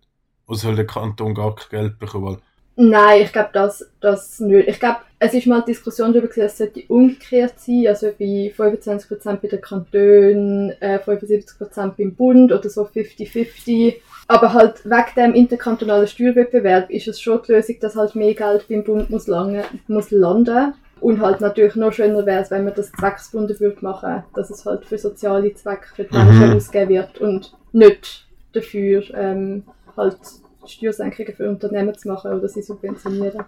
Oder 0.46 0.58
soll 0.58 0.76
der 0.76 0.86
Kanton 0.86 1.34
gar 1.34 1.54
kein 1.54 1.68
Geld 1.70 1.98
bekommen? 1.98 2.38
Nein, 2.74 3.22
ich 3.22 3.32
glaube 3.32 3.50
das, 3.52 3.90
das 4.00 4.40
nicht. 4.40 4.66
Ich 4.66 4.80
glaube, 4.80 5.00
es 5.18 5.34
ist 5.34 5.46
mal 5.46 5.60
die 5.60 5.72
Diskussion 5.72 6.12
darüber 6.12 6.28
gewesen, 6.28 6.46
es 6.46 6.58
sollte 6.58 6.84
umgekehrt 6.88 7.60
sein, 7.60 7.86
also 7.86 8.12
wie 8.18 8.50
25% 8.50 9.36
bei 9.36 9.48
den 9.48 9.60
Kantonen, 9.60 10.70
äh, 10.80 10.98
75% 10.98 11.96
beim 11.96 12.14
Bund 12.14 12.50
oder 12.50 12.68
so 12.70 12.84
50-50. 12.84 14.00
Aber 14.26 14.54
halt 14.54 14.84
wegen 14.84 15.14
dem 15.16 15.34
interkantonalen 15.34 16.06
Steuerwettbewerb 16.06 16.88
ist 16.90 17.08
es 17.08 17.20
schon 17.20 17.40
die 17.46 17.52
Lösung, 17.52 17.76
dass 17.80 17.96
halt 17.96 18.14
mehr 18.14 18.34
Geld 18.34 18.66
beim 18.68 18.84
Bund 18.84 19.10
muss, 19.10 19.26
lange, 19.26 19.64
muss 19.86 20.10
landen. 20.10 20.72
Und 21.02 21.20
halt 21.20 21.40
natürlich 21.40 21.74
noch 21.74 21.92
schöner 21.92 22.24
wäre 22.26 22.42
es, 22.42 22.50
wenn 22.50 22.64
man 22.64 22.74
das 22.74 22.92
zwecksbunden 22.92 23.58
würde 23.58 23.82
machen, 23.84 24.22
dass 24.34 24.50
es 24.50 24.64
halt 24.64 24.84
für 24.86 24.98
soziale 24.98 25.52
Zwecke 25.54 25.88
für 25.94 26.04
die 26.04 26.16
Mhm. 26.16 26.24
Menschen 26.38 26.56
ausgegeben 26.56 26.90
wird 26.94 27.18
und 27.18 27.52
nicht 27.72 28.26
dafür 28.52 29.02
ähm, 29.14 29.64
halt 29.96 30.16
Steuersenkungen 30.64 31.34
für 31.34 31.48
Unternehmen 31.48 31.96
zu 31.98 32.06
machen 32.06 32.32
oder 32.32 32.48
sie 32.48 32.62
subventionieren. 32.62 33.44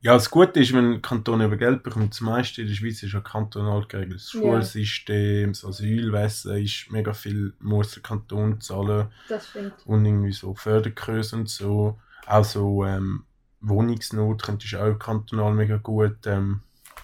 ja, 0.00 0.14
das 0.14 0.30
Gute 0.30 0.60
ist, 0.60 0.72
wenn 0.72 0.92
ein 0.92 1.02
Kanton 1.02 1.40
über 1.40 1.56
Geld 1.56 1.82
bekommt, 1.82 2.12
das 2.12 2.20
meiste 2.20 2.62
in 2.62 2.68
der 2.68 2.74
Schweiz 2.74 3.02
ist 3.02 3.12
ja 3.14 3.20
kantonal 3.20 3.84
geregelt. 3.88 4.20
Das. 4.20 4.30
Schulsystem, 4.30 5.50
das 5.52 5.64
Asylwesen 5.64 6.56
ist 6.62 6.86
mega 6.92 7.12
viel, 7.12 7.52
muss 7.60 7.92
der 7.94 8.02
Kanton 8.04 8.60
zahlen. 8.60 9.08
Das 9.28 9.48
stimmt. 9.48 9.72
und 9.86 10.04
irgendwie 10.06 10.32
so 10.32 10.54
Förderkurse 10.54 11.34
und 11.36 11.48
so. 11.48 11.98
Auch 12.26 12.44
so 12.44 12.84
ähm, 12.84 13.24
Wohnungsnot 13.60 14.42
könntest 14.44 14.72
du 14.72 14.78
auch 14.78 14.98
kantonal 14.98 15.52
mega 15.54 15.76
gut 15.78 16.16
ähm, 16.26 16.60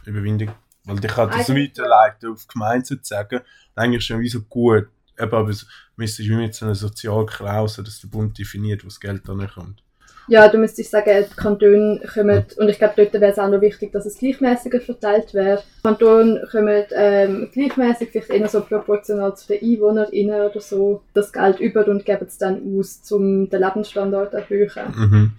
überwinden. 0.08 0.50
Weil 0.84 1.00
dich 1.00 1.16
hat 1.16 1.34
das 1.34 1.48
Eigentlich- 1.50 1.76
weiterleiten 1.76 2.32
auf 2.32 2.42
die 2.46 2.52
Gemeinde 2.52 2.86
sozusagen. 2.86 3.36
Und 3.38 3.44
eigentlich 3.76 4.04
schon 4.04 4.20
wie 4.20 4.28
so 4.28 4.40
gut. 4.42 4.88
Eben, 5.20 5.32
aber 5.32 5.48
es 5.50 5.66
müsste 5.96 6.22
wie 6.22 6.36
mit 6.36 6.54
so 6.54 6.64
einer 6.64 6.74
Sozialklausel, 6.74 7.84
dass 7.84 8.00
der 8.00 8.08
Bund 8.08 8.38
definiert, 8.38 8.84
wo 8.84 8.88
das 8.88 9.00
Geld 9.00 9.28
dann 9.28 9.46
kommt. 9.48 9.82
Ja, 10.30 10.46
du 10.46 10.58
müsstest 10.58 10.90
sagen, 10.90 11.24
die 11.28 11.34
Kantone 11.36 12.00
kommen, 12.12 12.44
und 12.58 12.68
ich 12.68 12.78
glaube, 12.78 12.92
dort 12.96 13.14
wäre 13.14 13.32
es 13.32 13.38
auch 13.38 13.48
noch 13.48 13.62
wichtig, 13.62 13.92
dass 13.92 14.04
es 14.04 14.18
gleichmäßiger 14.18 14.78
verteilt 14.80 15.32
wäre. 15.32 15.62
Die 15.78 15.82
Kantone 15.82 16.46
kommen 16.50 16.84
ähm, 16.94 17.48
gleichmäßig, 17.50 18.10
vielleicht 18.10 18.28
eher 18.28 18.46
so 18.48 18.60
proportional 18.60 19.34
zu 19.36 19.48
den 19.48 19.62
EinwohnerInnen 19.62 20.42
oder 20.42 20.60
so, 20.60 21.02
das 21.14 21.32
Geld 21.32 21.60
über 21.60 21.86
und 21.88 22.04
geben 22.04 22.26
es 22.26 22.36
dann 22.36 22.78
aus, 22.78 23.10
um 23.10 23.48
den 23.48 23.60
Lebensstandard 23.60 24.32
zu 24.32 24.36
erhöhen. 24.36 24.94
Mhm. 24.94 25.32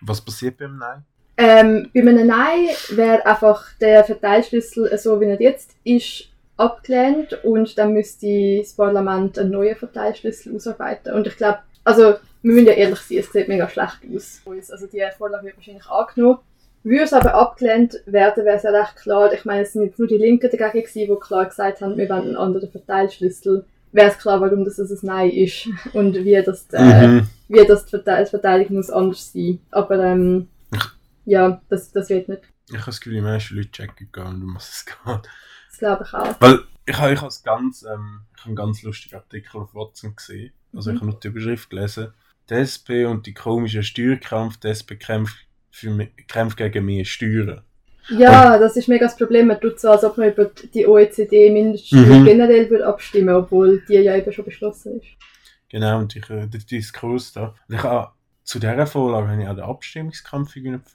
Was 0.00 0.20
passiert 0.20 0.58
beim 0.58 0.76
Nein? 0.78 1.04
Ähm, 1.40 1.88
bei 1.94 2.00
einem 2.00 2.26
Nein 2.26 2.66
wäre 2.90 3.24
einfach 3.24 3.64
der 3.80 4.02
Verteilschlüssel, 4.02 4.98
so 4.98 5.20
wie 5.20 5.26
er 5.26 5.40
jetzt 5.40 5.70
ist, 5.84 6.28
abgelehnt 6.56 7.44
und 7.44 7.78
dann 7.78 7.92
müsste 7.92 8.58
das 8.58 8.72
Parlament 8.72 9.38
einen 9.38 9.52
neuen 9.52 9.76
Verteilschlüssel 9.76 10.56
ausarbeiten. 10.56 11.14
Und 11.14 11.28
ich 11.28 11.36
glaube, 11.36 11.60
also 11.84 12.14
wir 12.42 12.52
müssen 12.52 12.66
ja 12.66 12.72
ehrlich 12.72 12.98
sein, 12.98 13.18
es 13.18 13.32
sieht 13.32 13.46
mega 13.46 13.68
schlecht 13.68 13.98
aus. 14.12 14.42
Also 14.72 14.86
die 14.88 15.00
Vorlage 15.16 15.46
wird 15.46 15.56
wahrscheinlich 15.56 15.86
angenommen. 15.86 16.38
Würde 16.82 17.04
es 17.04 17.12
aber 17.12 17.34
abgelehnt 17.34 18.00
werden, 18.06 18.44
wäre 18.44 18.56
es 18.56 18.62
ja 18.64 18.70
recht 18.70 18.96
klar. 18.96 19.32
Ich 19.32 19.44
meine, 19.44 19.62
es 19.62 19.72
sind 19.72 19.84
jetzt 19.84 19.98
nur 19.98 20.08
die 20.08 20.16
Linken 20.16 20.50
dagegen 20.50 20.84
gewesen, 20.84 21.14
die 21.14 21.20
klar 21.20 21.46
gesagt 21.46 21.80
haben, 21.80 21.96
wir 21.96 22.08
wollen 22.08 22.22
einen 22.22 22.36
anderen 22.36 22.70
Verteilschlüssel. 22.70 23.64
Wäre 23.92 24.10
es 24.10 24.18
klar, 24.18 24.40
warum 24.40 24.64
das 24.64 24.78
ein 24.78 24.98
Nein 25.02 25.30
ist 25.30 25.68
und 25.92 26.14
wie 26.24 26.42
das, 26.42 26.66
äh, 26.72 27.06
Mhm. 27.06 27.26
wie 27.48 27.64
das 27.64 27.86
die 27.86 27.98
Verteilung 27.98 28.74
muss 28.74 28.90
anders 28.90 29.32
sein. 29.32 29.60
Aber 29.70 30.02
ähm, 30.02 30.48
ja, 31.28 31.60
das, 31.68 31.92
das 31.92 32.08
wird 32.08 32.28
nicht. 32.28 32.42
Ich 32.68 32.74
habe 32.76 32.86
das 32.86 33.00
Gefühl, 33.00 33.14
die 33.14 33.20
meisten 33.20 33.56
Leute 33.56 33.70
checken 33.70 34.08
gar 34.12 34.32
nicht, 34.32 34.42
um 34.42 34.54
was 34.56 34.68
es 34.70 34.86
geht. 34.86 34.96
Das 35.70 35.78
glaube 35.78 36.04
ich 36.06 36.14
auch. 36.14 36.40
Weil 36.40 36.60
ich 36.86 36.96
habe 36.98 37.12
ich 37.12 37.20
has 37.22 37.42
ganz, 37.42 37.82
ähm, 37.82 38.22
ich 38.34 38.40
habe 38.40 38.46
einen 38.48 38.56
ganz 38.56 38.82
lustigen 38.82 39.16
Artikel 39.16 39.58
auf 39.60 39.74
Watson 39.74 40.16
gesehen. 40.16 40.52
Also 40.74 40.90
ich 40.90 40.96
Mhm. 40.96 41.00
habe 41.00 41.10
nur 41.12 41.20
die 41.20 41.28
Überschrift 41.28 41.70
gelesen. 41.70 42.12
Die 42.50 42.54
SP 42.56 43.04
und 43.06 43.26
die 43.26 43.34
komischen 43.34 43.82
Steuerkampf, 43.82 44.56
die 44.58 44.68
SP 44.72 44.96
kämpft, 44.96 45.36
für, 45.70 46.06
kämpft 46.26 46.56
gegen 46.56 46.84
mehr 46.84 47.04
Steuern. 47.04 47.62
Ja, 48.10 48.58
das 48.58 48.76
ist 48.76 48.88
mega 48.88 49.04
das 49.04 49.16
Problem. 49.16 49.48
Man 49.48 49.60
tut 49.60 49.78
so, 49.78 49.90
als 49.90 50.02
ob 50.02 50.16
man 50.16 50.30
über 50.32 50.46
die 50.74 50.86
OECD-Mindeststeuer 50.86 52.00
Mhm. 52.20 52.24
generell 52.24 52.70
würde 52.70 52.86
abstimmen, 52.86 53.34
obwohl 53.34 53.82
die 53.86 53.94
ja 53.94 54.16
eben 54.16 54.32
schon 54.32 54.46
beschlossen 54.46 54.98
ist. 55.00 55.08
Genau, 55.68 55.98
und 55.98 56.16
ich, 56.16 56.28
äh, 56.30 56.46
der 56.46 56.60
Diskurs 56.60 57.32
da. 57.34 57.54
Und 57.68 57.74
ich 57.74 57.82
habe 57.82 58.12
zu 58.48 58.58
dieser 58.58 58.86
Vorlage 58.86 59.28
habe 59.28 59.42
ich 59.42 59.46
auch 59.48 59.54
den 59.54 59.64
Abstimmungskampf 59.64 60.54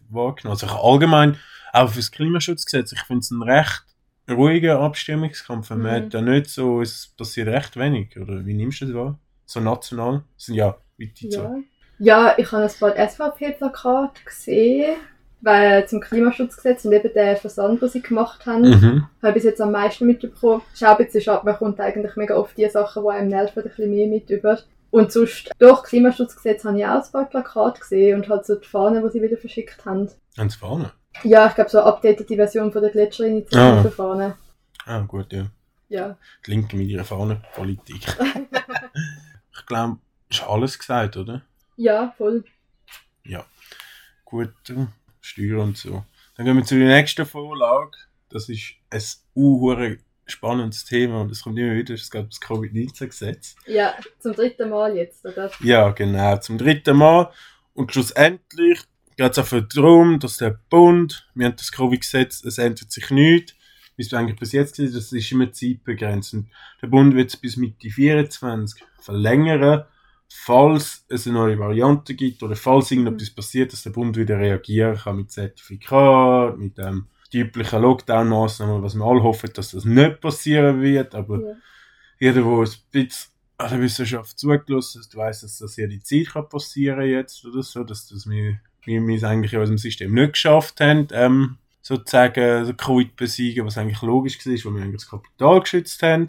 wahrgenommen. 0.09 0.59
Also 0.59 0.65
allgemein, 0.67 1.37
auch 1.71 1.87
für 1.89 1.97
das 1.99 2.11
Klimaschutzgesetz, 2.11 2.91
ich 2.93 3.01
finde 3.01 3.19
es 3.19 3.29
ein 3.29 3.43
recht 3.43 3.83
ruhiger 4.27 4.79
Abstimmungskampf. 4.79 5.69
Man 5.69 5.81
Mhm. 5.81 5.87
hat 5.91 6.13
da 6.15 6.21
nicht 6.21 6.47
so, 6.49 6.81
es 6.81 7.13
passiert 7.15 7.47
recht 7.49 7.77
wenig. 7.77 8.17
Oder 8.19 8.43
wie 8.43 8.55
nimmst 8.55 8.81
du 8.81 8.85
das 8.85 8.95
wahr? 8.95 9.19
so 9.45 9.59
national? 9.59 10.23
Das 10.35 10.45
sind 10.47 10.55
ja 10.55 10.75
Zahlen. 11.29 11.65
Ja. 11.99 12.27
ja, 12.29 12.33
ich 12.37 12.51
habe 12.51 12.63
ein 12.63 12.71
paar 12.79 12.95
SVP-Plakate 12.97 14.23
gesehen, 14.25 14.95
weil 15.41 15.87
zum 15.87 15.99
Klimaschutzgesetz 15.99 16.85
und 16.85 16.93
eben 16.93 17.13
den 17.13 17.37
Versand, 17.37 17.81
den 17.83 17.89
sie 17.89 18.01
gemacht 18.01 18.47
haben, 18.47 18.61
Mhm. 18.63 19.07
habe 19.21 19.27
ich 19.29 19.33
bis 19.35 19.43
jetzt 19.43 19.61
am 19.61 19.73
meisten 19.73 20.07
mitbekommen. 20.07 20.61
Ist 20.73 20.83
auch 20.83 20.97
ein 20.97 21.05
bisschen 21.05 21.21
schade, 21.21 21.45
man 21.45 21.55
kommt 21.57 21.79
eigentlich 21.79 22.15
mega 22.15 22.35
oft 22.35 22.57
die 22.57 22.67
Sachen, 22.69 23.03
die 23.03 23.09
einem 23.09 23.27
nerven, 23.27 23.59
ein 23.61 23.69
bisschen 23.69 23.91
mehr 23.91 24.07
mit 24.07 24.27
über. 24.31 24.57
Und 24.93 25.11
sonst, 25.11 25.49
durch 25.57 25.81
Klimaschutzgesetz 25.85 26.63
habe 26.65 26.77
ich 26.77 26.85
auch 26.85 27.03
ein 27.03 27.11
paar 27.11 27.25
Plakate 27.25 27.79
gesehen 27.79 28.15
und 28.21 28.29
halt 28.29 28.45
so 28.45 28.53
die 28.53 28.67
Fahnen, 28.67 29.03
die 29.03 29.09
sie 29.09 29.23
wieder 29.23 29.37
verschickt 29.37 29.83
haben. 29.85 30.07
Haben 30.37 30.49
sie 30.51 30.57
vorne? 30.59 30.91
Ja, 31.23 31.47
ich 31.47 31.55
glaube 31.55 31.71
so 31.71 31.79
eine 31.79 31.87
updatete 31.87 32.35
Version 32.35 32.71
von 32.71 32.83
der 32.83 32.91
Gletscherinitiative 32.91 33.87
Ah. 33.87 33.89
Fahne. 33.89 34.37
Ah, 34.85 34.99
gut, 34.99 35.33
ja. 35.33 35.47
Ja. 35.89 36.15
Die 36.45 36.51
Linke 36.51 36.75
mit 36.77 36.89
ihrer 36.89 37.03
Fahnenpolitik. 37.05 38.05
ich 39.57 39.65
glaube, 39.65 39.97
ist 40.29 40.43
alles 40.43 40.77
gesagt, 40.77 41.17
oder? 41.17 41.41
ja, 41.75 42.13
voll. 42.15 42.43
Gut, 44.25 44.53
äh, 44.69 44.85
Steuern 45.21 45.59
und 45.69 45.77
so. 45.77 46.03
Dann 46.35 46.45
gehen 46.45 46.55
wir 46.57 46.63
zu 46.65 46.77
der 46.77 46.87
nächsten 46.87 47.25
Vorlage. 47.25 47.97
Das 48.29 48.47
ist 48.47 48.73
ein 48.91 49.01
unhure 49.33 49.97
spannendes 50.25 50.85
Thema 50.85 51.21
und 51.21 51.31
es 51.31 51.43
kommt 51.43 51.57
immer 51.57 51.75
wieder, 51.75 51.93
es 51.93 52.09
gab 52.09 52.29
das 52.29 52.39
Covid-19-Gesetz. 52.39 53.55
Ja, 53.67 53.93
zum 54.19 54.33
dritten 54.33 54.69
Mal 54.69 54.95
jetzt, 54.95 55.25
oder? 55.25 55.51
Ja, 55.61 55.89
genau, 55.91 56.37
zum 56.37 56.57
dritten 56.57 56.97
Mal. 56.97 57.31
Und 57.73 57.91
schlussendlich 57.91 58.79
geht 59.17 59.31
es 59.31 59.37
einfach 59.37 59.61
darum, 59.73 60.19
dass 60.19 60.37
der 60.37 60.59
Bund, 60.69 61.27
wir 61.35 61.47
haben 61.47 61.55
das 61.55 61.71
Covid-Gesetz, 61.71 62.43
es 62.43 62.57
ändert 62.57 62.91
sich 62.91 63.09
nichts, 63.09 63.53
wie 63.95 64.03
es 64.03 64.13
eigentlich 64.13 64.39
bis 64.39 64.53
jetzt 64.53 64.79
war, 64.79 64.85
das 64.85 65.11
ist 65.11 65.31
immer 65.31 65.51
zeitbegrenzt. 65.51 66.33
Und 66.33 66.49
der 66.81 66.87
Bund 66.87 67.15
wird 67.15 67.29
es 67.29 67.37
bis 67.37 67.57
Mitte 67.57 67.89
24 67.89 68.83
verlängern, 68.99 69.83
falls 70.27 71.05
es 71.09 71.27
eine 71.27 71.37
neue 71.37 71.59
Variante 71.59 72.15
gibt 72.15 72.41
oder 72.41 72.55
falls 72.55 72.89
irgendetwas 72.89 73.29
passiert, 73.29 73.71
dass 73.71 73.83
der 73.83 73.91
Bund 73.91 74.17
wieder 74.17 74.39
reagieren 74.39 74.97
kann 74.97 75.17
mit 75.17 75.31
Zertifikat, 75.31 76.57
mit 76.57 76.77
dem 76.77 77.07
üblichen 77.39 77.81
Lockdown-Maßnahmen, 77.81 78.81
was 78.83 78.95
wir 78.95 79.05
alle 79.05 79.23
hoffen, 79.23 79.49
dass 79.53 79.71
das 79.71 79.85
nicht 79.85 80.21
passieren 80.21 80.81
wird, 80.81 81.15
aber 81.15 81.39
Ja. 81.39 81.55
jeder, 82.19 82.41
der 82.41 82.45
ein 82.45 82.67
bisschen 82.91 83.31
an 83.57 83.69
der 83.69 83.81
Wissenschaft 83.81 84.37
zugelassen 84.39 85.01
hat, 85.03 85.15
weiss, 85.15 85.41
dass 85.41 85.57
das 85.59 85.77
jede 85.77 85.99
Zeit 85.99 86.33
kann 86.33 86.49
passieren 86.49 87.05
jetzt 87.07 87.45
oder 87.45 87.61
so, 87.63 87.83
dass 87.83 88.07
das 88.07 88.27
wir, 88.29 88.59
wir, 88.85 89.15
es 89.15 89.23
eigentlich 89.23 89.53
in 89.53 89.59
unserem 89.59 89.77
System 89.77 90.13
nicht 90.13 90.33
geschafft 90.33 90.81
haben, 90.81 91.07
ähm, 91.11 91.57
sozusagen 91.81 92.65
so 92.65 92.73
Covid 92.73 93.15
besiegen, 93.15 93.65
was 93.65 93.77
eigentlich 93.77 94.01
logisch 94.01 94.37
war, 94.45 94.53
weil 94.53 94.75
wir 94.75 94.83
eigentlich 94.83 95.01
das 95.01 95.09
Kapital 95.09 95.59
geschützt 95.61 96.01
haben. 96.01 96.27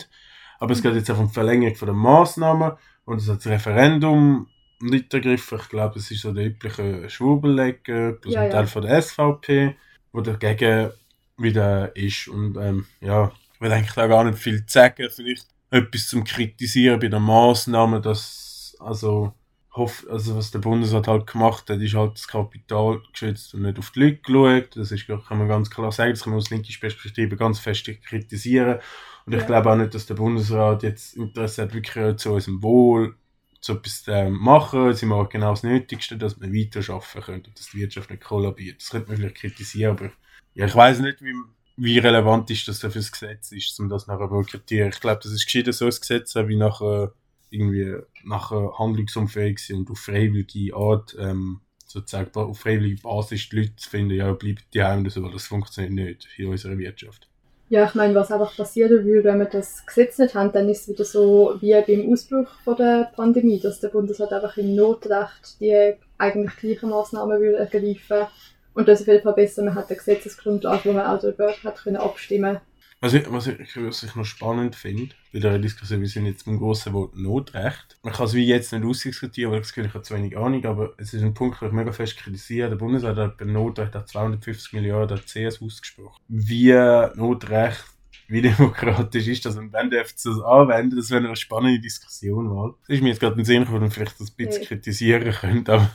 Aber 0.60 0.72
es 0.72 0.82
geht 0.82 0.94
jetzt 0.94 1.10
auch 1.10 1.18
um 1.18 1.28
die 1.28 1.34
Verlängerung 1.34 1.76
der 1.78 1.92
Massnahmen 1.92 2.72
und 3.04 3.18
es 3.20 3.28
hat 3.28 3.38
das 3.38 3.46
Referendum 3.46 4.48
nicht 4.80 5.12
ergriffen. 5.14 5.58
Ich 5.60 5.68
glaube, 5.68 5.98
es 5.98 6.10
ist 6.10 6.22
so 6.22 6.32
der 6.32 6.46
übliche 6.46 7.08
Schwurbelleger, 7.08 8.12
plus 8.12 8.34
Ja, 8.34 8.40
ein 8.42 8.46
ja. 8.46 8.52
Teil 8.52 8.66
von 8.66 8.82
der 8.82 9.00
SVP, 9.02 9.76
wo 10.14 10.20
dagegen 10.20 10.90
wieder 11.36 11.94
ist. 11.96 12.28
Und 12.28 12.56
ähm, 12.56 12.86
ja, 13.00 13.32
ich 13.54 13.60
will 13.60 13.72
eigentlich 13.72 13.94
da 13.94 14.06
gar 14.06 14.24
nicht 14.24 14.38
viel 14.38 14.64
sagen. 14.66 15.08
Vielleicht 15.10 15.46
etwas 15.70 16.06
zum 16.08 16.22
Kritisieren 16.22 17.00
bei 17.00 17.08
den 17.08 17.22
Massnahmen, 17.22 18.00
dass 18.00 18.76
also 18.78 19.32
hoff, 19.74 20.06
also 20.08 20.36
was 20.36 20.52
der 20.52 20.60
Bundesrat 20.60 21.08
halt 21.08 21.26
gemacht 21.26 21.68
hat, 21.68 21.80
ist 21.80 21.94
halt 21.94 22.14
das 22.14 22.28
Kapital 22.28 23.00
geschützt 23.12 23.54
und 23.54 23.62
nicht 23.62 23.78
auf 23.78 23.90
die 23.90 24.00
Leute 24.00 24.18
geschaut. 24.18 24.76
Das 24.76 24.92
ist, 24.92 25.06
kann 25.08 25.38
man 25.38 25.48
ganz 25.48 25.68
klar 25.68 25.90
sagen, 25.90 26.12
das 26.12 26.22
kann 26.22 26.30
man 26.30 26.38
aus 26.38 26.50
linker 26.50 26.72
Perspektive 26.80 27.36
ganz 27.36 27.58
fest 27.58 27.90
kritisieren. 28.04 28.78
Und 29.26 29.32
ich 29.32 29.40
Ja. 29.40 29.46
glaube 29.46 29.72
auch 29.72 29.76
nicht, 29.76 29.94
dass 29.94 30.06
der 30.06 30.14
Bundesrat 30.14 30.84
jetzt 30.84 31.16
Interesse 31.16 31.62
hat, 31.62 31.74
wirklich 31.74 32.16
zu 32.18 32.32
unserem 32.32 32.62
Wohl 32.62 33.16
zu 33.64 33.72
etwas 33.72 34.04
ähm, 34.08 34.34
machen. 34.34 34.92
Sie 34.92 35.06
machen 35.06 35.28
genau 35.30 35.50
das 35.50 35.62
Nötigste, 35.62 36.18
dass 36.18 36.38
wir 36.38 36.52
weiter 36.52 36.80
arbeiten 36.92 37.20
können 37.22 37.44
und 37.46 37.58
dass 37.58 37.70
die 37.70 37.78
Wirtschaft 37.78 38.10
nicht 38.10 38.22
kollabiert. 38.22 38.82
Das 38.82 38.90
könnte 38.90 39.08
man 39.08 39.16
vielleicht 39.16 39.36
kritisieren, 39.36 39.96
aber 39.96 40.10
ja, 40.52 40.66
ich 40.66 40.74
weiß 40.74 41.00
nicht, 41.00 41.22
wie, 41.22 41.32
wie 41.78 41.98
relevant 41.98 42.50
ist 42.50 42.68
das 42.68 42.80
für 42.80 42.88
das 42.88 43.10
Gesetz 43.10 43.52
ist, 43.52 43.80
um 43.80 43.88
das 43.88 44.06
nachher 44.06 44.26
zu 44.26 44.34
boykottieren. 44.34 44.90
Ich 44.90 45.00
glaube, 45.00 45.20
das 45.22 45.32
ist 45.32 45.46
gescheiter 45.46 45.72
so 45.72 45.86
ein 45.86 45.90
Gesetz, 45.90 46.34
wie 46.34 46.56
nachher 46.56 47.14
irgendwie 47.48 47.96
nachher 48.24 48.78
handlungsunfähig 48.78 49.58
sind 49.58 49.78
und 49.78 49.90
auf 49.92 49.98
freiwillige 49.98 50.76
Art 50.76 51.16
ähm, 51.18 51.62
sozusagen 51.86 52.34
auf 52.34 52.58
freiwillige 52.58 53.00
Basis 53.00 53.48
die 53.48 53.60
Leute 53.60 53.88
finden, 53.88 54.14
ja, 54.14 54.30
bleibt 54.34 54.74
die 54.74 54.82
Heim, 54.82 55.08
so, 55.08 55.26
das 55.28 55.46
funktioniert 55.46 55.92
nicht 55.92 56.28
in 56.36 56.48
unserer 56.48 56.76
Wirtschaft. 56.76 57.30
Ja, 57.70 57.86
ich 57.86 57.94
meine, 57.94 58.14
was 58.14 58.30
einfach 58.30 58.54
passieren 58.54 59.04
würde, 59.04 59.24
wenn 59.24 59.38
wir 59.38 59.46
das 59.46 59.86
Gesetz 59.86 60.18
nicht 60.18 60.34
haben, 60.34 60.52
dann 60.52 60.68
ist 60.68 60.82
es 60.82 60.88
wieder 60.88 61.04
so 61.04 61.56
wie 61.60 61.72
beim 61.86 62.12
Ausbruch 62.12 62.48
von 62.62 62.76
der 62.76 63.10
Pandemie, 63.16 63.58
dass 63.58 63.80
der 63.80 63.88
Bundesrat 63.88 64.32
einfach 64.32 64.56
im 64.58 64.74
Notrecht 64.74 65.58
die 65.60 65.94
eigentlich 66.18 66.56
gleichen 66.56 66.90
Maßnahmen 66.90 67.40
würde 67.40 67.58
ergreifen. 67.58 68.26
Und 68.74 68.88
das 68.88 69.00
ist 69.00 69.08
auf 69.08 69.12
jeden 69.12 69.24
Fall 69.24 69.32
besser, 69.32 69.62
man 69.62 69.74
hat 69.74 69.88
eine 69.88 69.96
Gesetzesgrundlage, 69.96 70.84
wo 70.84 70.92
man 70.92 71.06
auch 71.06 71.20
darüber 71.20 71.52
hat 71.64 71.76
können 71.82 71.96
abstimmen 71.96 72.60
Was 73.00 73.12
ich, 73.12 73.30
was 73.30 73.46
ich, 73.46 73.76
was 73.76 74.02
ich 74.02 74.14
noch 74.14 74.24
spannend 74.24 74.76
finde, 74.76 75.14
bei 75.32 75.38
der 75.38 75.58
Diskussion, 75.58 76.00
wir 76.00 76.08
sind 76.08 76.26
jetzt 76.26 76.46
beim 76.46 76.58
grossen 76.58 76.94
Wort 76.94 77.16
Notrecht. 77.16 77.98
Man 78.02 78.14
kann 78.14 78.26
es 78.26 78.34
wie 78.34 78.46
jetzt 78.46 78.72
nicht 78.72 78.84
ausdiskutieren, 78.84 79.52
weil 79.52 79.58
ich 79.58 79.66
das 79.66 79.74
Gefühl, 79.74 79.88
ich 79.88 79.94
habe 79.94 80.04
zu 80.04 80.14
wenig 80.14 80.38
Ahnung, 80.38 80.64
aber 80.64 80.94
es 80.96 81.12
ist 81.12 81.22
ein 81.22 81.34
Punkt, 81.34 81.60
den 81.60 81.68
ich 81.68 81.74
mega 81.74 81.92
fest 81.92 82.16
kritisiere. 82.16 82.70
Der 82.70 82.76
Bundesrat 82.76 83.16
hat 83.16 83.36
bei 83.36 83.44
Notrecht 83.44 83.94
auch 83.94 84.06
250 84.06 84.72
Milliarden 84.72 85.20
CS 85.20 85.60
ausgesprochen. 85.60 86.22
Wie 86.28 86.72
Notrecht, 87.14 87.84
wie 88.28 88.40
demokratisch 88.42 89.28
ist 89.28 89.44
das 89.44 89.56
und 89.56 89.72
wenn 89.72 89.90
darf 89.90 90.06
es 90.06 90.22
das 90.22 90.40
anwenden, 90.40 90.96
das 90.96 91.10
wäre 91.10 91.26
eine 91.26 91.36
spannende 91.36 91.80
Diskussion 91.80 92.46
mal. 92.46 92.74
Das 92.86 92.96
ist 92.96 93.02
mir 93.02 93.10
jetzt 93.10 93.20
gerade 93.20 93.34
in 93.34 93.40
den 93.40 93.44
Sinn 93.44 93.60
gekommen, 93.64 93.82
und 93.84 93.90
vielleicht 93.90 94.18
das 94.18 94.30
ein 94.30 94.36
bisschen 94.36 94.64
kritisieren 94.64 95.32
könnte, 95.32 95.74
aber 95.74 95.90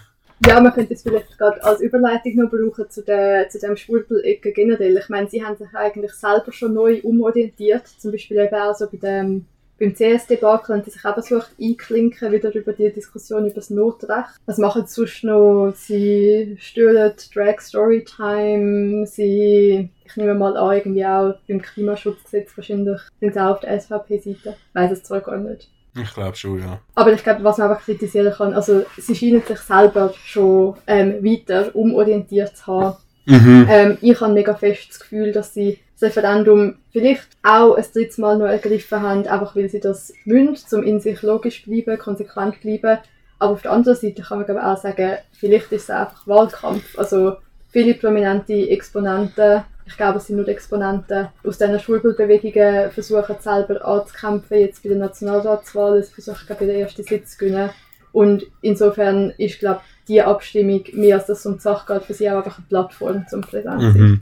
Ja, 0.47 0.59
man 0.61 0.73
könnte 0.73 0.93
es 0.93 1.03
vielleicht 1.03 1.37
gerade 1.37 1.63
als 1.63 1.81
Überleitung 1.81 2.35
noch 2.35 2.49
brauchen 2.49 2.89
zu, 2.89 3.03
der, 3.03 3.49
zu 3.49 3.59
dem 3.59 3.75
Schwurbel-Ecke 3.75 4.53
generell. 4.53 4.97
Ich 4.97 5.09
meine, 5.09 5.29
sie 5.29 5.43
haben 5.43 5.57
sich 5.57 5.67
eigentlich 5.73 6.13
selber 6.13 6.51
schon 6.51 6.73
neu 6.73 7.01
umorientiert. 7.03 7.87
Zum 7.87 8.11
Beispiel 8.11 8.37
eben 8.37 8.55
auch 8.55 8.73
so 8.73 8.87
bei 8.89 8.97
dem, 8.97 9.45
beim 9.77 9.93
CS-Debakel 9.93 10.75
haben 10.75 10.83
sie 10.83 10.91
sich 10.91 11.03
eben 11.03 11.13
versucht 11.13 11.51
einklinken, 11.59 12.31
wieder 12.31 12.53
über 12.55 12.71
die 12.71 12.91
Diskussion 12.91 13.45
über 13.45 13.55
das 13.55 13.69
Notrecht. 13.69 14.39
Was 14.45 14.57
machen 14.57 14.85
sie 14.85 14.93
sonst 14.93 15.23
noch? 15.23 15.73
Sie 15.75 16.55
stören 16.57 17.13
Drag 17.33 17.59
Storytime, 17.59 19.05
sie, 19.07 19.89
ich 20.05 20.15
nehme 20.15 20.35
mal 20.35 20.55
an, 20.55 20.77
irgendwie 20.77 21.05
auch 21.05 21.35
beim 21.47 21.61
Klimaschutzgesetz 21.61 22.55
wahrscheinlich 22.55 23.01
sind 23.19 23.33
sie 23.33 23.39
auch 23.39 23.55
auf 23.55 23.59
der 23.59 23.79
SVP-Seite. 23.79 24.55
Ich 24.57 24.75
weiss 24.75 24.91
es 24.91 25.03
zwar 25.03 25.21
gar 25.21 25.37
nicht. 25.37 25.69
Ich 25.95 26.13
glaube 26.13 26.35
schon, 26.35 26.59
ja. 26.59 26.79
Aber 26.95 27.13
ich 27.13 27.23
glaube, 27.23 27.43
was 27.43 27.57
man 27.57 27.69
einfach 27.69 27.83
kritisieren 27.83 28.33
kann, 28.33 28.53
also 28.53 28.85
sie 28.97 29.15
scheinen 29.15 29.41
sich 29.41 29.59
selber 29.59 30.13
schon 30.23 30.75
ähm, 30.87 31.23
weiter 31.23 31.75
umorientiert 31.75 32.55
zu 32.57 32.67
haben. 32.67 32.97
Mhm. 33.25 33.67
Ähm, 33.69 33.97
ich 34.01 34.19
habe 34.21 34.33
mega 34.33 34.55
fest 34.55 34.87
das 34.89 34.99
Gefühl, 34.99 35.31
dass 35.31 35.53
sie 35.53 35.79
das 35.99 36.09
Referendum 36.09 36.75
vielleicht 36.91 37.27
auch 37.43 37.75
ein 37.75 37.85
drittes 37.93 38.17
Mal 38.17 38.37
noch 38.37 38.47
ergriffen 38.47 39.01
haben, 39.01 39.27
einfach 39.27 39.55
weil 39.55 39.69
sie 39.69 39.79
das 39.79 40.13
müssen, 40.25 40.79
um 40.79 40.83
in 40.83 40.99
sich 40.99 41.21
logisch 41.21 41.63
bleiben, 41.65 41.97
konsequent 41.97 42.61
bleiben. 42.61 42.99
Aber 43.37 43.53
auf 43.53 43.61
der 43.61 43.71
anderen 43.71 43.97
Seite 43.97 44.21
kann 44.21 44.39
man 44.39 44.49
ich 44.49 44.61
auch 44.61 44.77
sagen, 44.77 45.17
vielleicht 45.31 45.71
ist 45.71 45.83
es 45.83 45.89
einfach 45.89 46.27
Wahlkampf. 46.27 46.97
Also 46.97 47.37
viele 47.69 47.93
prominente 47.93 48.69
Exponenten, 48.69 49.63
ich 49.89 49.97
glaube 49.97 50.19
es 50.19 50.27
sind 50.27 50.35
nur 50.35 50.45
die 50.45 50.51
Exponenten, 50.51 51.29
aus 51.43 51.57
diesen 51.57 51.79
Schwurbelbewegungen 51.79 52.91
versuchen 52.91 53.35
selber 53.39 53.83
anzukämpfen, 53.83 54.59
jetzt 54.59 54.83
bei 54.83 54.89
der 54.89 54.99
Nationalratswahl, 54.99 56.03
sie 56.03 56.13
versuchen 56.13 56.45
glaube 56.45 56.65
ich 56.65 56.71
den 56.71 56.81
ersten 56.81 57.03
Sitz 57.03 57.31
zu 57.31 57.37
gewinnen. 57.39 57.71
Und 58.11 58.43
insofern 58.61 59.31
ist, 59.31 59.59
glaube 59.59 59.81
die 60.07 60.21
Abstimmung, 60.21 60.83
mehr 60.93 61.17
als 61.17 61.27
das 61.27 61.45
um 61.45 61.55
die 61.55 61.61
Sache 61.61 61.93
geht, 61.93 62.03
für 62.03 62.13
sie 62.13 62.29
auch 62.29 62.37
einfach 62.37 62.57
eine 62.57 62.67
Plattform 62.67 63.25
zum 63.27 63.41
Präsent 63.41 63.81
sein. 63.81 63.93
Mhm. 63.93 64.21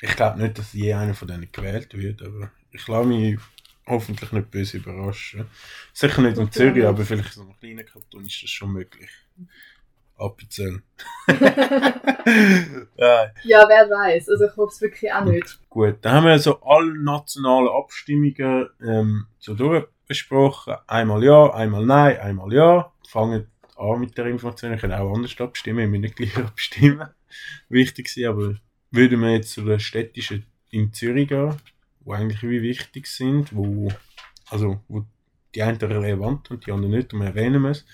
Ich 0.00 0.16
glaube 0.16 0.40
nicht, 0.40 0.58
dass 0.58 0.72
je 0.72 0.92
einer 0.92 1.14
von 1.14 1.28
denen 1.28 1.48
gewählt 1.50 1.96
wird, 1.96 2.22
aber 2.22 2.50
ich 2.70 2.86
lasse 2.86 3.08
mich 3.08 3.38
hoffentlich 3.86 4.32
nicht 4.32 4.50
böse 4.50 4.78
überraschen. 4.78 5.46
Sicher 5.92 6.22
nicht 6.22 6.38
in 6.38 6.52
Zürich, 6.52 6.84
aber 6.84 7.04
vielleicht 7.04 7.28
in 7.28 7.32
so 7.32 7.42
einem 7.42 7.56
kleinen 7.58 7.86
Kanton 7.86 8.24
ist 8.24 8.42
das 8.42 8.50
schon 8.50 8.72
möglich. 8.72 9.10
Appenzell. 10.18 10.82
ja, 12.96 13.32
Ja, 13.44 13.64
wer 13.68 13.90
weiß. 13.90 14.28
Also 14.28 14.46
ich 14.46 14.56
hoffe 14.56 14.72
es 14.72 14.80
wirklich 14.80 15.12
auch 15.12 15.24
nicht. 15.24 15.58
gut, 15.68 15.96
dann 16.02 16.12
haben 16.14 16.26
wir 16.26 16.38
so 16.38 16.60
alle 16.62 16.96
nationalen 16.98 17.68
Abstimmungen 17.68 18.68
ähm, 18.80 19.26
so 19.38 19.54
durchbesprochen. 19.54 20.76
Einmal 20.86 21.22
ja, 21.22 21.52
einmal 21.52 21.84
nein, 21.84 22.18
einmal 22.18 22.52
ja. 22.52 22.92
Fangen 23.08 23.46
an 23.76 24.00
mit 24.00 24.16
der 24.16 24.26
Information. 24.26 24.72
Ich 24.72 24.80
kann 24.80 24.92
auch 24.92 25.14
anders 25.14 25.38
abstimmen, 25.38 25.84
ich 25.84 25.90
muss 25.90 26.00
nicht 26.00 26.16
gleich 26.16 26.36
abstimmen. 26.44 27.08
Wichtig 27.68 28.08
sein, 28.08 28.26
aber 28.26 28.54
würden 28.90 29.20
wir 29.20 29.32
jetzt 29.32 29.52
zu 29.52 29.62
den 29.62 29.80
städtischen 29.80 30.46
in 30.70 30.92
Zürich 30.92 31.28
gehen, 31.28 31.54
wo 32.00 32.12
eigentlich 32.12 32.42
wie 32.42 32.62
wichtig 32.62 33.06
sind, 33.06 33.54
wo, 33.54 33.88
also, 34.48 34.80
wo 34.88 35.04
die 35.54 35.62
einen 35.62 35.78
relevant 35.78 36.50
und 36.50 36.66
die 36.66 36.72
anderen 36.72 36.94
nicht, 36.94 37.12
und 37.12 37.20
wir 37.20 37.28
erwähnen 37.28 37.64
es. 37.66 37.84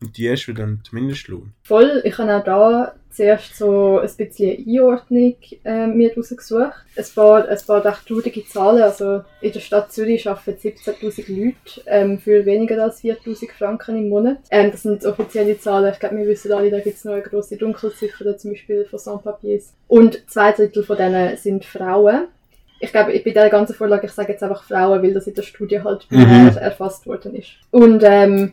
Und 0.00 0.16
die 0.16 0.26
erst 0.26 0.48
wieder 0.48 0.64
den 0.64 0.80
Mindestlohn. 0.92 1.52
Voll, 1.62 2.02
ich 2.04 2.16
habe 2.18 2.36
auch 2.36 2.44
da 2.44 2.94
zuerst 3.10 3.56
so 3.56 3.98
ein 3.98 4.10
bisschen 4.16 4.64
Einordnung 4.64 5.34
äh, 5.64 5.88
mir 5.88 6.14
rausgesucht. 6.16 6.72
Es 6.94 7.10
paar, 7.10 7.48
ein 7.48 7.58
paar 7.66 7.84
recht 7.84 8.06
traurige 8.06 8.46
Zahlen, 8.46 8.82
also 8.82 9.22
in 9.40 9.52
der 9.52 9.60
Stadt 9.60 9.92
Zürich 9.92 10.28
arbeiten 10.28 10.56
17'000 10.56 11.24
Leute 11.28 11.82
ähm, 11.86 12.18
für 12.18 12.46
weniger 12.46 12.80
als 12.82 13.02
4'000 13.02 13.50
Franken 13.50 13.96
im 13.96 14.08
Monat. 14.08 14.38
Ähm, 14.50 14.70
das 14.70 14.82
sind 14.82 15.04
offizielle 15.04 15.58
Zahlen, 15.58 15.92
ich 15.92 15.98
glaube 15.98 16.18
wir 16.18 16.28
wissen 16.28 16.52
alle, 16.52 16.70
da 16.70 16.78
gibt 16.78 16.96
es 16.96 17.04
noch 17.04 17.14
eine 17.14 17.22
grosse 17.22 17.56
Dunkelziffer, 17.56 18.36
zum 18.36 18.52
Beispiel 18.52 18.84
von 18.84 18.98
Sans-Papiers. 19.00 19.74
Und 19.88 20.22
zwei 20.30 20.52
Drittel 20.52 20.84
von 20.84 20.96
denen 20.96 21.36
sind 21.36 21.64
Frauen 21.64 22.28
ich 22.80 22.92
glaube, 22.92 23.10
bei 23.10 23.30
dieser 23.30 23.50
ganzen 23.50 23.74
Vorlage, 23.74 24.06
ich 24.06 24.12
sage 24.12 24.30
jetzt 24.30 24.42
einfach 24.44 24.62
Frauen, 24.62 25.02
weil 25.02 25.12
das 25.12 25.26
in 25.26 25.34
der 25.34 25.42
Studie 25.42 25.80
halt 25.80 26.06
mhm. 26.10 26.56
erfasst 26.60 27.08
worden 27.08 27.34
ist. 27.34 27.48
Und 27.72 28.04
ähm, 28.06 28.52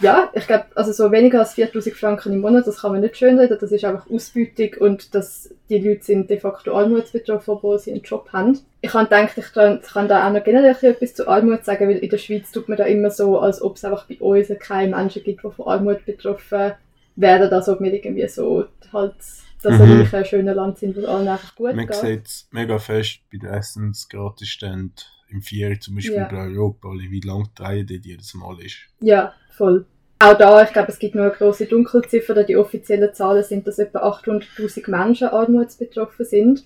ja, 0.00 0.30
ich 0.34 0.46
glaube, 0.46 0.64
also 0.74 0.92
so 0.92 1.12
weniger 1.12 1.40
als 1.40 1.54
4000 1.54 1.94
Franken 1.94 2.32
im 2.32 2.40
Monat, 2.40 2.66
das 2.66 2.80
kann 2.80 2.92
man 2.92 3.00
nicht 3.00 3.16
schönreden, 3.16 3.58
das 3.60 3.72
ist 3.72 3.84
einfach 3.84 4.10
Ausbeutung 4.10 4.70
und 4.80 5.14
das, 5.14 5.54
die 5.68 5.78
Leute 5.78 6.04
sind 6.04 6.30
de 6.30 6.38
facto 6.38 6.76
armutsbetroffen, 6.76 7.54
obwohl 7.54 7.78
sie 7.78 7.92
einen 7.92 8.02
Job 8.02 8.28
haben. 8.32 8.58
Ich 8.80 8.94
habe 8.94 9.04
gedacht, 9.04 9.36
ich 9.36 9.52
kann, 9.52 10.08
da 10.08 10.26
auch 10.26 10.32
noch 10.32 10.44
generell 10.44 10.76
etwas 10.80 11.14
zu 11.14 11.28
Armut 11.28 11.64
sagen, 11.64 11.88
weil 11.88 11.98
in 11.98 12.08
der 12.08 12.18
Schweiz 12.18 12.50
tut 12.50 12.68
man 12.68 12.78
da 12.78 12.84
immer 12.84 13.10
so, 13.10 13.38
als 13.38 13.60
ob 13.60 13.76
es 13.76 13.84
einfach 13.84 14.06
bei 14.06 14.18
uns 14.18 14.48
keine 14.58 14.96
Menschen 14.96 15.22
gibt, 15.22 15.44
die 15.44 15.50
von 15.50 15.66
Armut 15.66 16.04
betroffen 16.06 16.72
werden, 17.16 17.52
als 17.52 17.68
ob 17.68 17.80
wir 17.80 17.92
irgendwie 17.92 18.26
so 18.28 18.64
halt 18.92 19.14
das 19.62 19.74
mhm. 19.74 19.82
eigentlich 19.82 20.14
ein 20.14 20.24
schönes 20.24 20.56
Land 20.56 20.78
sind, 20.78 20.96
wo 20.96 21.06
allen 21.06 21.28
einfach 21.28 21.54
gut 21.54 21.74
Man 21.74 21.86
geht. 21.86 21.94
sieht 21.96 22.26
es 22.26 22.48
mega 22.50 22.78
fest 22.78 23.20
bei 23.30 23.38
den 23.38 23.50
Essensgratisständen 23.50 25.04
im 25.30 25.42
Vier 25.42 25.78
zum 25.80 25.96
Beispiel 25.96 26.16
ja. 26.16 26.28
bei 26.30 26.38
Europa, 26.38 26.88
wie 26.92 27.20
lang 27.20 27.48
die 27.56 27.62
Reihe 27.62 27.84
dort 27.84 28.04
jedes 28.04 28.34
Mal 28.34 28.60
ist. 28.60 28.76
Ja, 29.00 29.34
voll. 29.50 29.86
Auch 30.18 30.36
da, 30.36 30.62
ich 30.62 30.72
glaube, 30.72 30.92
es 30.92 30.98
gibt 30.98 31.14
nur 31.14 31.24
eine 31.24 31.32
grosse 31.32 31.64
Dunkelziffer, 31.64 32.44
die 32.44 32.56
offiziellen 32.56 33.14
Zahlen 33.14 33.42
sind, 33.42 33.66
dass 33.66 33.78
etwa 33.78 34.00
800'000 34.00 34.90
Menschen 34.90 35.28
armutsbetroffen 35.28 36.26
sind. 36.26 36.64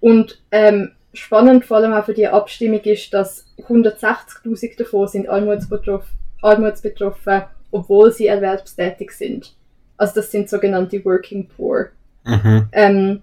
Und 0.00 0.42
ähm, 0.50 0.90
spannend 1.14 1.64
vor 1.64 1.78
allem 1.78 1.94
auch 1.94 2.04
für 2.04 2.14
die 2.14 2.28
Abstimmung 2.28 2.80
ist, 2.80 3.12
dass 3.14 3.46
160'000 3.58 4.76
davon 4.76 5.08
sind 5.08 5.28
armutsbetroffen, 5.28 6.10
armutsbetroffen, 6.42 7.42
obwohl 7.70 8.12
sie 8.12 8.26
erwerbstätig 8.26 9.12
sind. 9.12 9.54
Also 9.96 10.16
das 10.16 10.30
sind 10.30 10.50
sogenannte 10.50 11.04
Working 11.04 11.48
Poor. 11.48 11.90
Mhm. 12.24 12.68
Ähm, 12.72 13.22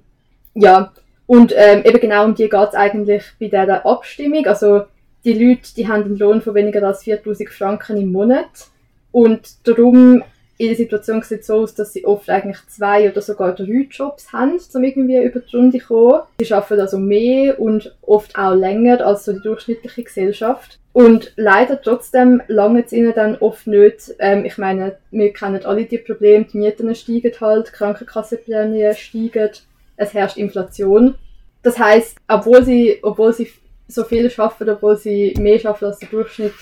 ja, 0.55 0.91
und 1.27 1.53
ähm, 1.55 1.83
eben 1.85 1.99
genau 1.99 2.25
um 2.25 2.35
die 2.35 2.49
geht 2.49 2.69
es 2.69 2.75
eigentlich 2.75 3.23
bei 3.39 3.47
dieser 3.47 3.85
Abstimmung. 3.85 4.45
Also 4.47 4.83
die 5.23 5.33
Leute, 5.33 5.75
die 5.75 5.87
haben 5.87 6.03
einen 6.03 6.17
Lohn 6.17 6.41
von 6.41 6.55
weniger 6.55 6.81
als 6.83 7.03
4000 7.03 7.49
Franken 7.49 7.97
im 7.97 8.11
Monat 8.11 8.67
und 9.11 9.67
darum 9.67 10.23
in 10.59 10.67
der 10.67 10.75
Situation 10.75 11.21
sieht 11.21 11.41
es 11.41 11.47
so 11.47 11.55
aus, 11.55 11.75
dass 11.75 11.93
sie 11.93 12.05
oft 12.05 12.29
eigentlich 12.29 12.57
zwei 12.67 13.11
oder 13.11 13.21
sogar 13.21 13.53
drei 13.53 13.87
Jobs 13.91 14.33
haben, 14.33 14.57
um 14.73 14.83
irgendwie 14.83 15.21
über 15.21 15.39
die 15.39 15.55
Runde 15.55 15.77
zu 15.77 15.85
kommen. 15.85 16.21
Sie 16.39 16.51
arbeiten 16.51 16.79
also 16.79 16.97
mehr 16.97 17.59
und 17.59 17.95
oft 18.01 18.35
auch 18.35 18.55
länger 18.55 19.05
als 19.05 19.25
so 19.25 19.33
die 19.33 19.41
durchschnittliche 19.41 20.03
Gesellschaft. 20.03 20.79
Und 20.93 21.31
leider 21.35 21.79
trotzdem 21.79 22.41
lange 22.47 22.83
es 22.83 22.91
ihnen 22.91 23.13
dann 23.13 23.37
oft 23.37 23.67
nicht. 23.67 24.15
Ähm, 24.17 24.45
ich 24.45 24.57
meine, 24.57 24.97
wir 25.11 25.31
kennen 25.31 25.63
alle 25.63 25.85
die 25.85 25.99
Probleme, 25.99 26.45
die 26.51 26.57
Mieten 26.57 26.95
steigen 26.95 27.39
halt, 27.39 27.71
Krankenkassenprämien 27.71 28.95
steigen, 28.95 29.51
es 29.97 30.13
herrscht 30.13 30.37
Inflation. 30.37 31.15
Das 31.63 31.77
heißt, 31.77 32.17
obwohl 32.27 32.63
sie, 32.63 32.99
obwohl 33.03 33.33
sie 33.33 33.51
so 33.87 34.03
viel 34.03 34.29
schaffen, 34.29 34.69
obwohl 34.69 34.95
sie 34.95 35.33
mehr 35.37 35.59
schaffen 35.59 35.85
als 35.85 35.99
der 35.99 36.09
Durchschnitt, 36.09 36.53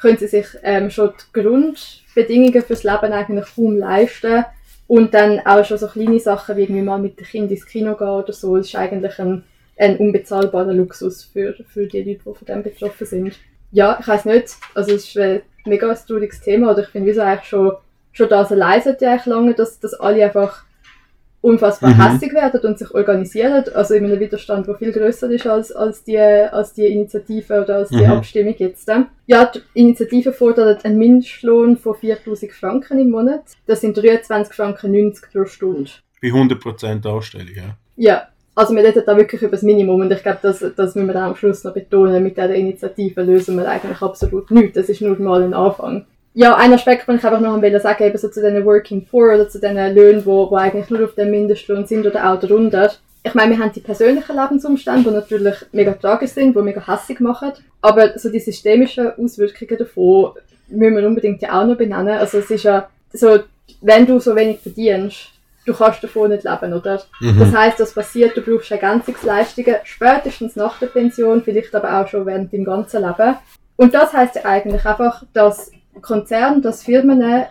können 0.00 0.16
sie 0.16 0.28
sich 0.28 0.46
ähm, 0.62 0.90
schon 0.90 1.10
die 1.10 1.40
Grundbedingungen 1.40 2.62
fürs 2.62 2.82
Leben 2.82 3.12
eigentlich 3.12 3.54
kaum 3.54 3.76
leisten. 3.76 4.44
Und 4.86 5.14
dann 5.14 5.40
auch 5.40 5.64
schon 5.64 5.78
so 5.78 5.88
kleine 5.88 6.20
Sachen 6.20 6.56
wie 6.56 6.62
irgendwie 6.62 6.82
mal 6.82 6.98
mit 6.98 7.18
dem 7.18 7.26
Kind 7.26 7.50
ins 7.50 7.66
Kino 7.66 7.94
gehen 7.96 8.08
oder 8.08 8.32
so, 8.32 8.56
ist 8.56 8.74
eigentlich 8.74 9.18
ein, 9.18 9.44
ein 9.78 9.96
unbezahlbarer 9.96 10.74
Luxus 10.74 11.24
für, 11.24 11.54
für 11.66 11.86
die 11.86 11.98
Leute, 11.98 12.10
die 12.10 12.18
von 12.18 12.46
dem 12.46 12.62
betroffen 12.62 13.06
sind 13.06 13.34
ja, 13.74 13.98
ich 14.00 14.06
weiß 14.06 14.24
nicht, 14.26 14.54
also 14.74 14.94
es 14.94 15.08
ist 15.08 15.18
ein 15.18 15.42
mega 15.66 15.92
trauriges 15.92 16.40
Thema, 16.40 16.70
oder 16.70 16.82
ich 16.82 16.88
finde, 16.88 17.08
wieso 17.08 17.22
eigentlich 17.22 17.48
schon, 17.48 17.72
schon 18.12 18.28
das 18.28 18.52
allein 18.52 18.80
sollte 18.80 19.10
eigentlich 19.10 19.26
lange, 19.26 19.54
dass, 19.54 19.80
dass 19.80 19.94
alle 19.94 20.24
einfach 20.24 20.64
unfassbar 21.44 21.90
mhm. 21.90 22.02
hässig 22.02 22.32
werden 22.32 22.60
und 22.62 22.78
sich 22.78 22.90
organisieren, 22.94 23.64
also 23.74 23.94
in 23.94 24.06
einem 24.06 24.18
Widerstand, 24.18 24.66
der 24.66 24.76
viel 24.76 24.92
größer 24.92 25.30
ist 25.30 25.46
als, 25.46 25.72
als, 25.72 26.02
die, 26.02 26.18
als 26.18 26.72
die 26.72 26.86
Initiative 26.86 27.62
oder 27.62 27.76
als 27.76 27.90
die 27.90 27.98
mhm. 27.98 28.12
Abstimmung 28.12 28.54
jetzt. 28.56 28.90
Ja, 29.26 29.44
die 29.44 29.60
Initiative 29.74 30.32
fordert 30.32 30.86
einen 30.86 30.98
Mindestlohn 30.98 31.76
von 31.76 31.94
4000 31.94 32.50
Franken 32.50 32.98
im 32.98 33.10
Monat. 33.10 33.42
Das 33.66 33.82
sind 33.82 33.96
23 33.96 34.54
Franken 34.54 34.92
90 34.92 35.32
pro 35.32 35.44
Stunde. 35.44 35.90
Bei 36.22 36.28
100% 36.28 37.06
Anstellung, 37.06 37.54
ja? 37.54 37.76
Ja, 37.96 38.28
also 38.54 38.74
wir 38.74 38.82
reden 38.82 39.02
da 39.04 39.14
wirklich 39.14 39.42
über 39.42 39.50
das 39.50 39.62
Minimum 39.62 40.00
und 40.00 40.12
ich 40.12 40.22
glaube, 40.22 40.38
das, 40.40 40.60
das 40.60 40.94
müssen 40.94 41.06
wir 41.06 41.12
dann 41.12 41.30
am 41.30 41.36
Schluss 41.36 41.62
noch 41.62 41.74
betonen. 41.74 42.22
Mit 42.22 42.38
dieser 42.38 42.54
Initiative 42.54 43.22
lösen 43.22 43.58
wir 43.58 43.68
eigentlich 43.68 44.00
absolut 44.00 44.50
nichts. 44.50 44.76
Das 44.76 44.88
ist 44.88 45.02
nur 45.02 45.18
mal 45.20 45.42
ein 45.42 45.52
Anfang. 45.52 46.06
Ja, 46.36 46.56
ein 46.56 46.74
Aspekt, 46.74 47.06
den 47.06 47.16
ich 47.16 47.24
einfach 47.24 47.40
noch 47.40 47.62
will 47.62 47.80
sagen, 47.80 48.02
eben 48.02 48.18
so 48.18 48.28
zu 48.28 48.42
diesen 48.42 48.64
Working 48.64 49.06
Poor 49.06 49.34
oder 49.34 49.48
zu 49.48 49.60
diesen 49.60 49.94
Löhnen, 49.94 50.26
wo, 50.26 50.50
wo 50.50 50.56
eigentlich 50.56 50.90
nur 50.90 51.04
auf 51.04 51.14
dem 51.14 51.30
Mindestlohn 51.30 51.86
sind 51.86 52.04
oder 52.06 52.28
auch 52.28 52.40
darunter. 52.40 52.92
Ich 53.22 53.34
meine, 53.34 53.56
wir 53.56 53.64
haben 53.64 53.72
die 53.72 53.80
persönlichen 53.80 54.36
Lebensumstände, 54.36 55.08
die 55.08 55.14
natürlich 55.14 55.54
mega 55.72 55.92
tragisch 55.92 56.32
sind, 56.32 56.56
die 56.56 56.60
mega 56.60 56.84
hässlich 56.86 57.20
machen. 57.20 57.52
Aber 57.80 58.18
so 58.18 58.30
die 58.30 58.40
systemischen 58.40 59.12
Auswirkungen 59.16 59.78
davon 59.78 60.32
müssen 60.68 60.96
wir 60.96 61.06
unbedingt 61.06 61.40
ja 61.40 61.60
auch 61.60 61.66
noch 61.66 61.76
benennen. 61.76 62.18
Also 62.18 62.38
es 62.38 62.50
ist 62.50 62.64
ja 62.64 62.88
so, 63.12 63.38
wenn 63.80 64.04
du 64.04 64.18
so 64.18 64.34
wenig 64.34 64.58
verdienst, 64.58 65.30
du 65.64 65.72
kannst 65.72 66.02
davon 66.02 66.30
nicht 66.30 66.44
leben, 66.44 66.74
oder? 66.74 67.00
Mhm. 67.20 67.38
Das 67.38 67.54
heißt, 67.54 67.80
das 67.80 67.94
passiert, 67.94 68.36
du 68.36 68.42
brauchst 68.42 68.72
Ergänzungsleistungen, 68.72 69.76
spätestens 69.84 70.56
nach 70.56 70.78
der 70.80 70.88
Pension, 70.88 71.42
vielleicht 71.42 71.74
aber 71.74 72.00
auch 72.00 72.08
schon 72.08 72.26
während 72.26 72.52
deinem 72.52 72.64
ganzen 72.64 73.02
Leben. 73.02 73.36
Und 73.76 73.94
das 73.94 74.12
heißt 74.12 74.36
ja 74.36 74.44
eigentlich 74.44 74.84
einfach, 74.84 75.24
dass 75.32 75.70
Konzerne, 76.00 76.60
dass 76.60 76.82
Firmen 76.82 77.22
ein 77.22 77.46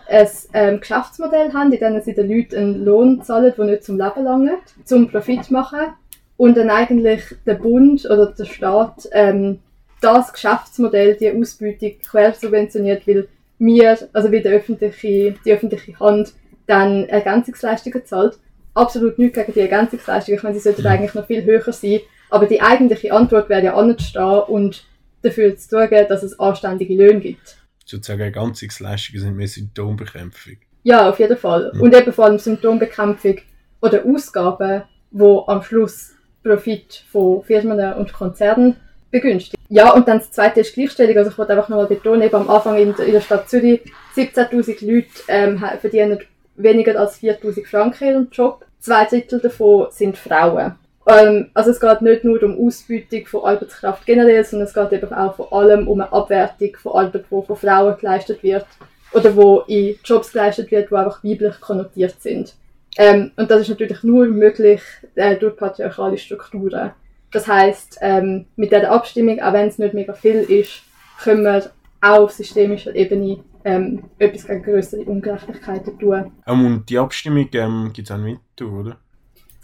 ähm, 0.52 0.80
Geschäftsmodell 0.80 1.52
haben, 1.52 1.72
in 1.72 1.80
denen 1.80 2.02
sie 2.02 2.14
den 2.14 2.28
Leuten 2.28 2.56
einen 2.56 2.84
Lohn 2.84 3.22
zahlen, 3.22 3.52
der 3.56 3.64
nicht 3.64 3.84
zum 3.84 3.98
Leben 3.98 4.24
langt, 4.24 4.62
zum 4.84 5.08
Profit 5.10 5.50
machen 5.50 5.94
und 6.36 6.56
dann 6.56 6.70
eigentlich 6.70 7.22
der 7.46 7.54
Bund 7.54 8.04
oder 8.06 8.26
der 8.26 8.44
Staat 8.44 9.08
ähm, 9.12 9.60
das 10.00 10.32
Geschäftsmodell, 10.32 11.16
die 11.16 11.32
Ausbeutung 11.32 11.92
quersubventioniert, 12.08 13.06
weil 13.06 13.28
wir, 13.58 13.98
also 14.12 14.30
wie 14.30 14.42
die 14.42 14.48
öffentliche, 14.48 15.34
die 15.44 15.52
öffentliche 15.52 15.98
Hand 15.98 16.34
dann 16.66 17.08
Ergänzungsleistungen 17.08 18.04
zahlt. 18.04 18.38
Absolut 18.74 19.18
nichts 19.18 19.38
gegen 19.38 19.52
die 19.52 19.60
Ergänzungsleistungen. 19.60 20.38
Ich 20.38 20.42
meine, 20.42 20.56
sie 20.56 20.60
sollten 20.60 20.86
eigentlich 20.86 21.14
noch 21.14 21.26
viel 21.26 21.44
höher 21.44 21.72
sein. 21.72 22.00
Aber 22.30 22.46
die 22.46 22.60
eigentliche 22.60 23.12
Antwort 23.12 23.48
wäre 23.48 23.64
ja 23.64 23.74
anzustehen 23.74 24.40
und 24.48 24.84
dafür 25.22 25.56
zu 25.56 25.68
sorgen, 25.68 26.06
dass 26.08 26.22
es 26.22 26.38
anständige 26.38 26.94
Löhne 26.94 27.20
gibt. 27.20 27.56
Sozusagen 27.84 28.22
Ergänzungsleistungen 28.22 29.22
sind 29.22 29.36
mehr 29.36 29.48
Symptombekämpfung. 29.48 30.56
Ja, 30.82 31.08
auf 31.08 31.18
jeden 31.18 31.36
Fall. 31.36 31.72
Mhm. 31.74 31.80
Und 31.80 31.94
eben 31.94 32.12
vor 32.12 32.26
allem 32.26 32.38
Symptombekämpfung 32.38 33.36
oder 33.80 34.04
Ausgaben, 34.04 34.82
wo 35.10 35.44
am 35.46 35.62
Schluss 35.62 36.12
Profit 36.42 37.04
von 37.10 37.42
Firmen 37.42 37.94
und 37.94 38.12
Konzernen 38.12 38.76
begünstigt. 39.10 39.56
Ja, 39.68 39.92
und 39.92 40.06
dann 40.06 40.18
das 40.18 40.30
zweite 40.30 40.60
ist 40.60 40.74
Gleichstellung. 40.74 41.16
Also 41.16 41.30
ich 41.30 41.38
wollte 41.38 41.52
einfach 41.52 41.68
nochmal 41.68 41.86
betonen, 41.86 42.22
eben 42.22 42.34
am 42.34 42.50
Anfang 42.50 42.76
in 42.76 42.94
der, 42.94 43.06
in 43.06 43.20
Stadt 43.20 43.48
Zürich 43.48 43.80
17'000 44.14 44.86
Leute 44.86 45.08
ähm, 45.28 45.64
verdienen 45.80 46.18
weniger 46.56 46.98
als 46.98 47.18
4000 47.18 47.66
Franken 47.66 48.08
ihren 48.08 48.30
Job. 48.30 48.64
Zwei 48.78 49.06
Drittel 49.06 49.40
davon 49.40 49.86
sind 49.90 50.18
Frauen. 50.18 50.74
Ähm, 51.06 51.50
also 51.54 51.70
es 51.70 51.80
geht 51.80 52.02
nicht 52.02 52.24
nur 52.24 52.42
um 52.42 52.66
Ausbeutung 52.66 53.26
von 53.26 53.44
Arbeitskraft 53.44 54.06
generell, 54.06 54.44
sondern 54.44 54.68
es 54.68 54.74
geht 54.74 54.92
eben 54.92 55.12
auch 55.12 55.36
vor 55.36 55.52
allem 55.52 55.86
um 55.88 56.00
eine 56.00 56.12
Abwertung 56.12 56.76
von 56.76 56.92
Arbeit, 56.92 57.24
die 57.30 57.46
von 57.46 57.56
Frauen 57.56 57.96
geleistet 57.98 58.42
wird 58.42 58.66
oder 59.12 59.36
wo 59.36 59.60
in 59.66 59.96
Jobs 60.04 60.32
geleistet 60.32 60.70
wird, 60.70 60.90
die 60.90 60.94
einfach 60.94 61.22
weiblich 61.22 61.60
konnotiert 61.60 62.20
sind. 62.20 62.54
Ähm, 62.96 63.32
und 63.36 63.50
das 63.50 63.62
ist 63.62 63.68
natürlich 63.70 64.02
nur 64.02 64.26
möglich 64.26 64.80
äh, 65.14 65.36
durch 65.36 65.56
patriarchale 65.56 66.16
Strukturen. 66.16 66.92
Das 67.32 67.48
heißt, 67.48 67.98
ähm, 68.00 68.46
mit 68.56 68.70
dieser 68.70 68.90
Abstimmung, 68.90 69.40
auch 69.40 69.52
wenn 69.52 69.68
es 69.68 69.78
nicht 69.78 69.94
mega 69.94 70.12
viel 70.12 70.36
ist, 70.36 70.82
können 71.22 71.42
wir 71.42 71.70
auch 72.00 72.24
auf 72.24 72.32
systemischer 72.32 72.94
Ebene 72.94 73.38
ähm, 73.64 74.04
etwas 74.18 74.46
gegen 74.46 74.62
größere 74.62 75.02
Ungerechtigkeiten 75.02 75.98
tun. 75.98 76.32
Ähm, 76.46 76.66
und 76.66 76.88
die 76.88 76.98
Abstimmung 76.98 77.48
ähm, 77.52 77.90
gibt 77.92 78.08
es 78.08 78.14
auch 78.14 78.22
Winterthur, 78.22 78.80
oder? 78.80 78.96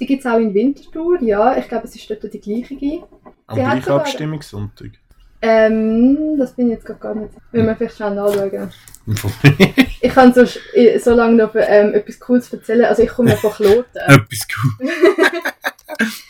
Die 0.00 0.06
gibt 0.06 0.20
es 0.20 0.26
auch 0.26 0.38
in 0.38 0.54
Winterthur, 0.54 1.20
ja. 1.22 1.56
Ich 1.58 1.68
glaube, 1.68 1.86
es 1.86 1.94
ist 1.94 2.08
dort 2.08 2.32
die 2.32 2.40
gleiche. 2.40 3.02
Am 3.46 3.56
gleichen 3.56 3.92
Abstimmungssonntag? 3.92 4.92
Ähm, 5.42 6.36
das 6.38 6.52
bin 6.54 6.70
ich 6.70 6.78
jetzt 6.78 7.00
gar 7.00 7.14
nicht. 7.14 7.32
Will 7.52 7.64
man 7.64 7.76
vielleicht 7.76 7.96
schnell 7.96 8.14
nachschauen. 8.14 8.70
ich 10.00 10.12
kann 10.12 10.32
so, 10.34 10.44
so 10.44 11.14
lange 11.14 11.36
noch 11.36 11.54
ähm, 11.54 11.94
etwas 11.94 12.20
Cooles 12.20 12.52
erzählen. 12.52 12.84
Also 12.84 13.02
ich 13.02 13.08
komme 13.08 13.36
von 13.36 13.50
Kloten. 13.50 13.84
etwas 14.06 14.46
Cooles. 14.48 14.92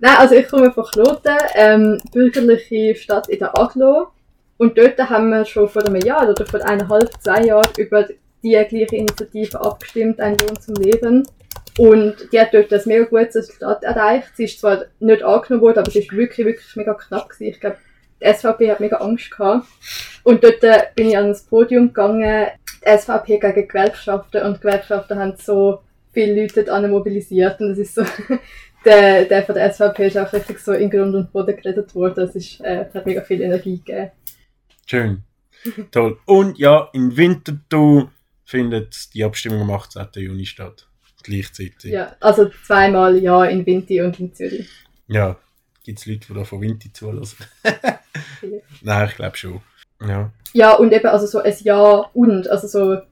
Nein, 0.00 0.16
also 0.16 0.34
ich 0.34 0.48
komme 0.48 0.70
von 0.70 0.84
Kloten, 0.84 1.36
ähm, 1.54 2.00
bürgerliche 2.12 2.94
Stadt 2.94 3.28
in 3.28 3.38
der 3.38 3.58
Aglo. 3.58 4.08
Und 4.56 4.76
dort 4.76 4.98
haben 4.98 5.30
wir 5.30 5.44
schon 5.44 5.68
vor 5.68 5.84
einem 5.84 5.96
Jahr 5.96 6.28
oder 6.28 6.46
vor 6.46 6.64
eineinhalb, 6.64 7.10
zwei 7.22 7.44
Jahren 7.44 7.70
über 7.78 8.06
die 8.42 8.50
gleiche 8.50 8.96
Initiative 8.96 9.60
abgestimmt, 9.60 10.20
ein 10.20 10.36
Lohn 10.38 10.60
zum 10.60 10.74
Leben. 10.74 11.26
Und 11.78 12.32
die 12.32 12.40
hat 12.40 12.52
dort 12.52 12.72
ein 12.72 12.82
mega 12.86 13.04
gutes 13.04 13.36
Resultat 13.36 13.84
erreicht. 13.84 14.32
Sie 14.36 14.44
ist 14.44 14.60
zwar 14.60 14.86
nicht 14.98 15.22
angenommen 15.22 15.62
worden, 15.62 15.78
aber 15.78 15.90
sie 15.90 16.00
ist 16.00 16.12
wirklich, 16.12 16.44
wirklich 16.44 16.76
mega 16.76 16.94
knapp 16.94 17.28
gewesen. 17.28 17.52
Ich 17.52 17.60
glaube, 17.60 17.76
die 18.20 18.34
SVP 18.34 18.70
hat 18.70 18.80
mega 18.80 18.96
Angst 18.96 19.30
gehabt. 19.30 19.66
Und 20.24 20.42
dort 20.42 20.62
äh, 20.64 20.86
bin 20.96 21.08
ich 21.08 21.16
an 21.16 21.28
das 21.28 21.44
Podium 21.44 21.88
gegangen, 21.88 22.48
die 22.84 22.98
SVP 22.98 23.38
gegen 23.38 23.68
Gewerkschaften 23.68 24.42
und 24.42 24.60
Gewerkschaften 24.60 25.18
haben 25.18 25.34
so 25.38 25.82
viele 26.12 26.42
Leute 26.42 26.64
dort 26.64 26.88
mobilisiert 26.88 27.60
und 27.60 27.70
das 27.70 27.78
ist 27.78 27.94
so, 27.94 28.04
der, 28.84 29.26
der 29.26 29.42
von 29.44 29.54
der 29.54 29.72
SVP 29.72 30.08
ist 30.08 30.18
auch 30.18 30.32
richtig 30.32 30.58
so 30.58 30.72
in 30.72 30.90
Grund 30.90 31.14
und 31.14 31.32
Boden 31.32 31.56
geredet 31.56 31.94
worden. 31.94 32.26
Das 32.26 32.34
ist, 32.34 32.60
äh, 32.60 32.86
hat 32.92 33.06
mega 33.06 33.22
viel 33.22 33.40
Energie 33.40 33.78
gegeben. 33.78 34.10
Schön. 34.86 35.22
Toll. 35.90 36.18
Und 36.24 36.58
ja, 36.58 36.88
in 36.92 37.16
Winterthur 37.16 38.10
findet 38.44 39.14
die 39.14 39.22
Abstimmung 39.22 39.62
am 39.62 39.70
18. 39.70 40.06
Juni 40.16 40.46
statt. 40.46 40.87
Gleichzeitig. 41.28 41.92
Ja, 41.92 42.16
also 42.20 42.50
zweimal 42.66 43.18
ja 43.18 43.44
in 43.44 43.66
Winti 43.66 44.00
und 44.00 44.18
in 44.18 44.34
Zürich. 44.34 44.70
Ja, 45.08 45.36
gibt 45.84 45.98
es 45.98 46.06
Leute, 46.06 46.20
die 46.28 46.34
da 46.34 46.44
von 46.44 46.62
Winti 46.62 46.90
zulassen? 46.90 47.44
Nein, 48.80 49.08
ich 49.08 49.16
glaube 49.16 49.36
schon. 49.36 49.60
Ja. 50.00 50.30
Ja, 50.54 50.72
und 50.72 50.90
eben 50.90 51.06
also 51.06 51.26
so 51.26 51.40
ein 51.40 51.54
Ja 51.60 52.06
und, 52.14 52.48
also 52.48 52.66
so 52.66 53.02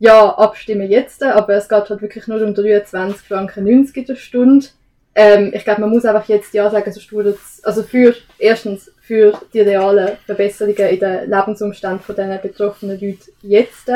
Ja, 0.00 0.30
abstimmen 0.30 0.90
jetzt, 0.90 1.22
aber 1.22 1.54
es 1.54 1.68
geht 1.68 1.90
halt 1.90 2.02
wirklich 2.02 2.26
nur 2.26 2.42
um 2.42 2.54
23 2.54 3.28
Franken 3.28 3.64
90 3.64 3.96
in 3.96 4.04
der 4.06 4.16
Stunde. 4.16 4.66
Ähm, 5.14 5.52
ich 5.54 5.62
glaube, 5.62 5.82
man 5.82 5.90
muss 5.90 6.04
einfach 6.04 6.28
jetzt 6.28 6.52
Ja 6.52 6.68
sagen, 6.70 6.90
sonst 6.92 7.12
wurde 7.12 7.38
also 7.62 7.84
für, 7.84 8.16
erstens 8.38 8.90
für 9.00 9.40
die 9.54 9.60
realen 9.60 10.16
Verbesserungen 10.26 10.88
in 10.88 10.98
den 10.98 11.30
Lebensumständen 11.30 12.00
von 12.00 12.16
diesen 12.16 12.40
betroffenen 12.42 13.00
Leuten 13.00 13.30
jetzt. 13.42 13.88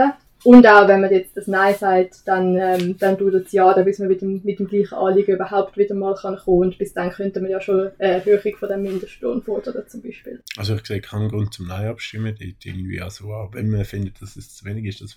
Und 0.45 0.67
auch 0.67 0.87
wenn 0.87 1.01
man 1.01 1.11
jetzt 1.11 1.37
das 1.37 1.47
Nein 1.47 1.75
sagt, 1.75 2.27
dann, 2.27 2.57
ähm, 2.59 2.99
dann 2.99 3.17
tut 3.17 3.33
es 3.35 3.53
ja, 3.53 3.73
dann 3.73 3.85
bis 3.87 3.99
man 3.99 4.09
mit 4.09 4.21
dem, 4.21 4.43
mit 4.45 4.59
dem 4.59 4.69
gleichen 4.69 4.95
Anliegen 4.95 5.33
überhaupt 5.33 5.77
wieder 5.79 5.95
mal 5.95 6.15
kann 6.15 6.37
kommen. 6.37 6.69
Und 6.69 6.79
bis 6.79 6.93
dann 6.93 7.11
könnte 7.11 7.41
man 7.41 7.51
ja 7.51 7.61
schon 7.63 7.91
eine 7.99 8.23
Erhöhung 8.23 8.55
von 8.57 8.69
dem 8.69 8.83
Mindestlohn 8.83 9.43
fordern, 9.43 9.83
zum 9.89 10.03
Beispiel. 10.03 10.43
Also 10.57 10.75
ich 10.75 10.85
sehe 10.85 11.01
keinen 11.01 11.31
Grund 11.31 11.55
zum 11.55 11.67
Nein 11.67 11.89
abstimmen 11.89 12.37
dort 12.39 12.65
irgendwie. 12.65 13.01
Also 13.01 13.33
auch 13.33 13.55
wenn 13.55 13.71
man 13.71 13.87
findet, 13.87 14.21
dass 14.21 14.37
es 14.37 14.55
zu 14.55 14.67
wenig 14.67 14.85
ist, 14.85 15.01
das, 15.01 15.17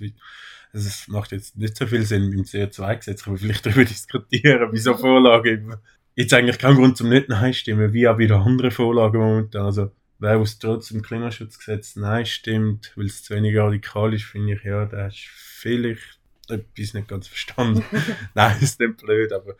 also 0.73 0.87
es 0.87 1.07
macht 1.09 1.33
jetzt 1.33 1.57
nicht 1.57 1.75
so 1.75 1.85
viel 1.85 2.03
Sinn 2.03 2.31
beim 2.31 2.43
CO2-Gesetz, 2.43 3.23
können 3.23 3.35
wir 3.35 3.41
vielleicht 3.41 3.65
darüber 3.65 3.85
diskutieren, 3.85 4.71
wie 4.71 4.79
so 4.79 4.95
Vorlagen 4.95 5.75
jetzt 6.15 6.33
eigentlich 6.33 6.57
keinen 6.57 6.77
Grund 6.77 6.95
zum 6.95 7.09
nicht 7.09 7.27
Nein 7.27 7.53
stimmen, 7.53 7.91
wie 7.93 8.07
auch 8.07 8.17
wieder 8.17 8.37
andere 8.37 8.71
Vorlagen 8.71 9.19
momentan. 9.19 9.65
Also 9.65 9.91
wer 10.19 10.37
aus 10.37 10.59
trotzdem 10.59 11.01
Klimaschutzgesetz 11.01 11.95
Nein 11.95 12.25
stimmt, 12.25 12.93
weil 12.95 13.05
es 13.05 13.23
zu 13.23 13.35
wenig 13.35 13.55
radikal 13.57 14.13
ist, 14.13 14.25
finde 14.25 14.53
ich, 14.53 14.63
ja, 14.63 14.85
der 14.85 15.07
ist 15.07 15.27
vielleicht 15.27 16.19
etwas 16.49 16.93
nicht 16.93 17.07
ganz 17.07 17.27
verstanden. 17.27 17.83
Nein, 18.33 18.57
ist 18.61 18.79
nicht 18.79 18.97
blöd, 18.97 19.31
aber 19.33 19.55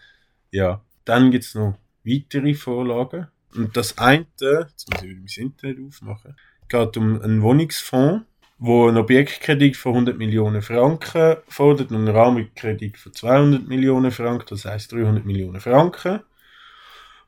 ja. 0.52 0.84
Dann 1.06 1.32
gibt 1.32 1.46
es 1.46 1.56
noch 1.56 1.78
weitere 2.04 2.54
Vorlagen. 2.54 3.28
Und 3.56 3.76
das 3.78 3.98
eine, 3.98 4.26
jetzt 4.42 4.92
muss 4.92 5.02
ich 5.02 5.10
wieder 5.10 5.20
mein 5.20 5.46
Internet 5.46 5.78
aufmachen, 5.88 6.36
geht 6.68 6.98
um 6.98 7.22
einen 7.22 7.42
Wohnungsfonds, 7.42 8.26
wo 8.60 8.90
ein 8.90 8.98
Objektkredit 8.98 9.78
von 9.78 9.94
100 9.94 10.18
Millionen 10.18 10.62
Franken 10.62 11.38
fordert 11.48 11.92
und 11.92 11.98
einen 11.98 12.08
Rahmenkredit 12.10 12.98
von 12.98 13.14
200 13.14 13.68
Millionen 13.68 14.12
Franken, 14.12 14.48
das 14.50 14.66
heißt 14.66 14.92
300 14.92 15.26
Millionen 15.26 15.62
Franken. 15.62 16.22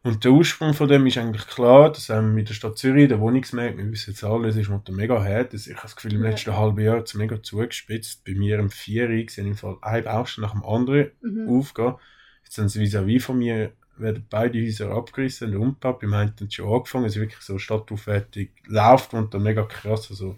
Und 0.01 0.23
der 0.23 0.31
Ursprung 0.31 0.73
von 0.73 0.87
dem 0.87 1.05
ist 1.07 1.17
eigentlich 1.17 1.45
klar, 1.47 1.91
dass 1.91 2.09
ähm, 2.09 2.33
mit 2.33 2.47
der 2.47 2.53
Stadt 2.53 2.77
Zürich, 2.77 3.09
der 3.09 3.19
Wohnungsmarkt, 3.19 3.77
wir 3.77 3.91
wissen 3.91 4.11
jetzt 4.11 4.23
alle, 4.23 4.47
es 4.47 4.55
ist 4.55 4.69
momentan 4.69 4.95
mega 4.95 5.21
hart. 5.21 5.53
Ich 5.53 5.67
habe 5.69 5.81
das 5.81 5.95
Gefühl, 5.95 6.13
im 6.13 6.23
letzten 6.23 6.55
halben 6.55 6.79
Jahr 6.79 6.97
hat 6.97 7.07
es 7.07 7.15
mega 7.15 7.43
zugespitzt. 7.43 8.23
Bei 8.23 8.33
mir 8.33 8.59
im 8.59 8.69
Vierer 8.69 9.29
sind 9.29 9.47
im 9.47 9.55
Fall 9.55 9.77
ein 9.81 10.05
Baustelle 10.05 10.47
nach 10.47 10.53
dem 10.53 10.63
anderen 10.63 11.11
mhm. 11.21 11.49
aufgehen. 11.49 11.95
Jetzt 12.43 12.55
sind 12.55 12.69
sie 12.69 12.79
vis-à-vis 12.79 13.23
von 13.23 13.37
mir, 13.37 13.73
werden 13.97 14.25
beide 14.29 14.61
Häuser 14.61 14.89
abgerissen 14.91 15.53
und 15.53 15.61
umgebaut. 15.61 16.01
Wir 16.01 16.07
meinten 16.07 16.49
schon 16.49 16.73
angefangen, 16.73 17.05
es 17.05 17.17
ist 17.17 17.21
wirklich 17.21 17.41
so 17.41 17.59
Stadtaufwertung 17.59 18.47
läuft 18.67 19.13
und 19.13 19.33
dann 19.33 19.43
mega 19.43 19.63
krass. 19.63 20.09
Also, 20.09 20.37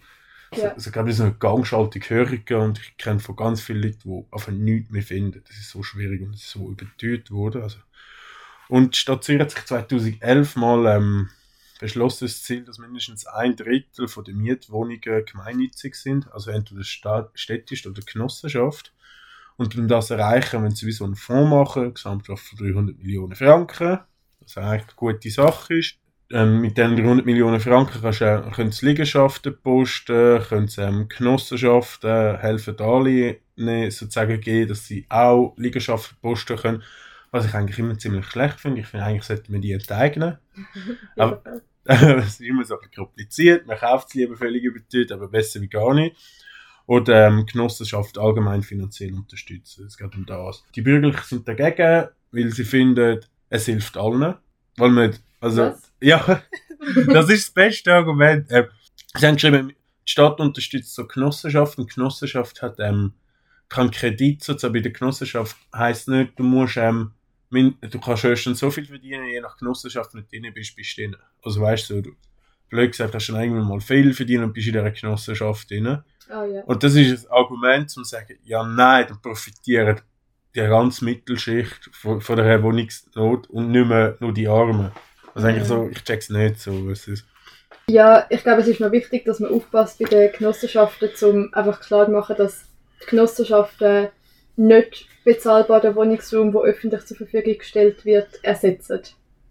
ja. 0.56 0.64
also, 0.64 0.76
also 0.76 0.92
glaube 0.92 1.12
ich, 1.12 1.18
so 1.18 1.24
eine 1.24 1.34
Gangschaltung 1.34 2.02
höher 2.02 2.64
und 2.64 2.80
ich 2.80 2.98
kenne 2.98 3.20
von 3.20 3.36
ganz 3.36 3.62
vielen 3.62 3.84
Leuten, 3.84 4.00
die 4.04 4.26
einfach 4.32 4.52
nichts 4.52 4.90
mehr 4.90 5.04
finden. 5.04 5.44
Das 5.48 5.56
ist 5.56 5.70
so 5.70 5.84
schwierig 5.84 6.24
und 6.24 6.36
so 6.36 6.68
überteuert 6.68 7.30
wurde. 7.30 7.62
Also, 7.62 7.78
und 8.72 8.96
die 8.96 9.00
Stadt 9.00 9.22
Zürich 9.26 9.42
hat 9.42 9.52
sich 9.52 9.66
2011 9.66 10.56
mal 10.56 10.96
ähm, 10.96 11.30
beschlossen, 11.82 12.24
das 12.24 12.42
Ziel, 12.42 12.64
dass 12.64 12.78
mindestens 12.78 13.28
ein 13.28 13.58
Drittel 13.58 14.08
von 14.08 14.24
den 14.24 14.38
Mietwohnungen 14.38 15.26
gemeinnützig 15.26 15.96
sind, 15.96 16.32
also 16.32 16.52
entweder 16.52 16.82
städtisch 17.34 17.86
oder 17.86 18.02
Genossenschaft. 18.02 18.94
Und 19.58 19.76
um 19.78 19.90
das 19.90 20.08
zu 20.08 20.14
erreichen, 20.14 20.64
wenn 20.64 20.72
sie 20.72 20.86
sowieso 20.86 21.04
einen 21.04 21.18
Fonds 21.18 21.50
machen, 21.50 21.94
Gesamtkraft 21.94 22.46
von 22.46 22.60
300 22.60 22.98
Millionen 22.98 23.36
Franken, 23.36 24.00
was 24.40 24.58
eigentlich 24.58 24.84
eine 24.84 24.96
gute 24.96 25.30
Sache 25.32 25.74
ist. 25.74 25.98
Ähm, 26.32 26.62
mit 26.62 26.78
diesen 26.78 26.96
300 26.96 27.26
Millionen 27.26 27.60
Franken 27.60 28.02
du, 28.02 28.52
können 28.52 28.72
sie 28.72 28.86
Liegenschaften 28.86 29.62
posten, 29.62 30.42
können 30.44 30.70
sie 30.70 30.82
ähm, 30.82 31.10
Genossenschaften 31.10 32.40
helfen, 32.40 32.78
Darlehen 32.78 33.36
sozusagen 33.58 34.40
geben, 34.40 34.70
dass 34.70 34.88
sie 34.88 35.06
auch 35.10 35.56
Liegenschaften 35.58 36.18
posten 36.22 36.56
können. 36.56 36.84
Was 37.32 37.46
ich 37.46 37.54
eigentlich 37.54 37.80
immer 37.80 37.98
ziemlich 37.98 38.26
schlecht 38.26 38.60
finde. 38.60 38.82
Ich 38.82 38.88
finde, 38.88 39.06
eigentlich 39.06 39.24
sollte 39.24 39.52
man 39.52 39.62
die 39.62 39.72
enteignen. 39.72 40.38
aber 41.16 41.42
es 41.86 42.28
ist 42.28 42.42
immer 42.42 42.64
so 42.64 42.78
kompliziert. 42.94 43.66
Man 43.66 43.78
kauft 43.78 44.10
es 44.10 44.14
lieber 44.14 44.38
völlig 44.38 44.64
überteuert, 44.64 45.12
aber 45.12 45.28
besser 45.28 45.62
wie 45.62 45.68
gar 45.68 45.94
nicht. 45.94 46.16
Oder 46.86 47.28
ähm, 47.28 47.46
Genossenschaft 47.46 48.18
allgemein 48.18 48.64
finanziell 48.64 49.14
unterstützen. 49.14 49.86
Es 49.86 49.98
geht 49.98 50.16
um 50.16 50.26
das. 50.26 50.64
Die 50.76 50.82
Bürgerlichen 50.82 51.24
sind 51.24 51.48
dagegen, 51.48 52.10
weil 52.32 52.50
sie 52.52 52.66
finden, 52.66 53.20
es 53.50 53.66
hilft 53.66 53.98
allen. 53.98 54.36
Weil 54.78 54.90
man, 54.90 55.16
also, 55.40 55.62
Was? 55.62 55.92
ja, 56.02 56.44
das 57.08 57.30
ist 57.30 57.48
das 57.48 57.54
beste 57.54 57.94
Argument. 57.94 58.50
Äh, 58.52 58.68
sie 59.16 59.28
haben 59.28 59.36
geschrieben, 59.36 59.70
die 59.70 60.12
Stadt 60.12 60.40
unterstützt 60.40 60.94
so 60.94 61.08
Genossenschaften. 61.08 61.88
Genossenschaft 61.88 62.62
hat 62.62 62.80
ähm, 62.80 63.14
keinen 63.70 63.92
Kredit 63.92 64.44
sozusagen. 64.44 64.74
Bei 64.74 64.80
der 64.82 64.92
Genossenschaft 64.92 65.56
heisst 65.74 66.08
nicht, 66.08 66.38
du 66.38 66.44
musst 66.44 66.78
ähm, 66.78 67.12
du 67.52 68.00
kannst 68.00 68.24
höchstens 68.24 68.60
so 68.60 68.72
viel 68.72 68.86
verdienen, 68.86 69.26
je 69.26 69.42
nach 69.42 69.58
Genossenschaft, 69.58 70.14
wenn 70.14 70.22
du 70.22 70.28
drin 70.28 70.54
bist, 70.54 70.76
bist 70.76 70.98
du 70.98 71.02
drin. 71.02 71.16
Also 71.44 71.62
weißt 71.62 71.90
du, 71.90 72.02
du 72.02 72.12
blöd 72.70 72.92
gesagt, 72.92 73.14
hast 73.14 73.28
du 73.28 73.34
schon 73.34 73.42
irgendwann 73.42 73.68
mal 73.68 73.82
viel 73.82 74.14
verdient 74.14 74.44
und 74.44 74.54
bist 74.54 74.68
in 74.68 74.74
dieser 74.74 74.92
Genossenschaft 74.92 75.70
drin. 75.70 76.02
Oh, 76.30 76.44
ja. 76.46 76.62
Und 76.64 76.84
das 76.84 76.96
ist 76.96 77.26
ein 77.26 77.32
Argument, 77.32 77.94
um 77.98 78.04
zu 78.04 78.04
sagen, 78.04 78.38
ja 78.44 78.64
nein, 78.64 79.06
dann 79.08 79.22
profitiert 79.22 80.04
die 80.56 80.62
ganze 80.62 81.06
Mittelschicht 81.06 81.90
von, 81.94 82.22
von 82.22 82.38
der 82.38 82.64
Wohnungsnot 82.64 83.50
und 83.50 83.72
nicht 83.72 83.88
mehr 83.88 84.18
nur 84.20 84.34
die 84.34 84.48
Armen. 84.48 84.92
Also 85.34 85.48
eigentlich 85.48 85.68
so, 85.68 85.90
ich 85.90 86.04
check's 86.04 86.30
nicht 86.30 86.60
so, 86.60 86.88
was 86.88 87.08
ist. 87.08 87.26
Ja, 87.88 88.26
ich 88.30 88.44
glaube, 88.44 88.62
es 88.62 88.68
ist 88.68 88.80
noch 88.80 88.92
wichtig, 88.92 89.26
dass 89.26 89.40
man 89.40 89.52
aufpasst 89.52 90.00
bei 90.00 90.06
den 90.06 90.32
Genossenschaften, 90.32 91.10
um 91.24 91.54
einfach 91.54 91.82
klar 91.82 92.06
zu 92.06 92.12
machen, 92.12 92.36
dass 92.38 92.66
die 93.02 93.08
Genossenschaften 93.08 94.10
nicht 94.62 95.08
bezahlbaren 95.24 95.96
Wohnungsraum, 95.96 96.52
der 96.52 96.62
öffentlich 96.62 97.06
zur 97.06 97.18
Verfügung 97.18 97.58
gestellt 97.58 98.06
wird, 98.06 98.44
ersetzen. 98.44 99.02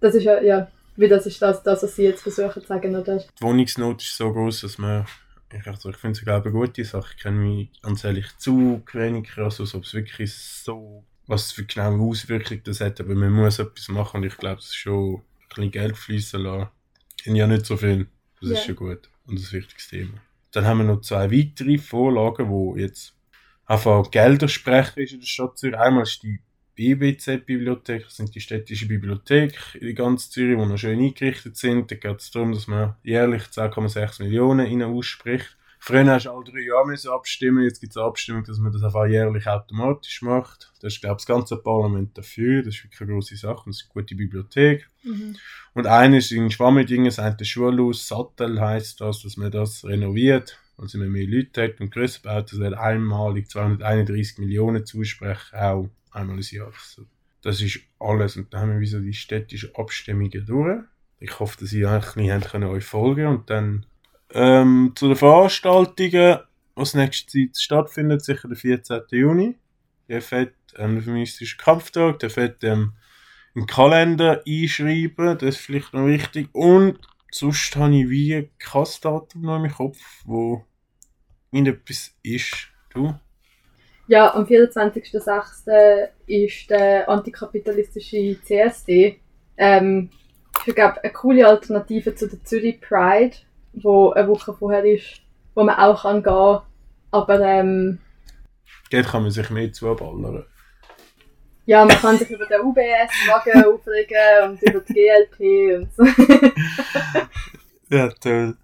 Das 0.01 0.15
ist 0.15 0.25
ja, 0.25 0.41
ja 0.41 0.71
wie 0.97 1.09
das 1.09 1.27
ist 1.27 1.41
das, 1.41 1.63
das 1.63 1.83
was 1.83 1.97
Sie 1.97 2.05
jetzt 2.05 2.23
versuchen 2.23 2.63
zu 2.63 2.69
sagen, 2.69 2.95
oder? 2.97 3.19
Die 3.19 3.43
Wohnungsnot 3.43 4.03
ist 4.03 4.17
so 4.17 4.33
groß, 4.33 4.63
dass 4.63 4.79
man 4.79 5.07
ich, 5.53 5.67
also 5.67 5.91
ich 5.91 5.97
finde 5.97 6.19
es 6.19 6.25
glaube 6.25 6.49
eine 6.49 6.59
gute 6.59 6.85
Sache. 6.85 7.15
Ich 7.17 7.23
kenne 7.23 7.39
mich 7.39 7.71
ganz 7.83 8.05
ehrlich 8.05 8.27
zu 8.39 8.83
wenig 8.93 9.37
also 9.37 9.65
ob 9.77 9.85
es 9.85 9.95
wirklich 9.95 10.33
so, 10.33 11.05
was 11.27 11.53
für 11.53 11.65
genaue 11.65 12.01
Auswirkungen 12.01 12.63
das 12.65 12.81
hat, 12.81 13.01
aber 13.01 13.15
man 13.15 13.33
muss 13.33 13.59
etwas 13.59 13.89
machen 13.89 14.19
und 14.19 14.27
ich 14.27 14.37
glaube, 14.37 14.61
es 14.61 14.67
ist 14.67 14.77
schon 14.77 15.17
ein 15.17 15.23
bisschen 15.49 15.71
Geld 15.73 15.97
fließen 15.97 16.41
lassen. 16.41 16.69
Ich 17.25 17.33
ja 17.33 17.47
nicht 17.47 17.67
so 17.67 17.77
viel. 17.77 18.07
Das 18.41 18.51
yeah. 18.51 18.59
ist 18.59 18.67
schon 18.67 18.77
gut 18.77 19.09
und 19.27 19.39
das 19.39 19.47
ist 19.47 19.53
ein 19.53 19.59
wichtiges 19.59 19.89
Thema. 19.89 20.15
Dann 20.53 20.65
haben 20.65 20.79
wir 20.79 20.85
noch 20.85 21.01
zwei 21.01 21.31
weitere 21.31 21.79
Vorlagen, 21.79 22.49
die 22.49 22.81
jetzt 22.83 23.15
einfach 23.71 24.11
Gelder 24.11 24.49
sprechen 24.49 25.01
ist 25.01 25.13
in 25.13 25.21
der 25.21 25.27
Stadt 25.27 25.57
Zürich. 25.57 25.79
Einmal 25.79 26.03
ist 26.03 26.23
die 26.23 26.41
BBZ-Bibliothek, 26.75 28.05
das 28.05 28.17
sind 28.17 28.35
die 28.35 28.41
städtische 28.41 28.87
Bibliothek 28.87 29.55
in 29.81 29.95
ganz 29.95 30.31
Zürich, 30.31 30.59
die 30.59 30.67
noch 30.67 30.77
schön 30.77 30.99
eingerichtet 30.99 31.57
sind. 31.57 31.91
Da 31.91 31.95
geht 31.95 32.21
es 32.21 32.31
darum, 32.31 32.53
dass 32.53 32.67
man 32.67 32.97
jährlich 33.05 33.45
10,6 33.45 34.23
Millionen 34.25 34.67
ihnen 34.67 34.91
ausspricht. 34.91 35.57
Früher 35.79 36.05
hast 36.07 36.27
du 36.27 36.31
alle 36.31 36.45
drei 36.45 36.61
Jahre 36.61 37.15
abstimmen, 37.15 37.65
jetzt 37.65 37.81
gibt 37.81 37.93
es 37.93 37.97
eine 37.97 38.07
Abstimmung, 38.07 38.45
dass 38.45 38.59
man 38.59 38.71
das 38.71 38.83
einfach 38.83 39.07
jährlich 39.07 39.47
automatisch 39.47 40.21
macht. 40.21 40.73
Da 40.81 40.89
ist, 40.89 41.01
glaube 41.01 41.15
ich, 41.15 41.25
das 41.25 41.35
ganze 41.35 41.57
Parlament 41.57 42.19
dafür, 42.19 42.63
das 42.63 42.75
ist 42.75 42.85
wirklich 42.85 43.01
eine 43.01 43.13
grosse 43.13 43.37
Sache, 43.37 43.63
das 43.67 43.77
ist 43.77 43.85
eine 43.85 44.03
gute 44.03 44.15
Bibliothek. 44.15 44.91
Mhm. 45.05 45.37
Und 45.73 45.87
eine 45.87 46.19
ist 46.19 46.33
in 46.33 46.51
Schwammendingen, 46.51 47.07
das 47.07 47.19
eine 47.19 47.43
Schulhaus, 47.45 48.09
Sattel 48.09 48.61
heisst 48.61 49.01
das, 49.01 49.23
dass 49.23 49.39
man 49.39 49.51
das 49.51 49.85
renoviert 49.85 50.59
also 50.81 50.99
wenn 50.99 51.11
man 51.11 51.13
mehr 51.13 51.27
Leute 51.27 51.63
hat 51.63 51.81
und 51.81 51.91
grösser 51.91 52.21
baut, 52.23 52.53
das 52.53 52.59
wird 52.59 52.75
einmalig 52.75 53.51
231 53.51 54.39
Millionen 54.39 54.87
zusprechen, 54.87 55.57
auch 55.57 55.89
einmal 56.11 56.37
im 56.37 56.43
Jahr. 56.43 56.67
Also, 56.67 57.07
das 57.43 57.61
ist 57.61 57.81
alles. 57.99 58.37
Und 58.37 58.53
dann 58.53 58.61
haben 58.61 58.73
wir 58.73 58.81
wieder 58.81 59.01
die 59.01 59.13
städtischen 59.13 59.75
Abstimmungen 59.75 60.45
durch. 60.47 60.81
Ich 61.19 61.39
hoffe, 61.39 61.59
dass 61.61 61.73
ihr 61.73 61.91
ein 61.91 62.01
bisschen 62.01 62.65
euch 62.65 62.85
folgen 62.85 63.27
und 63.27 63.51
dann 63.51 63.87
ähm, 64.33 64.93
zu 64.95 65.09
den 65.09 65.17
Veranstaltungen, 65.17 66.39
was 66.75 66.95
nächste 66.95 67.27
Zeit 67.33 67.59
stattfindet, 67.59 68.25
sicher 68.25 68.49
der 68.49 68.57
14. 68.57 69.03
Juni. 69.11 69.57
Der 70.09 70.23
fährt 70.23 70.55
ähm, 70.77 70.95
der 70.95 71.03
feministische 71.03 71.57
Kampftag, 71.57 72.21
der 72.21 72.31
fährt 72.31 72.65
ähm, 72.65 72.95
einen 73.55 73.67
Kalender 73.67 74.43
einschreiben, 74.47 75.37
das 75.39 75.57
ist 75.57 75.59
vielleicht 75.59 75.93
noch 75.93 76.07
wichtig. 76.07 76.49
Und 76.53 76.99
sonst 77.31 77.77
habe 77.77 77.97
ich 77.97 78.09
wie 78.09 78.49
kein 78.59 78.87
Datum 79.03 79.43
noch 79.43 79.63
im 79.63 79.71
Kopf, 79.71 79.99
wo 80.25 80.65
irgendetwas 81.51 82.13
ist. 82.23 82.69
Du? 82.93 83.15
Ja, 84.09 84.35
am 84.35 84.45
24.06. 84.45 86.09
ist 86.27 86.69
der 86.71 87.09
antikapitalistische 87.09 88.37
CSD. 88.43 89.21
Ähm, 89.57 90.11
ich 90.67 90.75
glaube, 90.75 91.03
eine 91.03 91.13
coole 91.13 91.47
Alternative 91.47 92.15
zu 92.15 92.29
der 92.29 92.43
Zürich 92.45 92.81
Pride, 92.81 93.37
wo 93.73 94.11
eine 94.11 94.29
Woche 94.29 94.53
vorher 94.53 94.85
ist, 94.85 95.23
wo 95.55 95.63
man 95.63 95.77
auch 95.77 96.03
kann 96.03 96.23
gehen 96.23 96.59
aber 97.13 97.41
ähm, 97.41 97.99
Dort 98.91 99.07
kann 99.07 99.23
man 99.23 99.31
sich 99.31 99.51
mehr 99.51 99.73
zuballern. 99.73 100.45
ja, 101.67 101.85
man 101.85 101.97
kann 101.97 102.19
sich 102.19 102.31
über 102.31 102.47
den 102.47 102.61
UBS-Wagen 102.63 103.65
aufregen 103.75 104.51
und 104.51 104.63
über 104.63 104.81
die 104.81 104.93
GLP 104.93 105.79
und 105.79 105.95
so. 105.95 106.05
Ja, 107.91 108.09
toll. 108.09 108.57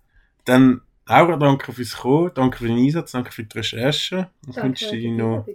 Dann 0.45 0.83
auch 1.07 1.39
danke 1.39 1.73
fürs 1.73 1.97
Kommen, 1.97 2.33
danke 2.35 2.59
für 2.59 2.67
den 2.67 2.79
Einsatz, 2.79 3.13
danke 3.13 3.33
für 3.33 3.45
die 3.45 3.57
Recherche. 3.57 4.29
Ich 4.49 4.57
wünsche 4.57 4.91
dir 4.91 5.13
noch 5.13 5.47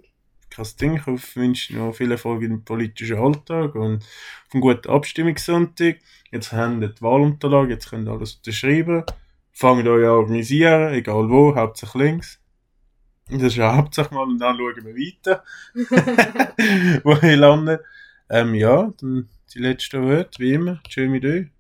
kein 0.49 0.65
Ding. 0.79 0.95
Ich 0.95 1.35
wünsche 1.35 1.73
dir 1.73 1.79
noch 1.79 1.93
viel 1.93 2.11
Erfolg 2.11 2.41
im 2.43 2.63
politischen 2.63 3.17
Alltag 3.17 3.75
und 3.75 4.05
einen 4.53 4.61
guten 4.61 4.89
Abstimmungssonntag. 4.89 5.99
Jetzt 6.31 6.51
haben 6.53 6.79
wir 6.79 6.89
die 6.89 7.01
Wahlunterlagen, 7.01 7.69
jetzt 7.69 7.89
könnt 7.89 8.07
ihr 8.07 8.11
alles 8.11 8.35
unterschreiben. 8.35 9.03
Fangt 9.51 9.87
euch 9.87 10.05
an 10.05 10.11
organisieren, 10.11 10.93
egal 10.93 11.29
wo, 11.29 11.55
hauptsächlich 11.55 12.03
links. 12.03 12.39
Das 13.29 13.43
ist 13.43 13.55
ja 13.57 13.75
hauptsächlich 13.75 14.11
mal 14.11 14.23
und 14.23 14.39
dann 14.39 14.57
schauen 14.57 14.85
wir 14.85 14.95
weiter, 14.95 15.43
wo 17.03 17.15
ihr 17.25 17.37
landet. 17.37 17.81
Ähm, 18.29 18.55
ja, 18.55 18.93
dann 18.99 19.27
die 19.53 19.59
letzten 19.59 20.03
Worte, 20.03 20.39
wie 20.39 20.53
immer. 20.53 20.81
Tschö 20.87 21.09
mit 21.09 21.25
euch. 21.25 21.47